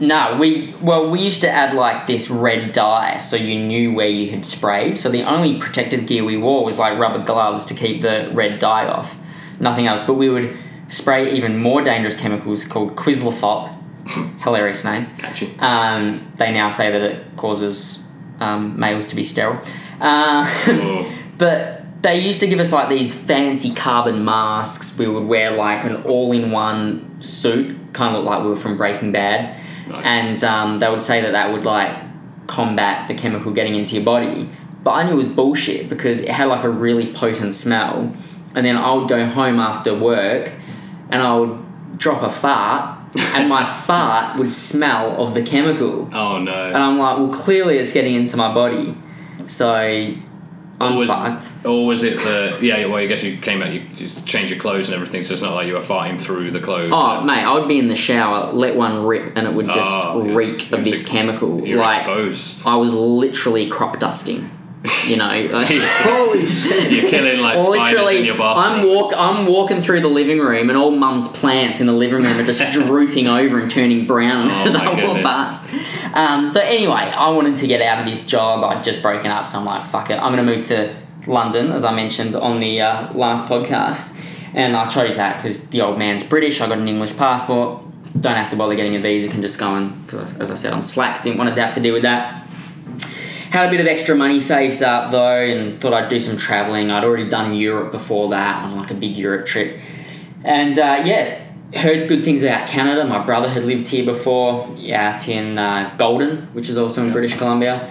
[0.00, 4.08] no, we well we used to add like this red dye so you knew where
[4.08, 4.98] you had sprayed.
[4.98, 8.58] So the only protective gear we wore was like rubber gloves to keep the red
[8.58, 9.16] dye off.
[9.60, 10.00] Nothing else.
[10.06, 10.56] But we would
[10.88, 13.74] spray even more dangerous chemicals called Quizalofop.
[14.42, 15.06] Hilarious name.
[15.18, 15.54] Catchy.
[15.58, 18.04] Um, they now say that it causes
[18.40, 19.60] um, males to be sterile.
[20.00, 24.96] Uh, but they used to give us like these fancy carbon masks.
[24.96, 29.60] We would wear like an all-in-one suit, kind of like we were from Breaking Bad,
[29.88, 30.04] Nice.
[30.04, 31.96] and um, they would say that that would like
[32.46, 34.48] combat the chemical getting into your body.
[34.82, 38.14] But I knew it was bullshit because it had like a really potent smell.
[38.54, 40.50] And then I would go home after work,
[41.10, 42.98] and I would drop a fart,
[43.34, 46.08] and my fart would smell of the chemical.
[46.14, 46.66] Oh no.
[46.68, 46.76] And.
[46.76, 48.96] I'm like, well, clearly it's getting into my body.
[49.46, 50.14] So
[50.80, 51.64] was.
[51.64, 52.86] Or was it the yeah?
[52.86, 55.42] Well, I guess you came out, you just changed your clothes and everything, so it's
[55.42, 56.92] not like you were farting through the clothes.
[56.94, 59.78] Oh, mate, I would be in the shower, let one rip, and it would just
[59.90, 60.36] Oh, yes.
[60.36, 61.58] reak of this ex- chemical.
[61.58, 62.66] Like, exposed.
[62.66, 64.50] I was literally crop dusting.
[65.06, 66.92] You know, like, Holy shit.
[66.92, 70.68] You're killing like spiders in literally, your I'm walk, I'm walking through the living room,
[70.68, 74.48] and all Mum's plants in the living room are just drooping over and turning brown
[74.50, 75.68] Oh as my I walk past.
[76.14, 78.62] Um, so anyway, I wanted to get out of this job.
[78.64, 80.94] I'd just broken up, so I'm like, fuck it, I'm gonna move to
[81.26, 84.16] London, as I mentioned on the uh, last podcast,
[84.54, 86.60] and I chose that because the old man's British.
[86.60, 87.82] I got an English passport.
[88.20, 89.28] Don't have to bother getting a visa.
[89.28, 91.22] Can just go and, because as I said, I'm slack.
[91.22, 92.47] Didn't want to have to deal with that.
[93.50, 96.90] Had a bit of extra money saved up though, and thought I'd do some traveling.
[96.90, 99.80] I'd already done Europe before that on like a big Europe trip,
[100.44, 101.44] and uh, yeah,
[101.74, 103.04] heard good things about Canada.
[103.06, 107.36] My brother had lived here before, out in uh, Golden, which is also in British
[107.38, 107.90] Columbia,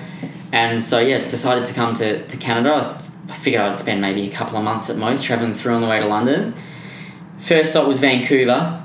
[0.51, 3.03] and so yeah, decided to come to, to Canada.
[3.27, 5.87] I figured I'd spend maybe a couple of months at most traveling through on the
[5.87, 6.53] way to London.
[7.39, 8.83] First stop was Vancouver,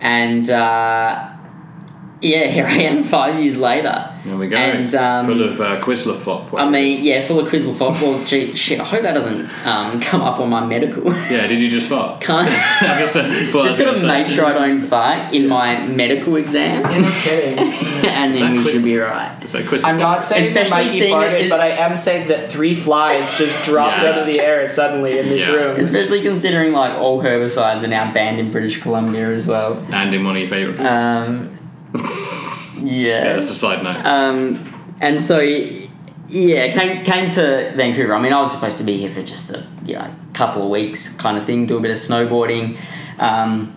[0.00, 1.32] and uh,
[2.22, 4.06] yeah, here I am five years later.
[4.24, 4.56] There we go.
[4.56, 6.52] And, um, Full of uh, Quizalofop.
[6.60, 8.02] I mean, yeah, full of Quizalofop.
[8.02, 11.04] Well, gee, shit, I hope that doesn't um, come up on my medical.
[11.06, 12.20] Yeah, did you just fart?
[12.22, 12.46] Can't.
[12.82, 15.32] I guess, uh, well, I was Just gotta gonna say- make sure I don't fart
[15.32, 17.58] in my medical exam, Yeah, no kidding.
[17.58, 19.48] and then that we quiz- should be right.
[19.48, 19.84] So Quizalofop.
[19.86, 23.38] I'm not saying that Especially Mikey farted, is- but I am saying that three flies
[23.38, 24.10] just dropped Yeah.
[24.10, 25.54] out of the air suddenly in this Yeah.
[25.54, 25.80] room.
[25.80, 29.82] Especially considering like all herbicides are now banned in British Columbia as well.
[29.90, 30.88] And in one of your favourite foods.
[30.90, 31.56] Um,
[31.94, 33.32] yeah, yeah.
[33.34, 34.04] that's a side note.
[34.04, 35.40] Um, and so
[36.30, 38.14] yeah, came came to Vancouver.
[38.14, 41.14] I mean, I was supposed to be here for just a know, couple of weeks,
[41.16, 41.66] kind of thing.
[41.66, 42.78] Do a bit of snowboarding.
[43.18, 43.76] Um,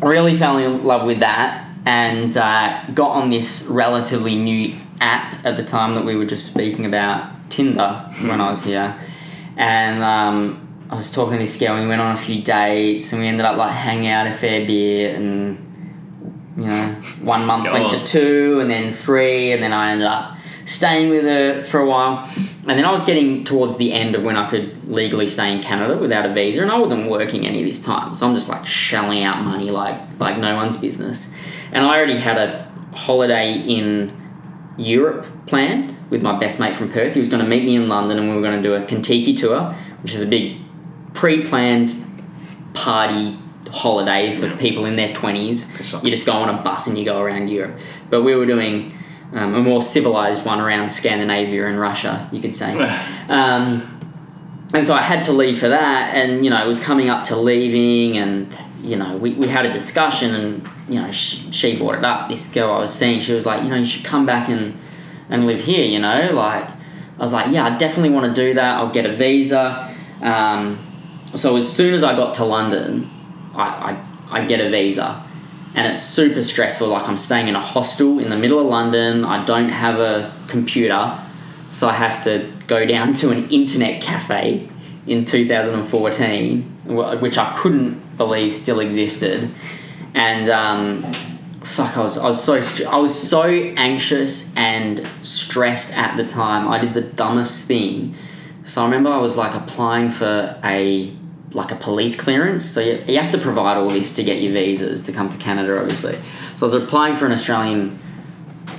[0.00, 5.56] really fell in love with that, and uh, got on this relatively new app at
[5.56, 8.98] the time that we were just speaking about, Tinder, when I was here,
[9.56, 10.02] and.
[10.02, 13.22] Um, I was talking to this girl and we went on a few dates and
[13.22, 15.69] we ended up like hanging out a fair bit and
[16.56, 16.86] you know,
[17.22, 17.90] one month Go went on.
[17.90, 21.86] to two and then three, and then I ended up staying with her for a
[21.86, 22.30] while.
[22.66, 25.62] And then I was getting towards the end of when I could legally stay in
[25.62, 28.48] Canada without a visa, and I wasn't working any of this time, so I'm just
[28.48, 31.34] like shelling out money like like no one's business.
[31.72, 34.16] And I already had a holiday in
[34.76, 37.14] Europe planned with my best mate from Perth.
[37.14, 38.82] He was going to meet me in London, and we were going to do a
[38.82, 39.72] Contiki tour,
[40.02, 40.58] which is a big
[41.14, 41.94] pre-planned
[42.74, 43.38] party
[43.70, 44.56] holiday for Yeah.
[44.56, 45.74] people in their twenties.
[45.78, 46.08] Exactly.
[46.10, 47.78] You just go on a bus and you go around Europe.
[48.10, 48.92] But we were doing
[49.32, 52.74] um, a more civilized one around Scandinavia and Russia, you could say.
[53.28, 53.96] Um,
[54.72, 57.24] and so I had to leave for that, and you know, it was coming up
[57.24, 58.52] to leaving, and
[58.82, 62.28] you know, we, we had a discussion, and you know, she, she brought it up.
[62.28, 64.76] This girl I was seeing, she was like, you know, you should come back and
[65.28, 65.84] and live here.
[65.84, 68.76] You know, like I was like, yeah, I definitely want to do that.
[68.76, 69.92] I'll get a visa.
[70.22, 70.78] Um,
[71.34, 73.08] so as soon as I got to London,
[73.54, 73.96] I,
[74.30, 75.22] I I get a visa,
[75.74, 76.88] and it's super stressful.
[76.88, 79.24] Like I'm staying in a hostel in the middle of London.
[79.24, 81.18] I don't have a computer,
[81.70, 84.68] so I have to go down to an internet cafe
[85.06, 86.62] in 2014,
[87.20, 89.50] which I couldn't believe still existed,
[90.14, 91.12] and um,
[91.70, 96.68] fuck, I was I was so I was so anxious and stressed at the time.
[96.68, 98.14] I did the dumbest thing.
[98.64, 101.12] So I remember I was like applying for a
[101.52, 102.64] like a police clearance.
[102.64, 105.38] So you, you have to provide all this to get your visas to come to
[105.38, 106.14] Canada, obviously.
[106.56, 107.98] So I was applying for an Australian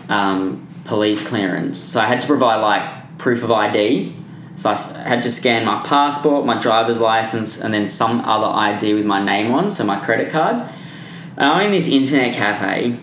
[0.10, 1.80] um, police clearance.
[1.80, 4.16] So I had to provide like proof of ID.
[4.56, 4.76] So I
[5.08, 9.24] had to scan my passport, my driver's license, and then some other ID with my
[9.24, 10.56] name on, so my credit card.
[11.38, 13.00] And I'm in this internet cafe,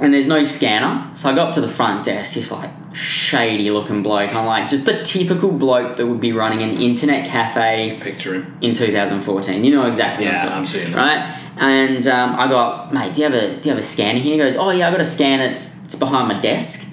[0.00, 1.10] and there's no scanner.
[1.14, 4.34] So I got up to the front desk, just like shady looking bloke.
[4.34, 8.58] I'm like, just the typical bloke that would be running an internet cafe Picture him.
[8.60, 9.64] in 2014.
[9.64, 10.96] You know exactly what Yeah, I'm seeing it.
[10.96, 11.40] Right?
[11.56, 14.32] And um, I got, mate, do you have a do you have a scanner here?
[14.32, 15.44] He goes, oh yeah, I got a scanner.
[15.44, 16.88] It's it's behind my desk.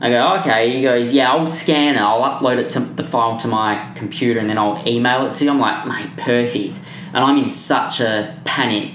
[0.00, 0.70] I go, okay.
[0.76, 2.00] He goes, yeah, I'll scan it.
[2.00, 5.44] I'll upload it to the file to my computer and then I'll email it to
[5.44, 5.50] you.
[5.50, 6.78] I'm like, mate, perfect.
[7.14, 8.92] And I'm in such a panic.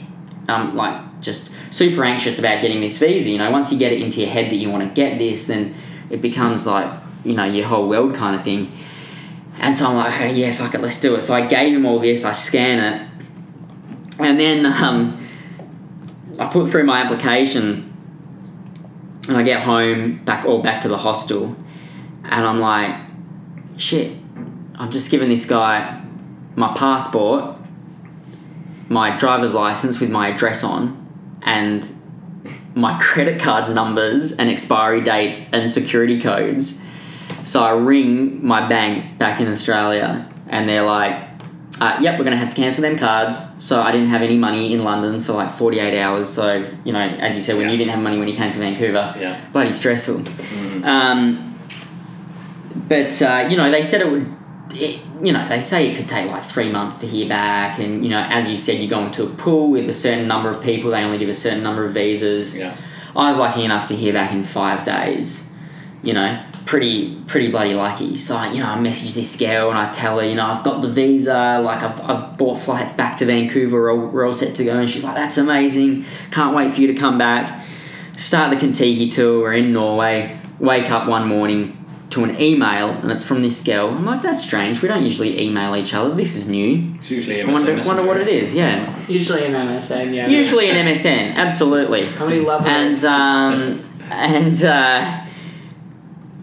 [0.47, 3.29] I'm like just super anxious about getting this visa.
[3.29, 5.47] You know, once you get it into your head that you want to get this,
[5.47, 5.73] then
[6.09, 6.91] it becomes like
[7.23, 8.71] you know your whole world kind of thing.
[9.61, 11.21] And so I'm like, okay, yeah, fuck it, let's do it.
[11.21, 13.09] So I gave him all this, I scan it,
[14.17, 15.27] and then um,
[16.39, 17.93] I put through my application,
[19.27, 21.57] and I get home back or back to the hostel,
[22.23, 22.95] and I'm like,
[23.77, 24.15] shit,
[24.75, 26.01] I've just given this guy
[26.55, 27.55] my passport,
[28.87, 31.05] my driver's license with my address on,
[31.41, 31.89] and
[32.79, 36.81] my credit card numbers and expiry dates and security codes.
[37.43, 41.15] So I ring my bank back in Australia, and they're like,
[41.81, 44.73] uh, "Yep, we're gonna have to cancel them cards." So I didn't have any money
[44.73, 46.29] in London for like forty eight hours.
[46.29, 47.71] So you know, as you said, when Yeah.
[47.71, 49.35] you didn't have money when you came to Vancouver, Yeah.
[49.51, 50.21] bloody stressful.
[50.83, 51.55] Um,
[52.87, 54.27] but uh, you know, they said it would.
[54.71, 58.03] It, you know, they say it could take like three months to hear back, and
[58.03, 60.61] you know, as you said, you go into a pool with a certain number of
[60.61, 60.91] people.
[60.91, 62.55] They only give a certain number of visas.
[62.55, 62.77] Yeah.
[63.15, 65.49] I was lucky enough to hear back in five days.
[66.03, 68.17] You know, pretty pretty bloody lucky.
[68.17, 70.63] So I, you know, I message this girl and I tell her, you know, I've
[70.63, 71.59] got the visa.
[71.63, 73.81] Like I've, I've bought flights back to Vancouver.
[73.81, 74.79] We're all, we're all set to go.
[74.79, 76.05] And she's like, that's amazing.
[76.31, 77.65] Can't wait for you to come back.
[78.15, 79.41] Start the Contiki tour.
[79.41, 80.39] We're in Norway.
[80.59, 81.78] Wake up one morning
[82.11, 83.89] to an email and it's from this girl.
[83.89, 84.81] I'm like, that's strange.
[84.81, 86.13] We don't usually email each other.
[86.15, 86.93] This is new.
[86.95, 88.55] It's usually I wonder, wonder what it is.
[88.55, 88.93] Yeah.
[89.07, 90.27] Usually an MSN, yeah.
[90.27, 91.35] Usually an MSN.
[91.35, 92.69] Absolutely How many levels?
[92.69, 95.25] and um, and uh,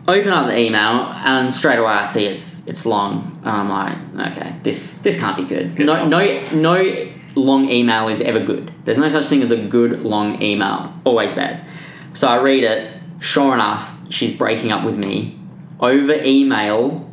[0.09, 4.32] open up the email and straight away I see it's it's long and I'm like
[4.34, 8.72] okay this this can't be good Get no no no long email is ever good
[8.84, 11.66] there's no such thing as a good long email always bad
[12.14, 15.36] so I read it sure enough she's breaking up with me
[15.80, 17.10] over email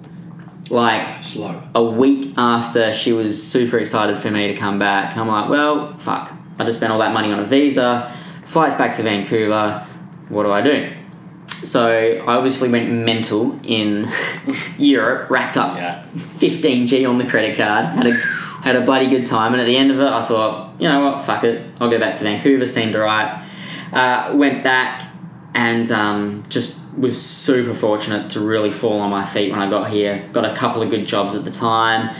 [0.69, 1.61] like Slow.
[1.75, 5.15] a week after she was super excited for me to come back.
[5.17, 6.31] I'm like, well, fuck.
[6.57, 8.15] I just spent all that money on a visa,
[8.45, 9.85] flights back to Vancouver.
[10.29, 10.93] What do I do?
[11.63, 14.07] So I obviously went mental in
[14.77, 16.03] Europe, racked up Yeah.
[16.15, 18.13] 15g on the credit card, had a
[18.63, 21.03] had a bloody good time, and at the end of it, I thought, you know
[21.03, 22.65] what, fuck it, I'll go back to Vancouver.
[22.65, 23.45] Seemed alright.
[23.91, 25.09] Uh, went back
[25.53, 29.89] and um, just was super fortunate to really fall on my feet when I got
[29.89, 30.27] here.
[30.31, 32.15] Got a couple of good jobs at the time.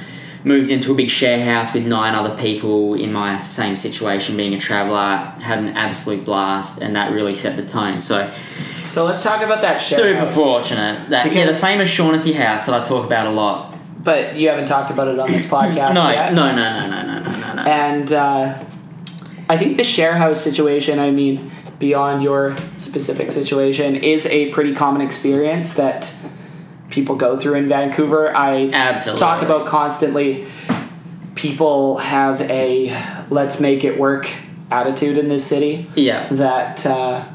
[0.45, 4.53] Moved into a big share house with nine other people in my same situation, being
[4.53, 5.17] a traveller.
[5.41, 8.01] Had an absolute blast, and that really set the tone.
[8.01, 8.29] So
[8.85, 10.35] So let's talk about that share super house.
[10.35, 13.73] fortunate that yeah, the famous Shaughnessy house that I talk about a lot.
[14.03, 16.33] But you haven't talked about it on this podcast No, yet.
[16.33, 17.61] no, no, no, no, no, no, no, no.
[17.63, 18.59] And uh,
[19.47, 24.73] I think the share house situation, I mean, beyond your specific situation, is a pretty
[24.73, 26.13] common experience that
[26.89, 28.35] people go through in Vancouver.
[28.35, 29.19] I Absolutely.
[29.19, 30.45] talk about constantly
[31.35, 32.95] people have a
[33.29, 34.29] let's make it work
[34.71, 36.27] attitude in this city Yeah.
[36.31, 37.25] that uh,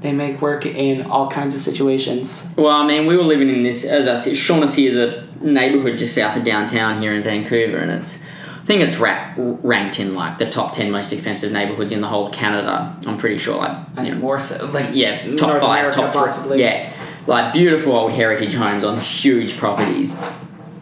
[0.00, 2.52] they make work in all kinds of situations.
[2.56, 5.96] Well, I mean, we were living in this, as I said, Shaughnessy is a neighbourhood
[5.98, 8.22] just south of downtown here in Vancouver, and it's
[8.66, 12.26] think it's ra- ranked in like the top ten most expensive neighborhoods in the whole
[12.26, 12.94] of Canada.
[13.06, 13.58] I'm pretty sure.
[13.58, 14.66] Like, I you know, more so.
[14.66, 16.22] Like yeah, top North five, America, top three.
[16.22, 16.60] possibly.
[16.60, 16.92] Yeah,
[17.26, 20.20] like beautiful old heritage homes on huge properties.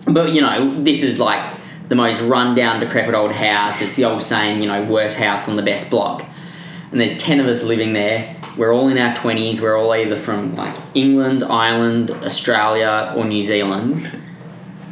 [0.06, 1.44] But you know, this is like
[1.89, 3.82] the most rundown, decrepit old house.
[3.82, 6.24] It's the old saying, you know, worst house on the best block.
[6.90, 8.35] And there's ten of us living there.
[8.56, 9.61] We're all in our twenties.
[9.61, 14.23] We're all either from like England, Ireland, Australia, or New Zealand.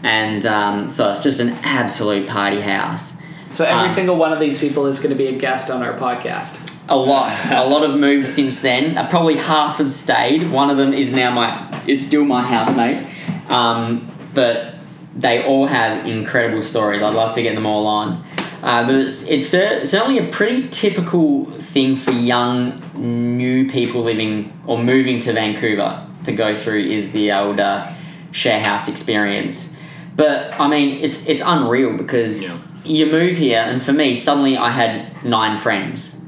[0.03, 3.21] And um, so it's just an absolute party house.
[3.51, 5.83] So every Um, single one of these people is going to be a guest on
[5.83, 6.71] our podcast.
[6.89, 8.99] A lot, a lot have moved since then.
[8.99, 10.51] Uh, probably half has stayed.
[10.51, 13.07] One of them is now my, is still my housemate.
[13.49, 14.75] Um, but
[15.15, 17.03] they all have incredible stories.
[17.03, 18.25] I'd love to get them all on.
[18.63, 24.53] Uh, but it's, it's cer- certainly a pretty typical thing for young, new people living
[24.67, 27.95] or moving to Vancouver to go through is the older uh,
[28.31, 29.72] share house experience.
[30.17, 32.59] But I mean, it's it's unreal because Yeah.
[32.85, 36.21] you move here, and for me, suddenly I had nine friends,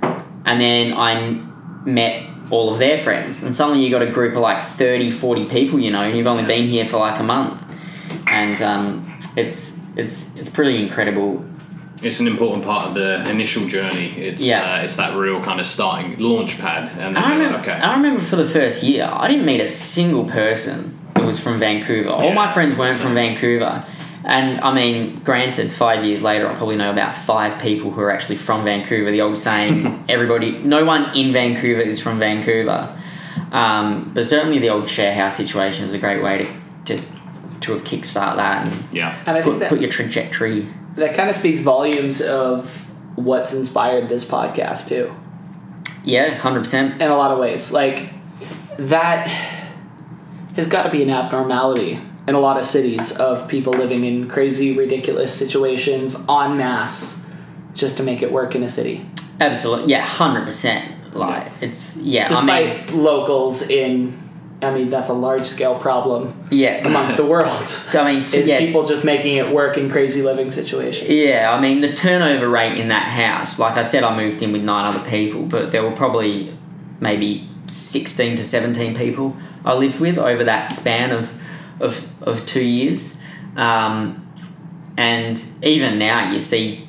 [0.46, 1.38] and then I
[1.84, 5.46] met all of their friends, and suddenly you got a group of like 30, 40
[5.46, 6.48] people, you know, and you've only Yeah.
[6.48, 7.60] been here for like a month,
[8.28, 9.04] and um,
[9.36, 11.44] it's it's it's pretty incredible.
[12.02, 14.12] It's an important part of the initial journey.
[14.18, 14.74] It's Yeah.
[14.80, 17.80] uh, it's that real kind of starting launch pad, and then I remember, like, okay,
[17.80, 22.10] I remember for the first year, I didn't meet a single person was from Vancouver.
[22.10, 23.84] All my friends weren't from Vancouver.
[24.26, 28.10] And I mean, granted, five years later, I probably know about five people who are
[28.10, 29.10] actually from Vancouver.
[29.10, 32.98] The old saying, everybody, no one in Vancouver is from Vancouver.
[33.52, 36.38] Um, but certainly the old share house situation is a great way
[36.86, 37.04] to, to,
[37.60, 40.66] to have kickstart that and yeah, And I think put, that put your trajectory.
[40.96, 45.14] that kind of speaks volumes of what's inspired this podcast too.
[46.02, 46.96] Yeah, 100%.
[46.96, 47.72] in a lot of ways.
[47.72, 48.10] Like
[48.78, 49.28] that
[50.56, 54.28] has got to be an abnormality in a lot of cities of people living in
[54.28, 57.30] crazy, ridiculous situations en masse
[57.74, 59.06] just to make it work in a city.
[59.40, 59.90] Absolutely.
[59.90, 61.14] Yeah, 100%.
[61.14, 64.18] Like, it's, yeah, I Despite mean, locals in,
[64.62, 66.86] I mean, that's a large scale problem yeah.
[66.86, 67.68] amongst the world.
[67.92, 71.10] I mean, to, Is yeah, people just making it work in crazy living situations.
[71.10, 73.58] Yeah, I mean the turnover rate in that house.
[73.58, 76.56] Like I said, I moved in with nine other people, but there were probably
[77.00, 81.32] maybe sixteen to seventeen people I lived with over that span of
[81.80, 83.16] of, of two years.
[83.56, 84.20] Um,
[84.96, 86.88] and even now, you see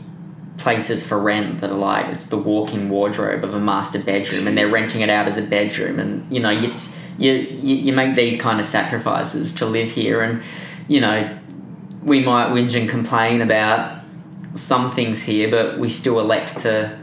[0.58, 4.58] places for rent that are like it's the walk-in wardrobe of a master bedroom, and
[4.58, 6.00] they're renting it out as a bedroom.
[6.00, 6.74] And you know, you
[7.18, 10.44] you you, you make these kind of sacrifices to live here, and
[10.88, 11.40] you know
[12.04, 14.02] we might whinge and complain about
[14.56, 16.98] some things here, but we still elect to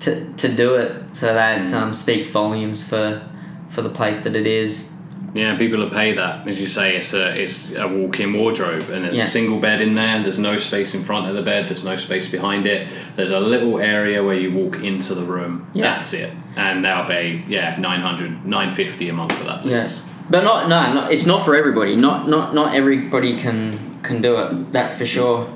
[0.00, 1.16] to, to do it.
[1.16, 3.28] So that um, speaks volumes for
[3.70, 4.90] for the place that it is.
[5.34, 5.56] yeah.
[5.58, 6.96] People will pay that, as you say.
[6.96, 9.24] It's a it's a walk-in wardrobe, and there's Yeah.
[9.24, 10.22] a single bed in there.
[10.22, 11.68] There's no space in front of the bed.
[11.68, 12.88] There's no space behind it.
[13.16, 15.66] There's a little area where you walk into the room.
[15.74, 15.84] Yeah.
[15.94, 16.30] That's it.
[16.56, 20.00] And they'll pay yeah 900 950 a month for that Yeah, place.
[20.30, 21.94] but not no, not, it's not for everybody.
[21.96, 24.72] Not not not everybody can can do it.
[24.72, 25.46] That's for sure.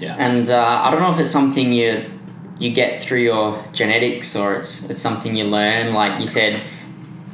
[0.00, 0.14] Yeah.
[0.26, 2.04] And uh, I don't know if it's something you
[2.58, 5.94] you get through your genetics or it's it's something you learn.
[5.94, 6.60] Like you said,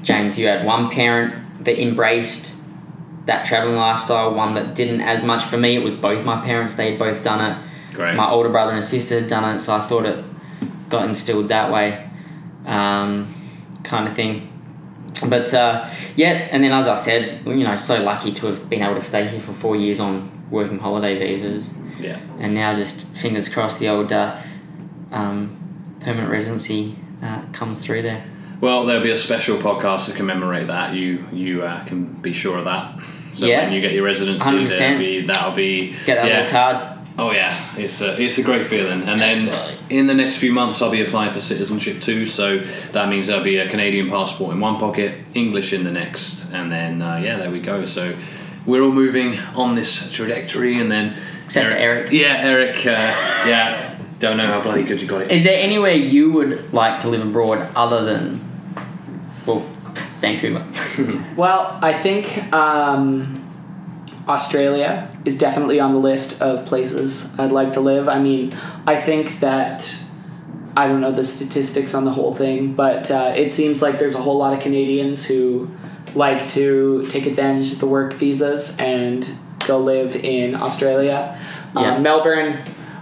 [0.03, 2.65] James, you had one parent that embraced
[3.27, 5.45] that traveling lifestyle, one that didn't as much.
[5.45, 6.75] For me, it was both my parents.
[6.75, 7.95] They had both done it.
[7.95, 8.15] Great.
[8.15, 10.25] My older brother and sister had done it, so I thought it
[10.89, 12.09] got instilled that way,
[12.65, 13.35] um,
[13.83, 14.53] kind of thing.
[15.29, 18.83] But uh, yeah, and then as I said, you know, so lucky to have been
[18.83, 22.19] able to stay here for four years on working holiday visas, yeah.
[22.39, 24.37] and now just fingers crossed the old uh,
[25.11, 28.25] um, permanent residency uh, comes through there.
[28.61, 30.95] Well, there'll be a special podcast to commemorate that.
[30.95, 32.99] You you uh, can be sure of that.
[33.33, 33.65] So Yeah.
[33.65, 34.79] when you get your residency, 100%.
[34.79, 36.37] there'll be, that'll be Get that yeah.
[36.39, 36.99] little card.
[37.21, 39.03] Oh yeah, it's a it's a great feeling.
[39.03, 39.75] And Absolutely.
[39.89, 42.27] then in the next few months, I'll be applying for citizenship too.
[42.27, 42.59] So
[42.93, 46.71] that means there'll be a Canadian passport in one pocket, English in the next, and
[46.71, 47.85] then uh, yeah, there we go.
[47.85, 48.15] So
[48.67, 52.13] we're all moving on this trajectory, and then Except for Eric.
[52.13, 52.77] Yeah, Eric.
[52.87, 52.91] Uh,
[53.49, 53.88] yeah,
[54.19, 55.31] don't know how bloody good you got it.
[55.31, 58.41] Is there anywhere you would like to live abroad other than,
[59.47, 59.61] well,
[60.21, 60.67] Vancouver?
[61.37, 63.45] Well, I think um,
[64.27, 68.09] Australia is definitely on the list of places I'd like to live.
[68.09, 68.53] I mean,
[68.87, 70.03] I think that
[70.77, 74.15] I don't know the statistics on the whole thing, but uh, it seems like there's
[74.17, 75.71] a whole lot of Canadians who
[76.15, 79.29] like to take advantage of the work visas and
[79.67, 81.39] go live in Australia.
[81.75, 81.95] Yeah.
[81.95, 82.59] Um, Melbourne,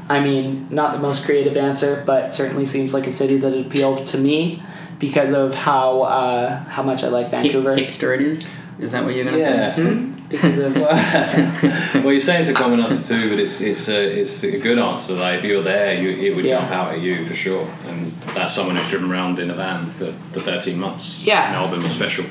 [0.09, 4.07] I mean, not the most creative answer, but certainly seems like a city that appealed
[4.09, 4.63] to me
[4.99, 7.77] because of how uh, how much I like Hip- Vancouver.
[7.77, 8.59] hipster it is.
[8.79, 9.73] Is that what you're going to Yeah.
[9.73, 9.83] say?
[9.83, 10.13] Hmm?
[10.29, 10.77] Because of
[12.05, 14.79] well, you're saying it's a common answer too, but it's it's a it's a good
[14.79, 15.15] answer.
[15.15, 16.59] Like if you're there, you it would Yeah.
[16.61, 17.69] jump out at you for sure.
[17.87, 21.25] And that's someone who's driven around in a van for the 13 months.
[21.25, 21.53] Yeah.
[21.53, 22.25] Melbourne was special.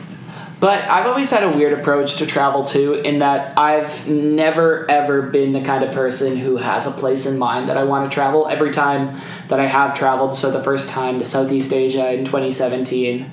[0.60, 5.22] But I've always had a weird approach to travel too, in that I've never ever
[5.24, 8.14] been the kind of person who has a place in mind that I want to
[8.14, 8.48] travel.
[8.48, 9.20] Every time
[9.50, 13.30] that I have traveled, so the first time to Southeast Asia in 2017,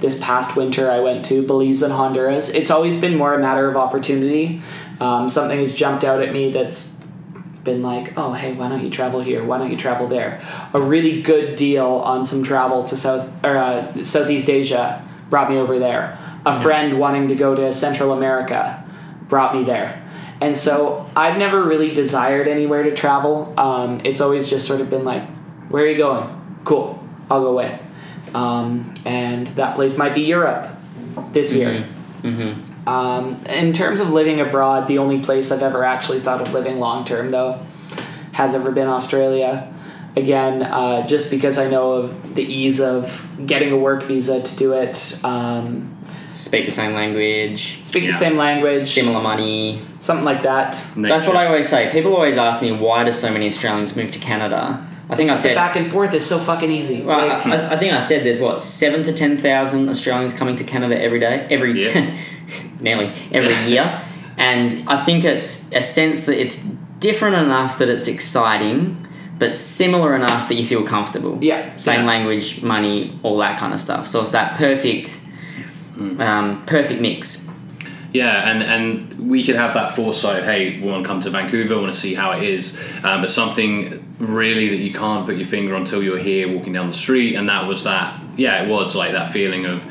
[0.00, 2.48] this past winter I went to Belize and Honduras.
[2.50, 4.62] It's always been more a matter of opportunity.
[4.98, 6.98] Um, something has jumped out at me that's
[7.64, 9.44] been like, oh, hey, why don't you travel here?
[9.44, 10.40] Why don't you travel there?
[10.74, 15.56] A really good deal on some travel to South or uh, Southeast Asia brought me
[15.56, 16.18] over there.
[16.44, 18.84] A friend wanting to go to Central America
[19.28, 20.02] brought me there.
[20.40, 23.54] And so I've never really desired anywhere to travel.
[23.56, 25.22] Um, it's always just sort of been like,
[25.68, 26.60] where are you going?
[26.64, 27.80] Cool, I'll go with.
[28.34, 30.68] Um, and that place might be Europe
[31.32, 31.86] this year.
[32.22, 32.88] Mm-hmm.
[32.88, 36.80] Um, in terms of living abroad, the only place I've ever actually thought of living
[36.80, 37.64] long term, though,
[38.32, 39.72] has ever been Australia.
[40.16, 44.56] Again, uh, just because I know of the ease of getting a work visa to
[44.56, 45.91] do it, um,
[46.32, 48.10] Speak the same language, speak Yeah.
[48.10, 49.80] the same language, similar money.
[50.00, 50.72] something like that.
[50.96, 51.88] That's what I always say.
[51.92, 54.78] People always ask me why do so many Australians move to Canada.
[55.10, 55.54] I think I said.
[55.54, 57.02] back and forth is so fucking easy.
[57.02, 60.56] Well, Like, I, I think I said there's what seven to ten thousand Australians coming
[60.56, 62.14] to Canada every day, every Yeah.
[62.80, 64.00] nearly every year,
[64.38, 66.56] and I think it's a sense that it's
[66.98, 69.06] different enough that it's exciting,
[69.38, 71.36] but similar enough that you feel comfortable.
[71.42, 72.06] yeah, Same Yeah.
[72.06, 74.08] language, money, all that kind of stuff.
[74.08, 75.18] So it's that perfect,
[75.98, 77.48] um, perfect mix.
[78.12, 80.42] Yeah, and, and we could have that foresight.
[80.42, 81.80] Hey, we want to come to Vancouver.
[81.80, 82.78] want to see how it is.
[83.02, 86.74] Um, but something really that you can't put your finger on until you're here, walking
[86.74, 87.36] down the street.
[87.36, 88.20] And that was that.
[88.36, 89.82] Yeah, it was like that feeling of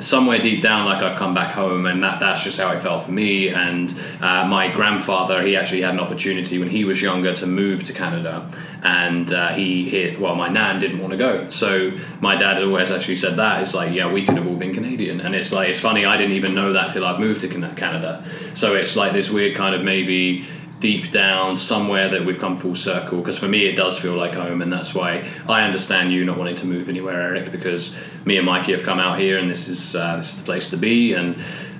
[0.00, 3.04] somewhere deep down, like I've come back home, and that that's just how it felt
[3.04, 3.48] for me.
[3.48, 7.84] And uh, my grandfather, he actually had an opportunity when he was younger to move
[7.84, 8.50] to Canada,
[8.82, 10.20] and uh, he hit.
[10.20, 13.62] Well, my nan didn't want to go, so my dad always actually said that.
[13.62, 16.04] It's like, yeah, we could have all been Canadian, and it's like it's funny.
[16.04, 18.24] I didn't even know that till I've moved to Canada.
[18.54, 20.46] So it's like this weird kind of maybe
[20.80, 24.34] deep down somewhere that we've come full circle because for me it does feel like
[24.34, 28.36] home and that's why I understand you not wanting to move anywhere Eric because me
[28.36, 30.76] and Mikey have come out here and this is uh, this is the place to
[30.76, 31.36] be and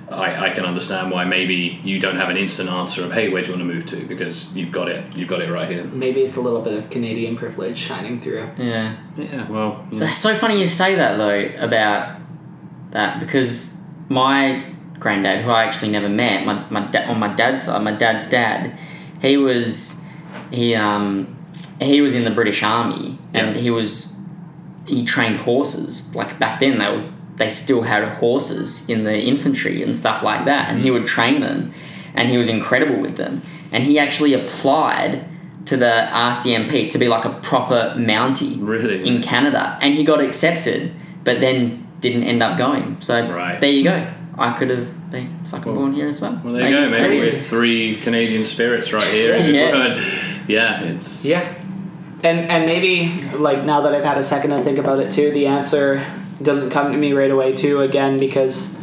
[0.09, 3.41] I, I can understand why maybe you don't have an instant answer of hey where
[3.41, 5.85] do you want to move to because you've got it you've got it right here
[5.85, 8.49] maybe it's a little bit of Canadian privilege shining through.
[8.57, 8.97] Yeah.
[9.15, 10.07] yeah well you know.
[10.07, 12.19] It's so funny you say that though about
[12.91, 17.63] that because my granddad, who I actually never met, my, my da- on my dad's
[17.63, 18.77] side, my dad's dad,
[19.21, 20.01] he was
[20.51, 21.35] he um
[21.81, 23.61] he was in the British Army and Yeah.
[23.61, 24.13] he was
[24.85, 27.03] he trained horses like back then they were,
[27.35, 31.41] they still had horses in the infantry and stuff like that and he would train
[31.41, 31.71] them
[32.15, 33.41] and he was incredible with them
[33.71, 35.25] and he actually applied
[35.65, 40.19] to the RCMP to be like a proper Mountie really in Canada, and he got
[40.19, 40.91] accepted,
[41.23, 42.99] but then didn't end up going.
[43.01, 43.61] So Right.
[43.61, 44.07] there you go.
[44.39, 46.39] I could have been fucking born here as well.
[46.43, 47.37] well there you go maybe Crazy.
[47.37, 50.01] we're three Canadian spirits right here Yeah.
[50.47, 51.55] yeah it's Yeah.
[52.23, 55.31] And and maybe like now that I've had a second to think about it too,
[55.31, 56.05] the answer
[56.41, 58.77] doesn't come to me right away too again because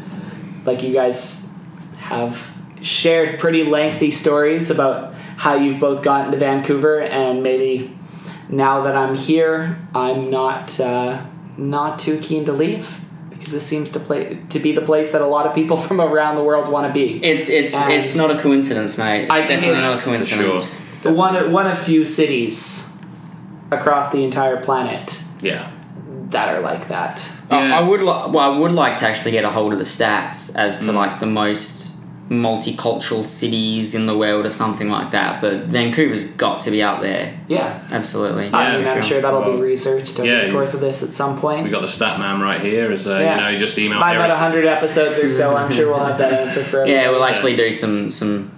[0.65, 1.55] like you guys
[1.99, 7.97] have shared pretty lengthy stories about how you've both gotten to Vancouver and maybe
[8.49, 11.24] now that I'm here, I'm not uh,
[11.57, 13.01] not too keen to leave
[13.47, 16.01] because this seems to play to be the place that a lot of people from
[16.01, 17.24] around the world want to be.
[17.24, 19.24] It's it's And- it's not a coincidence, mate.
[19.24, 20.81] It's I think definitely it's- not a For coincidence.
[21.05, 22.98] One one of few cities
[23.70, 25.70] across the entire planet yeah
[26.31, 27.24] that are like that.
[27.48, 29.85] I- I would li- well, I would like to actually get a hold of the
[29.85, 30.94] stats as to Mm.
[30.97, 31.93] like the most
[32.28, 35.40] multicultural cities in the world or something like that.
[35.40, 37.39] But Vancouver's got to be up there.
[37.48, 37.81] Yeah.
[37.90, 38.48] Absolutely.
[38.53, 39.03] I Yeah, mean, I'm sure.
[39.03, 41.65] sure that'll be researched over yeah, the course of this at some point.
[41.65, 43.36] we got the stat man right here as uh, Yeah.
[43.36, 46.19] you know just email By about Eric 100 episodes or so, I'm sure we'll have
[46.19, 46.89] that answer for us.
[46.89, 48.51] Yeah, we'll actually do some some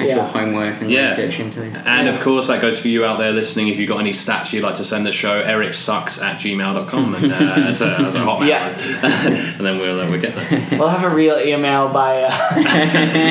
[0.00, 0.26] actual Yeah.
[0.26, 1.10] homework and Yeah.
[1.10, 1.82] research into this.
[1.86, 2.12] And Yeah.
[2.14, 3.68] of course, that goes for you out there listening.
[3.68, 7.32] If you've got any stats you'd like to send the show, ericsucks at gmail.com and,
[7.32, 7.36] uh,
[7.68, 8.46] as, a, as a hotmail.
[8.48, 8.68] Yeah.
[9.58, 10.78] and then we'll, uh, we'll get that.
[10.78, 12.32] We'll have a real email by, uh,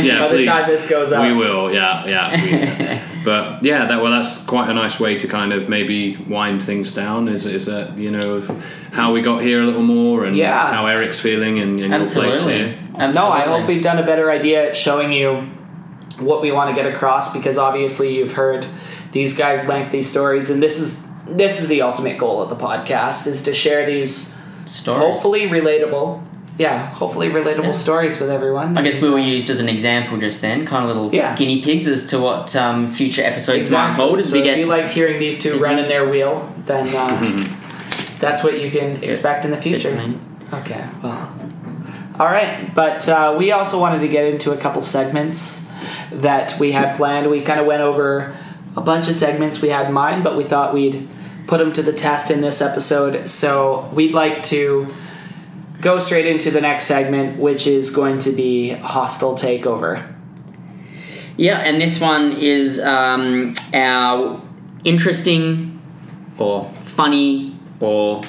[0.04, 1.26] Yeah, by the time this goes out.
[1.26, 2.32] We will, yeah, yeah.
[2.36, 6.62] we- but yeah, that well, that's quite a nice way to kind of maybe wind
[6.62, 7.28] things down.
[7.28, 10.72] Is is that you know of how we got here a little more and Yeah.
[10.72, 12.54] how Eric's feeling and, and your place Absolutely.
[12.54, 12.74] here.
[13.00, 13.14] Absolutely.
[13.20, 15.42] No, I hope we've done a better idea at showing you
[16.20, 18.66] what we want to get across because obviously you've heard
[19.12, 23.28] these guys lengthy stories and this is this is the ultimate goal of the podcast
[23.28, 25.02] is to share these Stories.
[25.04, 26.24] hopefully relatable
[26.58, 27.72] yeah, hopefully relatable Yeah.
[27.74, 28.78] stories with everyone.
[28.78, 31.36] I guess we were used as an example just then, kind of little Yeah.
[31.36, 34.58] guinea pigs as to what um, future episodes might hold as so we if get.
[34.60, 37.44] you liked hearing these 2 running their wheel, then uh,
[38.22, 39.90] that's what you can expect in the future.
[40.54, 41.30] Okay, well.
[42.18, 45.65] All right, but uh, we also wanted to get into a couple segments
[46.12, 47.30] that we had planned.
[47.30, 48.36] We kind of went over
[48.76, 51.08] a bunch of segments we had in mind, but we thought we'd
[51.48, 53.30] put them to the test in this episode.
[53.30, 54.88] So we'd like to
[55.82, 60.12] go straight into the next segment, which is going to be hostile takeover.
[61.38, 64.42] Yeah, and this one is um, our
[64.84, 65.82] interesting
[66.38, 68.24] or funny or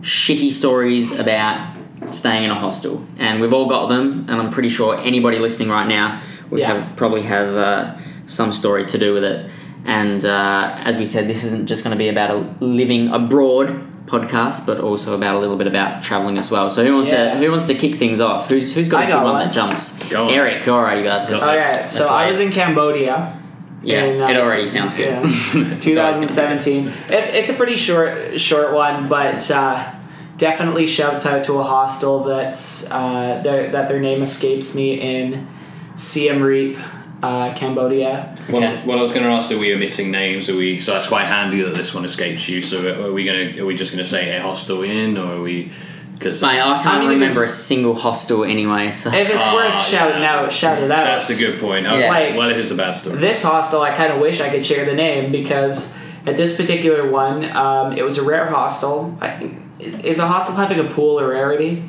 [0.00, 1.76] shitty stories about
[2.10, 3.06] staying in a hostel.
[3.18, 6.20] And we've all got them, and I'm pretty sure anybody listening right now
[6.52, 6.74] would Yeah.
[6.84, 7.94] have probably have uh,
[8.26, 9.50] some story to do with it.
[9.84, 13.88] And uh, as we said, this isn't just going to be about a living abroad
[14.06, 16.70] podcast, but also about a little bit about traveling as well.
[16.70, 17.32] So who wants Yeah.
[17.34, 18.48] to who wants to kick things off?
[18.50, 19.44] Who's who's got I a good got one, one.
[19.46, 19.92] that jumps?
[20.08, 20.30] Go on.
[20.30, 21.28] Eric, alrighty, bud.
[21.28, 21.34] Go.
[21.34, 23.38] Okay, Let's- so I was in Cambodia.
[23.84, 25.06] Yeah, in, uh, it already sounds good.
[25.06, 25.22] Yeah.
[25.24, 26.92] It's always gonna be 2017.
[27.08, 29.90] It's it's a pretty short short one, but uh,
[30.36, 35.48] definitely shouts out to a hostel that's uh, that their name escapes me in
[35.96, 36.76] Siem Reap,
[37.22, 38.34] uh, Cambodia.
[38.48, 38.82] Well, Okay.
[38.86, 40.48] well, I was going to ask: Are we omitting names?
[40.48, 40.78] Are we?
[40.78, 42.60] So that's quite handy that this one escapes you.
[42.62, 43.60] So are we going to?
[43.62, 45.70] Are we just going to say a hostel in, or are we?
[46.14, 48.92] Because Mate, I can't I mean, remember a single hostel anyway.
[48.92, 50.36] So If it's Ah, worth shouting yeah.
[50.42, 51.04] out, shout it out.
[51.04, 51.84] that's a good point.
[51.84, 52.10] Oh, Yeah.
[52.10, 53.16] Like- well, it is a bad story.
[53.18, 57.10] This hostel, I kind of wish I could share the name because at this particular
[57.10, 59.18] one, um, it was a rare hostel.
[59.20, 59.50] I,
[59.80, 61.82] is a hostel having a pool a rarity?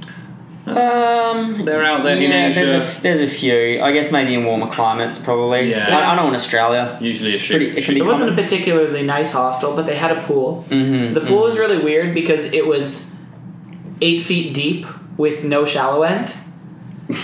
[0.66, 2.66] Um, They're out there in Asia.
[2.66, 3.82] There's a, there's a few.
[3.82, 5.70] I guess maybe in warmer climates, probably.
[5.72, 5.96] Yeah.
[5.98, 6.98] I, I know in Australia.
[7.02, 9.86] Usually a It's pretty- it can shit- be It wasn't a particularly nice hostel, but
[9.86, 10.66] they had a pool.
[10.70, 13.14] Mm-hmm, The pool was really weird because it was
[14.02, 14.86] eight feet deep
[15.18, 16.34] with no shallow end.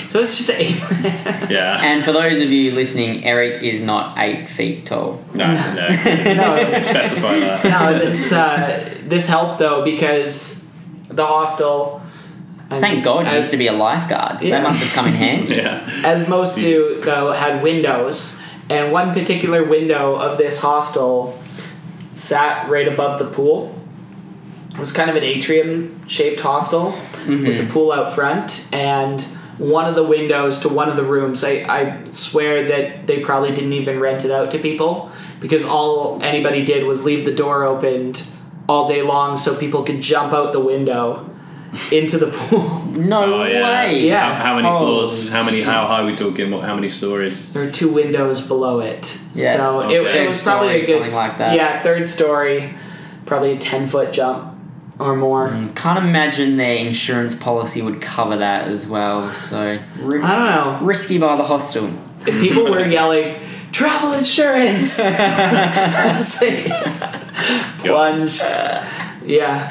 [0.10, 0.76] So it's just eight.
[1.49, 1.80] yeah.
[1.82, 5.24] And for those of you listening, Eric is not eight feet tall.
[5.34, 5.88] No, no.
[5.88, 7.64] no, Specify that.
[7.64, 10.70] no, this uh, this helped though because
[11.07, 11.99] the hostel.
[12.70, 14.41] And Thank um, God you as, used to be a lifeguard.
[14.41, 14.52] Yeah.
[14.52, 15.56] That must have come in handy.
[15.56, 16.02] Yeah.
[16.04, 21.40] as most do though had windows, and one particular window of this hostel
[22.14, 23.76] sat right above the pool.
[24.72, 27.72] It was kind of an atrium shaped hostel with the mm-hmm.
[27.72, 29.22] pool out front and
[29.58, 33.54] one of the windows to one of the rooms I, I swear that they probably
[33.54, 37.64] didn't even rent it out to people because all anybody did was leave the door
[37.64, 38.26] opened
[38.70, 41.30] all day long so people could jump out the window
[41.91, 43.86] into the pool No Oh, yeah.
[43.86, 44.08] way.
[44.08, 44.34] Yeah.
[44.36, 45.30] How, how many Holy floors?
[45.30, 45.62] How many?
[45.62, 46.50] How high are we talking?
[46.52, 46.64] What?
[46.66, 47.54] How many stories?
[47.54, 49.96] there are two windows below it Yeah, so okay.
[49.96, 51.56] it, it Third was probably a story, good something like that.
[51.56, 52.74] yeah third story
[53.26, 54.56] probably a 10 foot jump
[54.98, 59.32] or more Mm, Can't imagine their insurance policy would cover that as well.
[59.36, 61.90] So ri- i don't know risky by the hostel.
[62.26, 63.36] if people were yelling
[63.72, 65.00] travel insurance
[67.80, 68.41] plunged
[69.26, 69.70] yeah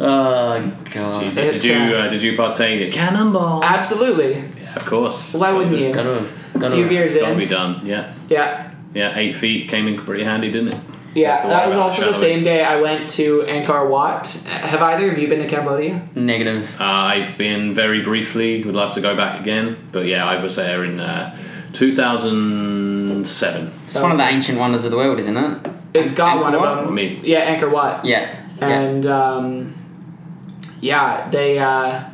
[0.00, 0.60] Oh
[0.94, 1.24] god.
[1.24, 2.80] Jesus, It's, did you uh, did you partake?
[2.80, 3.64] In Cannonball.
[3.64, 5.34] absolutely yeah, of course.
[5.34, 6.30] why wouldn't you Gotta have.
[6.54, 6.90] a Gotta few have.
[6.90, 7.84] beers Got to be done.
[7.84, 9.18] Yeah, yeah yeah.
[9.18, 10.80] Eight feet came in pretty handy, didn't it?
[11.14, 12.34] yeah Have that was about also the shadowing.
[12.36, 16.76] same day i went to angkor wat have either of you been to cambodia Negative.
[16.80, 18.62] Uh, I've been very briefly.
[18.64, 21.34] Would love to go back again, but yeah, I was there in uh,
[21.72, 23.72] 2007.
[23.86, 25.68] It's one of the ancient wonders of the world, isn't it?
[25.94, 26.84] it's got Angkor one of Wat?
[26.84, 27.18] them Me.
[27.22, 28.28] yeah angkor wat Yeah.
[28.60, 28.68] yeah.
[28.80, 29.74] and um,
[30.80, 32.04] yeah, they uh,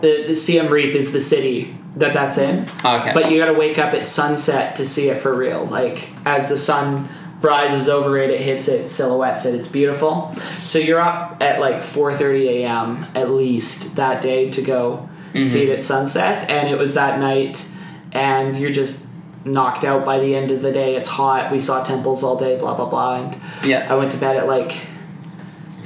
[0.00, 3.12] the the Siem Reap is the city that that's in, okay.
[3.14, 5.64] but you got to wake up at sunset to see it for real.
[5.64, 7.08] Like as the sun
[7.40, 9.54] rises over it, it hits it, silhouettes it.
[9.54, 10.34] It's beautiful.
[10.58, 13.06] So you're up at like 4:30 a.m.
[13.14, 17.68] at least that day to go see it at sunset, and it was that night,
[18.12, 19.06] and you're just
[19.44, 20.96] knocked out by the end of the day.
[20.96, 21.52] It's hot.
[21.52, 22.58] We saw temples all day.
[22.58, 23.16] Blah blah blah.
[23.16, 23.86] And yeah.
[23.90, 24.78] I went to bed at like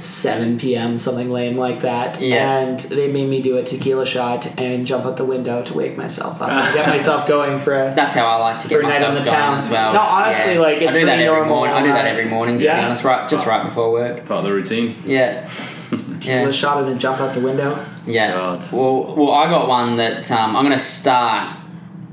[0.01, 2.19] 7 p.m., something lame like that.
[2.21, 2.57] Yeah.
[2.59, 5.95] And they made me do a tequila shot and jump out the window to wake
[5.97, 7.93] myself up and get myself going for a.
[7.95, 9.57] That's how I like to For get a night myself on the going town.
[9.57, 9.93] as well.
[9.93, 11.75] No, honestly, like, it's I do that pretty every normal, morning.
[11.75, 12.57] I do that every morning.
[12.57, 12.79] To yeah.
[12.79, 14.17] be honest, right, just right before work.
[14.25, 14.95] Part of the routine.
[15.05, 15.47] Yeah.
[15.91, 16.51] Tequila Yeah.
[16.51, 17.85] shot and then jump out the window.
[18.05, 18.31] Yeah.
[18.31, 18.65] God.
[18.71, 21.57] Well, well, I got one that um, I'm going to start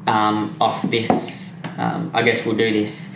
[0.07, 1.55] um, off this.
[1.79, 3.15] Um, I guess we'll do this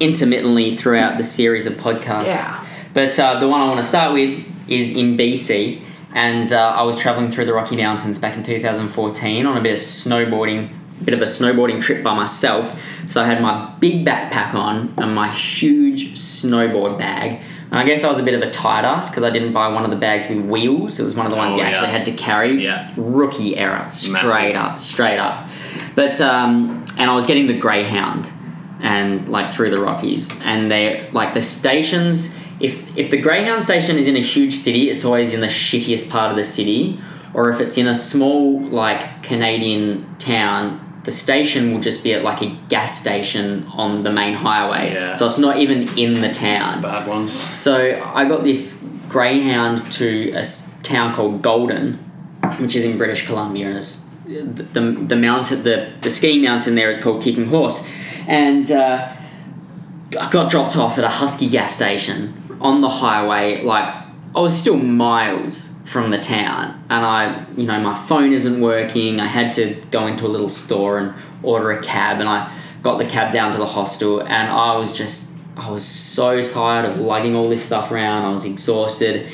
[0.00, 2.26] intermittently throughout the series of podcasts.
[2.26, 2.61] Yeah.
[2.94, 5.82] But uh, the one I want to start with is in BC,
[6.14, 9.72] and uh, I was traveling through the Rocky Mountains back in 2014 on a bit
[9.74, 10.70] of snowboarding
[11.04, 12.78] bit of a snowboarding trip by myself.
[13.08, 17.40] So I had my big backpack on and my huge snowboard bag.
[17.72, 19.66] And I guess I was a bit of a tight ass because I didn't buy
[19.66, 21.00] one of the bags with wheels.
[21.00, 21.70] It was one of the ones Oh, you yeah.
[21.70, 22.62] actually had to carry.
[22.62, 22.88] Yeah.
[22.96, 24.12] Rookie error, straight
[24.54, 24.56] Massive.
[24.56, 25.48] up, straight up.
[25.96, 28.30] But um, and I was getting the Greyhound,
[28.80, 32.38] and like through the Rockies, and they like the stations.
[32.62, 36.10] If if the Greyhound station is in a huge city, it's always in the shittiest
[36.10, 37.00] part of the city,
[37.34, 40.88] or if it's in a small like Canadian town.
[41.04, 45.14] The station will just be at like a gas station on the main highway, Yeah.
[45.14, 46.80] so it's not even in the town.
[46.80, 47.32] Bad ones.
[47.58, 50.44] So I got this greyhound to a
[50.84, 51.94] town called Golden,
[52.60, 56.76] which is in British Columbia, and it's, the, the the mountain the the ski mountain
[56.76, 57.84] there is called Kicking Horse,
[58.28, 59.08] and uh,
[60.20, 62.32] I got dropped off at a Husky gas station
[62.62, 63.62] on the highway.
[63.62, 63.92] Like
[64.34, 69.20] I was still miles from the town, and I you know my phone isn't working.
[69.20, 72.98] I had to go into a little store and order a cab, and I got
[72.98, 76.98] the cab down to the hostel, and I was just I was so tired of
[76.98, 78.24] lugging all this stuff around.
[78.24, 79.30] I was exhausted.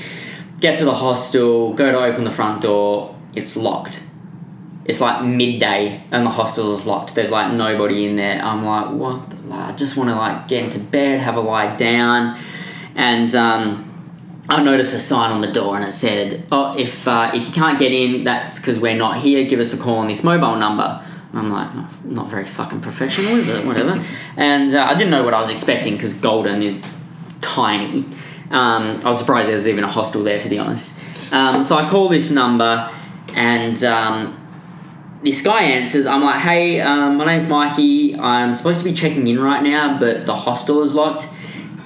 [0.61, 4.03] Get to the hostel, go to open the front door, it's locked.
[4.85, 7.15] It's like midday and the hostel is locked.
[7.15, 8.43] There's like nobody in there.
[8.43, 9.31] I'm like, what?
[9.31, 12.39] the- I just want to like get into bed, have a lie down,
[12.99, 17.31] and um, I noticed a sign on the door and it said, "Oh, if uh,
[17.33, 19.45] if you can't get in, that's because we're not here.
[19.45, 21.01] Give us a call on this mobile number."
[21.31, 23.65] And I'm like, "Oh, not very fucking professional, is it?
[23.65, 24.05] Whatever.
[24.37, 26.83] and uh, I didn't know what I was expecting because Golden is
[27.41, 28.05] tiny.
[28.51, 30.93] Um, I was surprised there was even a hostel there, to be honest.
[31.33, 32.91] Um, so I call this number,
[33.37, 34.45] and um,
[35.23, 36.05] this guy answers.
[36.05, 38.17] I'm like, "Hey, um, my name's Mikey.
[38.17, 41.29] I'm supposed to be checking in right now, but the hostel is locked."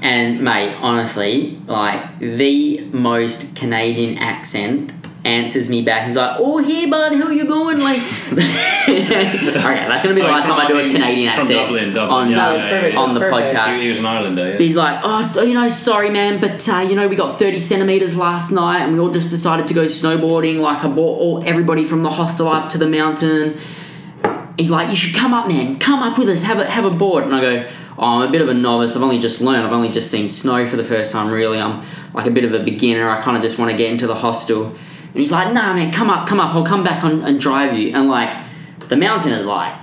[0.02, 4.92] And mate, honestly, like the most Canadian accent
[5.24, 6.06] answers me back.
[6.08, 7.98] He's like, "Oh, hey, bud, how you going?" Like,
[8.32, 11.92] okay, that's gonna be the Oh, last time I do a Canadian from accent Dublin,
[11.92, 12.98] Dublin, on yeah, No, uh, yeah, yeah.
[12.98, 13.56] on the perfect.
[13.56, 13.78] podcast.
[13.80, 14.58] He, was an Islander, yeah.
[14.58, 18.16] He's like, oh, you know, sorry, man, but uh, you know, we got thirty centimeters
[18.16, 20.58] last night, and we all just decided to go snowboarding.
[20.60, 23.56] Like, I brought all everybody from the hostel up to the mountain.
[24.58, 25.78] He's like, you should come up, man.
[25.78, 26.42] Come up with us.
[26.42, 27.22] Have a have a board.
[27.24, 28.96] And I go, oh, I'm a bit of a novice.
[28.96, 29.66] I've only just learned.
[29.66, 31.32] I've only just seen snow for the first time.
[31.32, 33.08] Really, I'm like a bit of a beginner.
[33.08, 34.66] I kind of just want to get into the hostel.
[34.66, 36.54] And he's like, nah, man, come up, come up.
[36.54, 37.94] I'll come back on, and drive you.
[37.94, 38.34] And like,
[38.88, 39.82] the mountain is like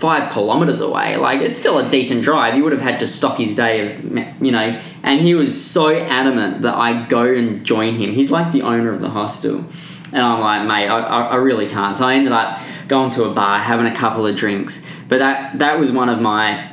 [0.00, 1.16] five kilometers away.
[1.16, 2.54] Like it's still a decent drive.
[2.54, 4.80] He would have had to stop his day of, you know.
[5.02, 8.12] And he was so adamant that I go and join him.
[8.12, 9.66] He's like the owner of the hostel,
[10.12, 11.94] and I'm like, mate, I, I, really can't.
[11.94, 14.84] So I ended up going to a bar, having a couple of drinks.
[15.08, 16.72] But that that was one of my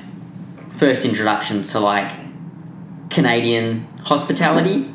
[0.78, 2.12] first introduction to like
[3.10, 4.94] Canadian hospitality.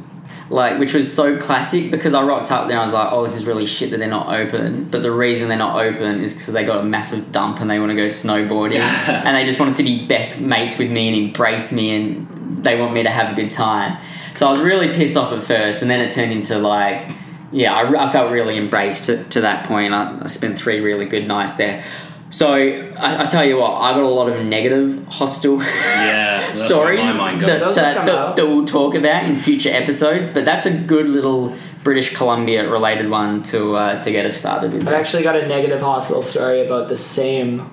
[0.50, 3.24] Like, which was so classic because I rocked up there and I was like, oh,
[3.24, 4.84] this is really shit that they're not open.
[4.84, 7.78] But the reason they're not open is because they got a massive dump and they
[7.78, 8.78] want to go snowboarding.
[9.08, 12.78] and they just wanted to be best mates with me and embrace me and they
[12.78, 13.96] want me to have a good time.
[14.34, 17.10] So I was really pissed off at first and then it turned into like,
[17.50, 19.94] yeah, I, I felt really embraced to, to that point.
[19.94, 21.82] I, I spent three really good nights there.
[22.32, 27.00] So I, I tell you what, I got a lot of negative hostel yeah, stories
[27.00, 27.60] where that, goes.
[27.60, 30.32] Those will uh, that, that we'll talk about in future episodes.
[30.32, 31.54] But that's a good little
[31.84, 34.88] British Columbia related one to uh, to get us started with.
[34.88, 37.70] I've actually got a negative hospital story about the same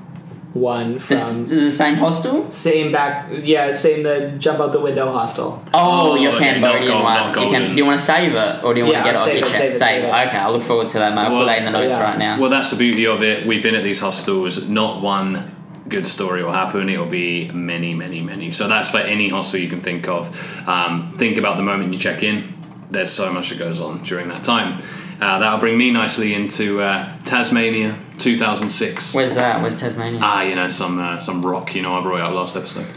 [0.53, 2.49] one from This, the same hostel?
[2.49, 5.61] same back yeah same the jump out the window hostel.
[5.73, 7.17] Oh, Oh, your okay, not Cambodian gold- one.
[7.27, 7.69] You can, golden.
[7.71, 9.21] do you want to save it or do you want Yeah, to get it I'll
[9.21, 9.59] off save your it, chest?
[9.59, 10.27] save it, save it.
[10.27, 11.21] Okay, I look forward to that, mate.
[11.21, 12.03] I'll Well- put that in the notes yeah.
[12.03, 12.39] right now.
[12.39, 13.45] Well, that's the beauty of it.
[13.45, 14.67] We've been at these hostels.
[14.67, 15.51] Not one
[15.87, 16.89] good story will happen.
[16.89, 18.49] It will be many, many, many.
[18.51, 20.29] So that's for any hostel you can think of.
[20.67, 22.55] Um, think about the moment you check in.
[22.89, 24.79] There's so much that goes on during that time.
[25.21, 29.13] Uh, that'll bring me nicely into uh, Tasmania, 2006.
[29.13, 29.61] Where's that?
[29.61, 30.19] Where's Tasmania?
[30.21, 31.75] Ah, you know, some uh, some rock.
[31.75, 32.87] You know, I brought it up last episode.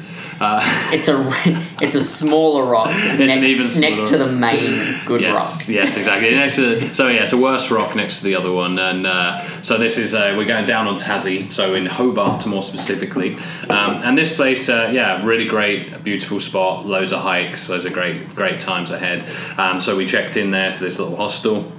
[0.40, 0.60] Uh,
[0.92, 1.32] it's a
[1.80, 5.68] it's a smaller rock an next, even smaller next to the main good yes, rock.
[5.68, 6.34] Yes, exactly.
[6.34, 9.44] Next to, so yeah, it's a worse rock next to the other one, and uh,
[9.62, 13.36] so this is uh, we're going down on Tassie, so in Hobart more specifically,
[13.70, 17.92] um, and this place, uh, yeah, really great, beautiful spot, loads of hikes, loads of
[17.92, 19.28] great great times ahead.
[19.58, 21.70] Um, so we checked in there to this little hostel.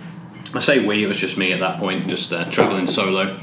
[0.56, 3.38] I say we, it was just me at that point, just uh, traveling solo.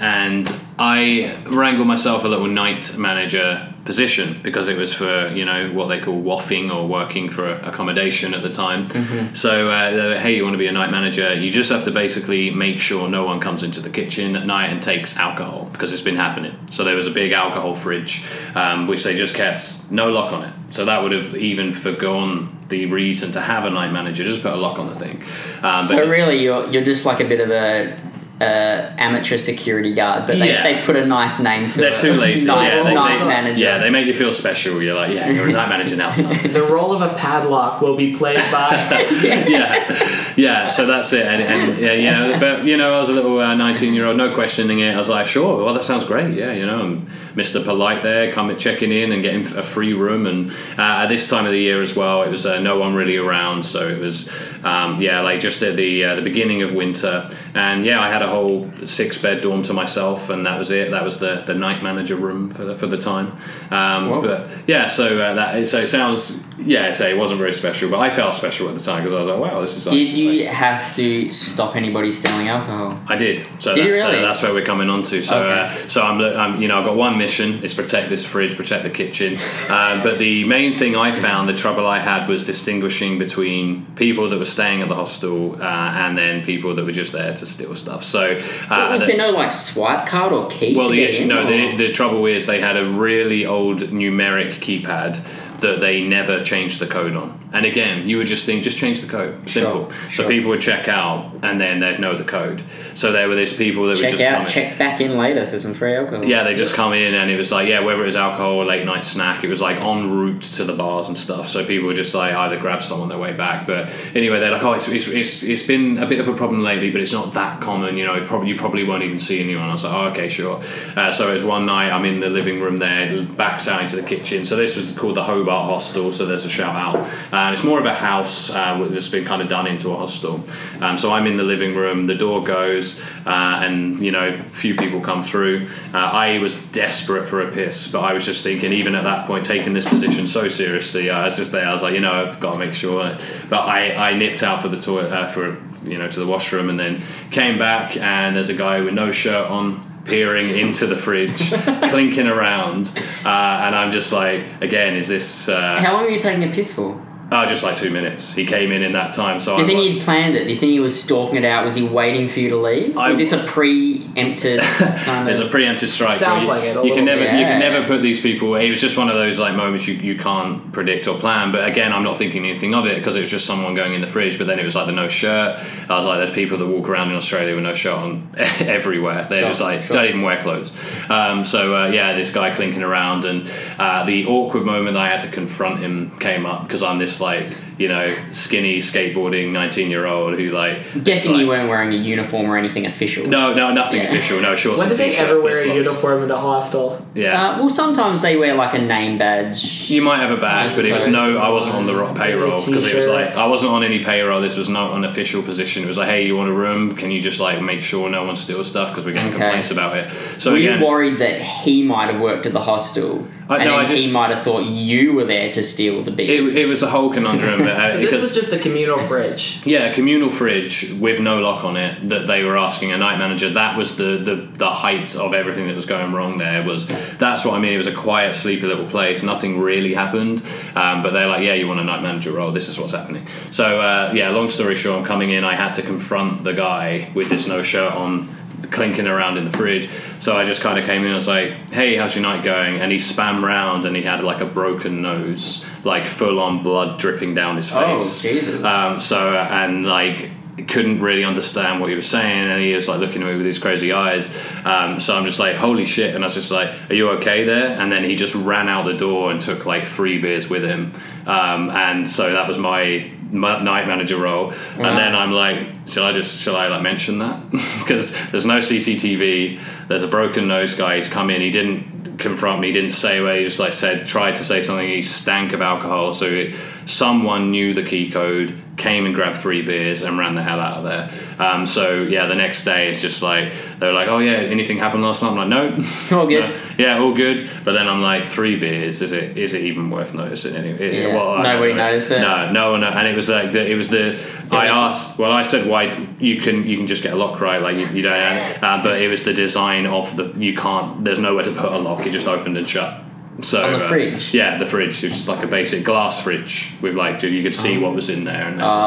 [0.00, 5.72] And I wrangled myself a little night manager position because it was for, you know,
[5.72, 9.34] what they call waffing or working for accommodation at the time.
[9.34, 11.34] So, uh, were, hey, you want to be a night manager?
[11.34, 14.66] You just have to basically make sure no one comes into the kitchen at night
[14.66, 16.56] and takes alcohol because it's been happening.
[16.70, 18.24] So, there was a big alcohol fridge,
[18.54, 20.54] um, which they just kept no lock on it.
[20.70, 24.52] So, that would have even forgone the reason to have a night manager, just put
[24.52, 25.20] a lock on the thing.
[25.62, 27.96] Um, So really, you're you're just like a bit of a
[28.40, 30.62] uh, amateur security guard, but they, Yeah.
[30.62, 31.82] they put a nice name to it.
[31.82, 32.46] They're too lazy.
[32.46, 33.58] Night, yeah, they, night they- manager.
[33.60, 34.82] Yeah, they make you feel special.
[34.82, 36.36] You're like, yeah, you're a night manager now, son.
[36.50, 38.70] The role of a padlock will be played by.
[39.22, 40.68] yeah, yeah.
[40.68, 41.26] So that's it.
[41.26, 44.34] And, and yeah, you know, but you know, I was a little uh, nineteen-year-old, no
[44.34, 44.94] questioning it.
[44.94, 46.34] I was like, sure, well, that sounds great.
[46.34, 47.62] Yeah, you know, I'm Mr.
[47.64, 50.26] Polite there, coming checking in and getting a free room.
[50.26, 52.94] And uh, at this time of the year as well, it was uh, no one
[52.94, 54.30] really around, so it was
[54.64, 57.28] um, yeah, like just at the uh, the beginning of winter.
[57.54, 60.90] And yeah, I had a whole six-bed dorm to myself, and that was it.
[60.90, 63.32] That was the, the night manager room for the for the time.
[63.70, 64.22] Um, Whoa.
[64.22, 68.00] but yeah, so uh, that so it sounds yeah, so it wasn't very special, but
[68.00, 70.18] I felt special at the time because I was like, wow, this is like, Did
[70.18, 73.00] you like- have to stop anybody selling alcohol?
[73.08, 73.44] I did.
[73.58, 74.20] So Did you that's, uh, really?
[74.22, 75.22] that's where we're coming on to.
[75.22, 75.74] So, Okay.
[75.74, 78.82] uh, so I'm, I'm, you know, I've got one mission: is protect this fridge, protect
[78.88, 79.30] the kitchen.
[79.68, 84.24] Uh, but the main thing I found, the trouble I had, was distinguishing between people
[84.30, 87.44] that were staying at the hostel uh, and then people that were just there to
[87.46, 88.02] steal stuff.
[88.04, 88.22] So,
[88.70, 90.76] uh, was the- there no like swipe card or key?
[90.76, 95.12] well, the issue, no, the, the trouble is they had a really old numeric keypad
[95.60, 97.38] that they never changed the code on.
[97.52, 99.48] And again, you would just think, just change the code.
[99.48, 99.90] Simple.
[99.90, 100.12] sure.
[100.12, 102.62] So people would check out and then they'd know the code.
[102.94, 104.52] So there were these people that would check just out, come in.
[104.52, 106.24] check back in later for some free alcohol.
[106.24, 108.64] Yeah, they just come in and it was like, yeah, whether it was alcohol or
[108.64, 111.48] late night snack, it was like en route to the bars and stuff.
[111.48, 113.66] So people would just like either grab some on their way back.
[113.66, 116.62] But anyway, they're like, oh, it's, it's, it's, it's been a bit of a problem
[116.62, 117.96] lately, but it's not that common.
[117.96, 119.68] You know, probably, you probably won't even see anyone.
[119.68, 120.62] I was like, oh, okay, sure.
[120.96, 123.96] Uh, so it was one night, I'm in the living room there, backs out into
[123.96, 124.44] the kitchen.
[124.44, 126.12] So this was called the Hobart Hostel.
[126.12, 127.06] So there's a shout out.
[127.32, 130.44] And it's more of a house, uh, has been kind of done into a hostel.
[130.80, 134.74] Um, so I'm in the living room, the door goes, uh, and you know, few
[134.74, 135.66] people come through.
[135.92, 139.26] Uh, I was desperate for a piss, but I was just thinking, even at that
[139.26, 141.66] point, taking this position so seriously, I was just there.
[141.66, 143.16] I was like, you know, I've got to make sure.
[143.48, 146.68] But I, I nipped out for the toilet uh, for you know to the washroom,
[146.68, 149.89] and then came back, and there's a guy with no shirt on.
[150.10, 151.50] Peering into the fridge,
[151.90, 152.92] clinking around,
[153.24, 153.28] uh,
[153.64, 155.48] and I'm just like, again, is this?
[155.48, 157.00] Uh, How long were you taking a piss for?
[157.32, 158.34] Oh, just like two minutes.
[158.34, 160.44] He came in in that time, so Do you I'm think like- he'd planned it?
[160.44, 161.64] Do you think he was stalking it out?
[161.64, 162.96] Was he waiting for you to leave?
[162.96, 164.60] I- was this a preempted
[165.04, 165.52] kind There's of?
[165.54, 166.16] a preemptive strike.
[166.16, 167.34] Sounds you, like it a You can never, bit.
[167.38, 168.54] you can never put these people.
[168.56, 171.52] It was just one of those like moments you, you can't predict or plan.
[171.52, 174.00] But again, I'm not thinking anything of it because it was just someone going in
[174.00, 174.36] the fridge.
[174.38, 175.60] But then it was like the no shirt.
[175.88, 179.24] I was like, there's people that walk around in Australia with no shirt on everywhere.
[179.28, 179.96] They're Sure, just like sure.
[179.96, 180.72] don't even wear clothes.
[181.08, 183.48] Um, so uh, yeah, this guy clinking around, and
[183.78, 187.48] uh, the awkward moment I had to confront him came up because I'm this like
[187.78, 191.96] you know skinny skateboarding 19 year old who like Guessing like- you weren't wearing a
[191.96, 193.26] uniform or anything official.
[193.26, 194.08] No, no, nothing Yeah.
[194.08, 194.40] official.
[194.40, 195.88] No shorts when and did they ever wear a flip-flops.
[195.88, 197.06] uniform in a hostel?
[197.14, 197.40] Yeah.
[197.52, 199.88] Uh, well, sometimes they wear like a name badge.
[199.90, 201.38] You might have a badge, but it was no.
[201.38, 203.36] I wasn't on the ro- payroll because it was like.
[203.36, 204.40] I wasn't on any payroll.
[204.40, 205.82] This was not an official position.
[205.84, 206.94] It was like, hey, you want a room?
[206.96, 209.38] Can you just like make sure no one steals stuff because we're getting Okay.
[209.38, 210.10] complaints about it.
[210.38, 213.64] So Were again, you worried that he might have worked at the hostel, I- and
[213.64, 216.30] no, then I just- he might have thought you were there to steal the beers?
[216.56, 217.62] it, it was a whole conundrum.
[217.66, 219.60] uh, So this was just the communal fridge.
[219.64, 223.18] Yeah, a communal fridge with no lock on it that they were asking a night
[223.18, 223.50] manager.
[223.50, 226.62] That was the, the, the height of everything that was going wrong there.
[226.64, 226.86] Was
[227.18, 227.72] that's what I mean?
[227.72, 229.22] It was a quiet, sleepy little place.
[229.22, 230.42] Nothing really happened,
[230.76, 232.52] um, but they're like, yeah, you want a night manager role?
[232.52, 233.26] This is what's happening.
[233.50, 235.42] So uh, yeah, long story short, I'm coming in.
[235.44, 238.28] I had to confront the guy with this no shirt on.
[238.70, 239.88] Clinking around in the fridge,
[240.18, 241.06] so I just kind of came in.
[241.06, 244.22] and was like, "Hey, how's your night going?" And he spam round, and he had
[244.22, 247.78] like a broken nose, like full on blood dripping down his face.
[247.78, 248.22] Oh, face.
[248.22, 248.64] Jesus.
[248.64, 250.30] Um, so and like
[250.68, 253.46] couldn't really understand what he was saying, and he was like looking at me with
[253.46, 254.34] these crazy eyes.
[254.64, 256.14] Um, so I'm just like, holy shit!
[256.14, 257.78] And I was just like, are you okay there?
[257.78, 260.92] And then he just ran out the door and took like three beers with him.
[261.26, 264.48] Um, and so that was my night manager role.
[264.48, 264.54] Wow.
[264.78, 267.40] And then I'm like, shall I just shall I like mention that?
[267.80, 269.58] Because there's no CCTV.
[269.88, 270.96] There's a broken nose guy.
[270.96, 271.40] He's come in.
[271.40, 272.68] He didn't confront me.
[272.68, 273.36] He didn't say where.
[273.36, 274.86] He just like said, tried to say something.
[274.86, 276.12] He stank of alcohol.
[276.12, 276.54] So it,
[276.86, 280.78] someone knew the key code, came and grabbed three beers and ran the hell out
[280.78, 281.10] of there.
[281.38, 284.78] Um, so yeah, the next day it's just like they were like, oh yeah, anything
[284.78, 285.30] happened last night?
[285.36, 285.84] I'm like, no.
[286.18, 286.50] All good.
[286.50, 286.56] No.
[286.78, 287.50] Yeah, all good.
[287.62, 289.02] But then I'm like, three beers.
[289.02, 289.36] Is it?
[289.36, 290.56] Is it even worth noticing?
[290.56, 291.14] Anyway, Yeah.
[291.14, 291.86] well, I Nobody know.
[291.88, 292.20] noticed it?
[292.20, 292.82] No, no one.
[292.84, 294.18] And it was like the, it was the.
[294.50, 295.18] I was- asked.
[295.18, 297.86] Well, I said why you can you can just get a lock right, like you,
[297.88, 298.10] you don't.
[298.62, 301.04] Uh, but it was the design of the you can't.
[301.04, 302.06] There's nowhere to put a lock.
[302.06, 303.02] It just opened and shut.
[303.42, 304.34] So On the uh, fridge?
[304.34, 305.02] yeah, the fridge.
[305.04, 308.24] It's just like a basic glass fridge with like you could see what was in
[308.24, 308.46] there.
[308.48, 308.86] And that was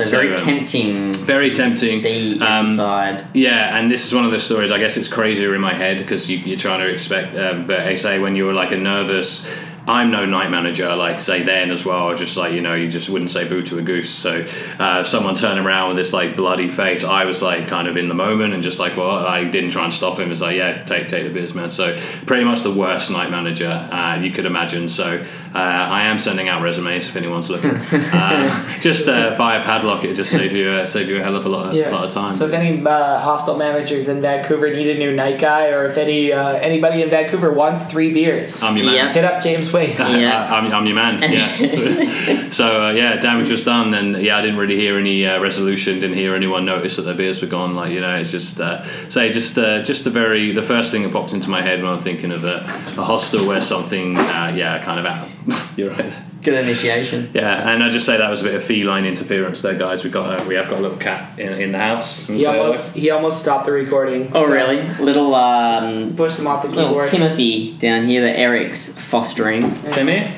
[0.00, 0.04] it.
[0.04, 1.12] Uh, so very um, tempting.
[1.14, 1.98] very tempting.
[1.98, 3.24] See Um, inside.
[3.34, 4.70] yeah, and this is one of those stories.
[4.70, 7.34] I guess it's crazier in my head because you, you're trying to expect.
[7.36, 9.46] Um, but I say when you're like a nervous
[9.88, 12.14] I'm no night manager, like say then as well.
[12.14, 14.10] Just like you know, you just wouldn't say boo to a goose.
[14.10, 14.46] So
[14.78, 18.08] uh, someone turning around with this like bloody face, I was like kind of in
[18.08, 20.30] the moment and just like, well, I didn't try and stop him.
[20.30, 21.70] It's like, yeah, take take the biz, man.
[21.70, 21.96] So
[22.26, 24.88] pretty much the worst night manager uh, you could imagine.
[24.88, 25.24] So
[25.54, 27.70] uh, I am sending out resumes if anyone's looking.
[27.92, 31.34] uh, just uh, buy a padlock; it just save you uh, save you a hell
[31.36, 31.90] of a lot of, Yeah.
[31.90, 32.32] lot of time.
[32.32, 35.96] So if any uh, hostel managers in Vancouver need a new night guy, or if
[35.96, 38.94] any uh, anybody in Vancouver wants three beers, I'm your man.
[38.96, 39.14] Yep.
[39.14, 39.96] hit up James Wade.
[40.18, 40.52] Yeah.
[40.52, 41.20] I'm, I'm your man.
[41.22, 42.50] Yeah.
[42.50, 46.00] so uh, yeah, damage was done, and yeah, I didn't really hear any uh, resolution.
[46.00, 47.74] Didn't hear anyone notice that their beers were gone.
[47.76, 51.02] Like you know, it's just uh, say just uh, just the very the first thing
[51.02, 52.64] that popped into my head when I'm thinking of a,
[53.00, 55.28] a hostel where something uh, yeah kind of out.
[55.76, 56.12] You're right.
[56.42, 57.30] Good initiation.
[57.32, 60.04] Yeah, and I just say that was a bit of feline interference there, guys.
[60.04, 62.26] We got uh, we have got a little cat in, in the house.
[62.26, 64.30] He almost he almost stopped the recording.
[64.34, 64.82] Oh, so really?
[64.96, 67.08] Little um, Pushed him off the little keyboard.
[67.08, 69.74] Timothy down here that Eric's fostering.
[69.92, 70.34] Timmy.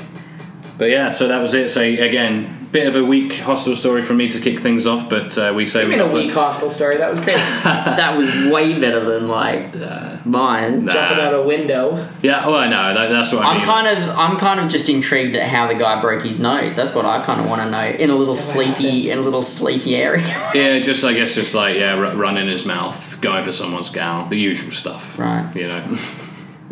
[0.78, 1.70] But yeah, so that was it.
[1.70, 5.37] So again, bit of a weak hostel story for me to kick things off, but
[5.37, 6.97] uh, we say Give we me a weak hostel story.
[6.99, 7.37] That was great.
[7.65, 9.75] that was way better than like
[10.25, 10.85] mine.
[10.85, 10.93] Nah.
[10.93, 12.09] Jumping out a window.
[12.23, 13.65] Yeah, well, no, that, that's what I I'm mean.
[13.65, 16.77] kind of I'm kind of just intrigued at how the guy broke his nose.
[16.77, 17.87] That's what I kind of want to know.
[17.87, 19.07] In a little Never sleepy happened.
[19.09, 20.27] in a little sleepy area.
[20.55, 23.91] yeah, just I guess just like yeah, r- run in his mouth, going for someone's
[23.91, 25.19] gown, the usual stuff.
[25.19, 25.51] Right.
[25.57, 25.97] You know.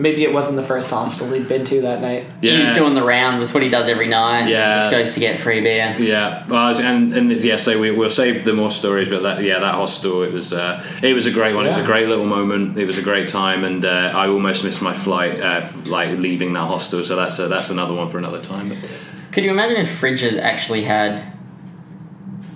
[0.01, 2.25] Maybe it wasn't the first hostel he'd been to that night.
[2.41, 2.53] Yeah.
[2.53, 3.43] He was doing the rounds.
[3.43, 4.49] That's what he does every night.
[4.49, 4.71] Yeah.
[4.71, 5.97] Just goes to get free beer.
[5.99, 9.59] Yeah, well, and and yeah, so we we'll save the more stories, but that yeah,
[9.59, 11.65] that hostel it was uh, it was a great one.
[11.67, 12.77] It was a great little moment.
[12.79, 16.53] It was a great time, and uh, I almost missed my flight, uh, like leaving
[16.53, 17.03] that hostel.
[17.03, 18.77] So that's a, that's another one for another time.
[19.33, 21.23] Could you imagine if fridges actually had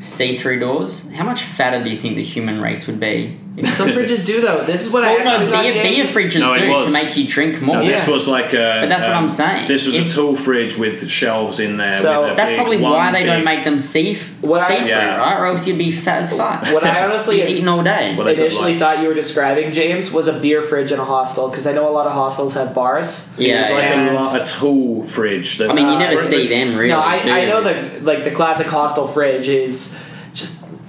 [0.01, 1.11] see-through doors?
[1.11, 3.41] How much fatter do you think the human race would be?
[3.75, 4.65] Some fridges do though.
[4.65, 6.71] This is what I Well, no, actually thought beer, beer James- fridges No, it do
[6.71, 6.87] was.
[6.87, 7.77] to make you drink more.
[7.77, 8.13] No, this Yeah.
[8.15, 8.79] was like a.
[8.81, 9.69] But that's what um, I'm saying.
[9.69, 11.93] This was If- a tall fridge with shelves in there.
[11.93, 15.17] So- with a That's big- probably why they don't make them see What I- Yeah.
[15.17, 15.39] right?
[15.39, 16.63] Or else you'd be fat as fuck.
[16.73, 18.15] What I honestly You'd eating all day.
[18.17, 21.05] What they put initially thought you were describing, James, was a beer fridge in a
[21.05, 23.31] hostel because I know a lot of hostels have bars.
[23.39, 25.59] Yeah, was like and- a, lo- a tall fridge.
[25.59, 26.89] That, I mean, you Uh, never really- see them really.
[26.91, 30.02] no, I, I know that like the classic hostel fridge is just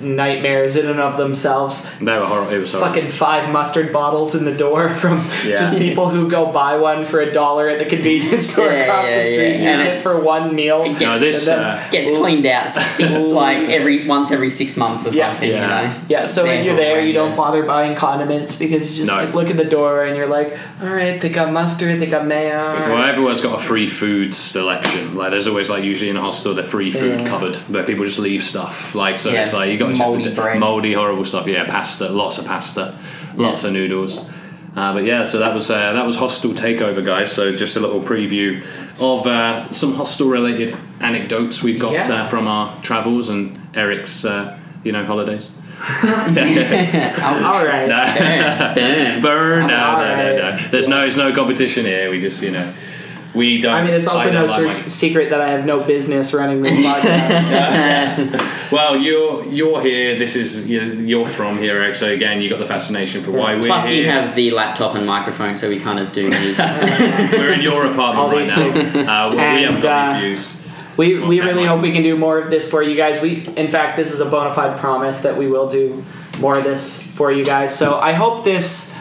[0.03, 1.89] nightmares in and of themselves.
[1.99, 2.51] they were horrible.
[2.53, 2.93] It was horrible.
[2.93, 5.57] Fucking five mustard bottles in the door from Yeah.
[5.57, 9.05] just people who go buy one for a dollar at the convenience store Yeah, across
[9.07, 9.73] yeah, the street, yeah.
[9.77, 10.83] use And it for one meal.
[10.83, 11.47] It No, this.
[11.47, 12.69] and then- Uh, Gets cleaned out
[12.99, 15.31] like every once every six months or Yeah.
[15.31, 15.49] something.
[15.49, 15.81] Yeah.
[15.81, 15.95] You know.
[16.09, 19.23] Yeah, so when They're you're there, you don't bother buying condiments because you just No.
[19.23, 22.25] like look at the door and you're like, all right, they got mustard, they got
[22.25, 22.57] mayo.
[22.89, 25.15] well, everyone's got a free food selection.
[25.15, 27.27] Like, there's always like usually in a hostel the free food Yeah.
[27.27, 28.93] cupboard where people just leave stuff.
[28.95, 30.59] Like, so Yeah, it's like you got check bread.
[30.59, 31.47] moldy, horrible stuff.
[31.47, 32.97] Yeah, pasta, lots of pasta,
[33.35, 34.29] lots of noodles.
[34.75, 37.31] Uh, but yeah, so that was uh, that was hostel takeover, guys.
[37.31, 38.63] So just a little preview
[38.99, 42.21] of uh, some hostel related anecdotes we've got Yeah.
[42.23, 45.51] uh, from our travels and Eric's, uh, you know, holidays.
[45.83, 47.87] all right.
[48.75, 49.21] Burns.
[49.23, 49.67] Burn!
[49.67, 50.61] No, no, no, Alright.
[50.61, 50.67] no.
[50.69, 52.09] There's no, there's no competition here.
[52.09, 52.73] We just, you know,
[53.33, 53.73] we don't.
[53.73, 56.75] I mean, it's also no don't like secret that I have no business running this
[56.85, 58.71] podcast.
[58.71, 60.17] Well, you're you're here.
[60.17, 61.95] This is you're, you're from here, Eric.
[61.95, 64.03] So again, you got the fascination for why we're Plus, here.
[64.03, 66.57] you have the laptop and microphone, so we kind of do need.
[66.57, 68.55] we're in your apartment All right now.
[68.73, 68.95] things.
[68.95, 70.67] Uh, we, we haven't got uh, these views.
[70.97, 71.69] we we really Mike.
[71.69, 73.21] hope we can do more of this for you guys.
[73.21, 76.03] We, in fact, this is a bona fide promise that we will do
[76.39, 77.75] more of this for you guys.
[77.77, 78.95] So I hope this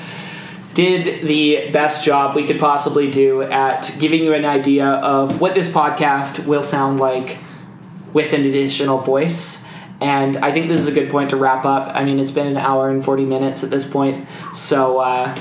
[0.74, 5.54] did the best job we could possibly do at giving you an idea of what
[5.54, 7.38] this podcast will sound like
[8.12, 9.68] with an additional voice.
[10.00, 11.94] And I think this is a good point to wrap up.
[11.94, 14.26] I mean, it's been an hour and 40 minutes at this point.
[14.54, 15.36] So uh,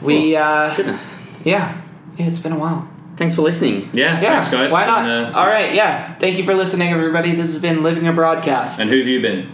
[0.00, 1.14] we, uh, Goodness.
[1.44, 1.80] yeah,
[2.16, 2.88] yeah, it's been a while.
[3.16, 3.90] Thanks for listening.
[3.92, 4.70] Yeah, Yeah, thanks, guys.
[4.72, 5.00] Why not?
[5.00, 6.14] And, uh, All right, yeah.
[6.18, 7.34] Thank you for listening, everybody.
[7.34, 8.78] This has been Living a Broadcast.
[8.78, 9.50] and who have you been?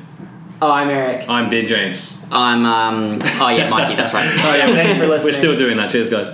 [0.65, 1.29] Oh, I'm Eric.
[1.29, 2.19] I'm Bid James.
[2.31, 3.21] I'm um.
[3.23, 3.97] Oh yeah, Mikey.
[3.97, 4.25] That's right.
[4.45, 5.35] Oh yeah, Thanks for we're listening.
[5.35, 5.91] still doing that.
[5.91, 6.31] Cheers, guys.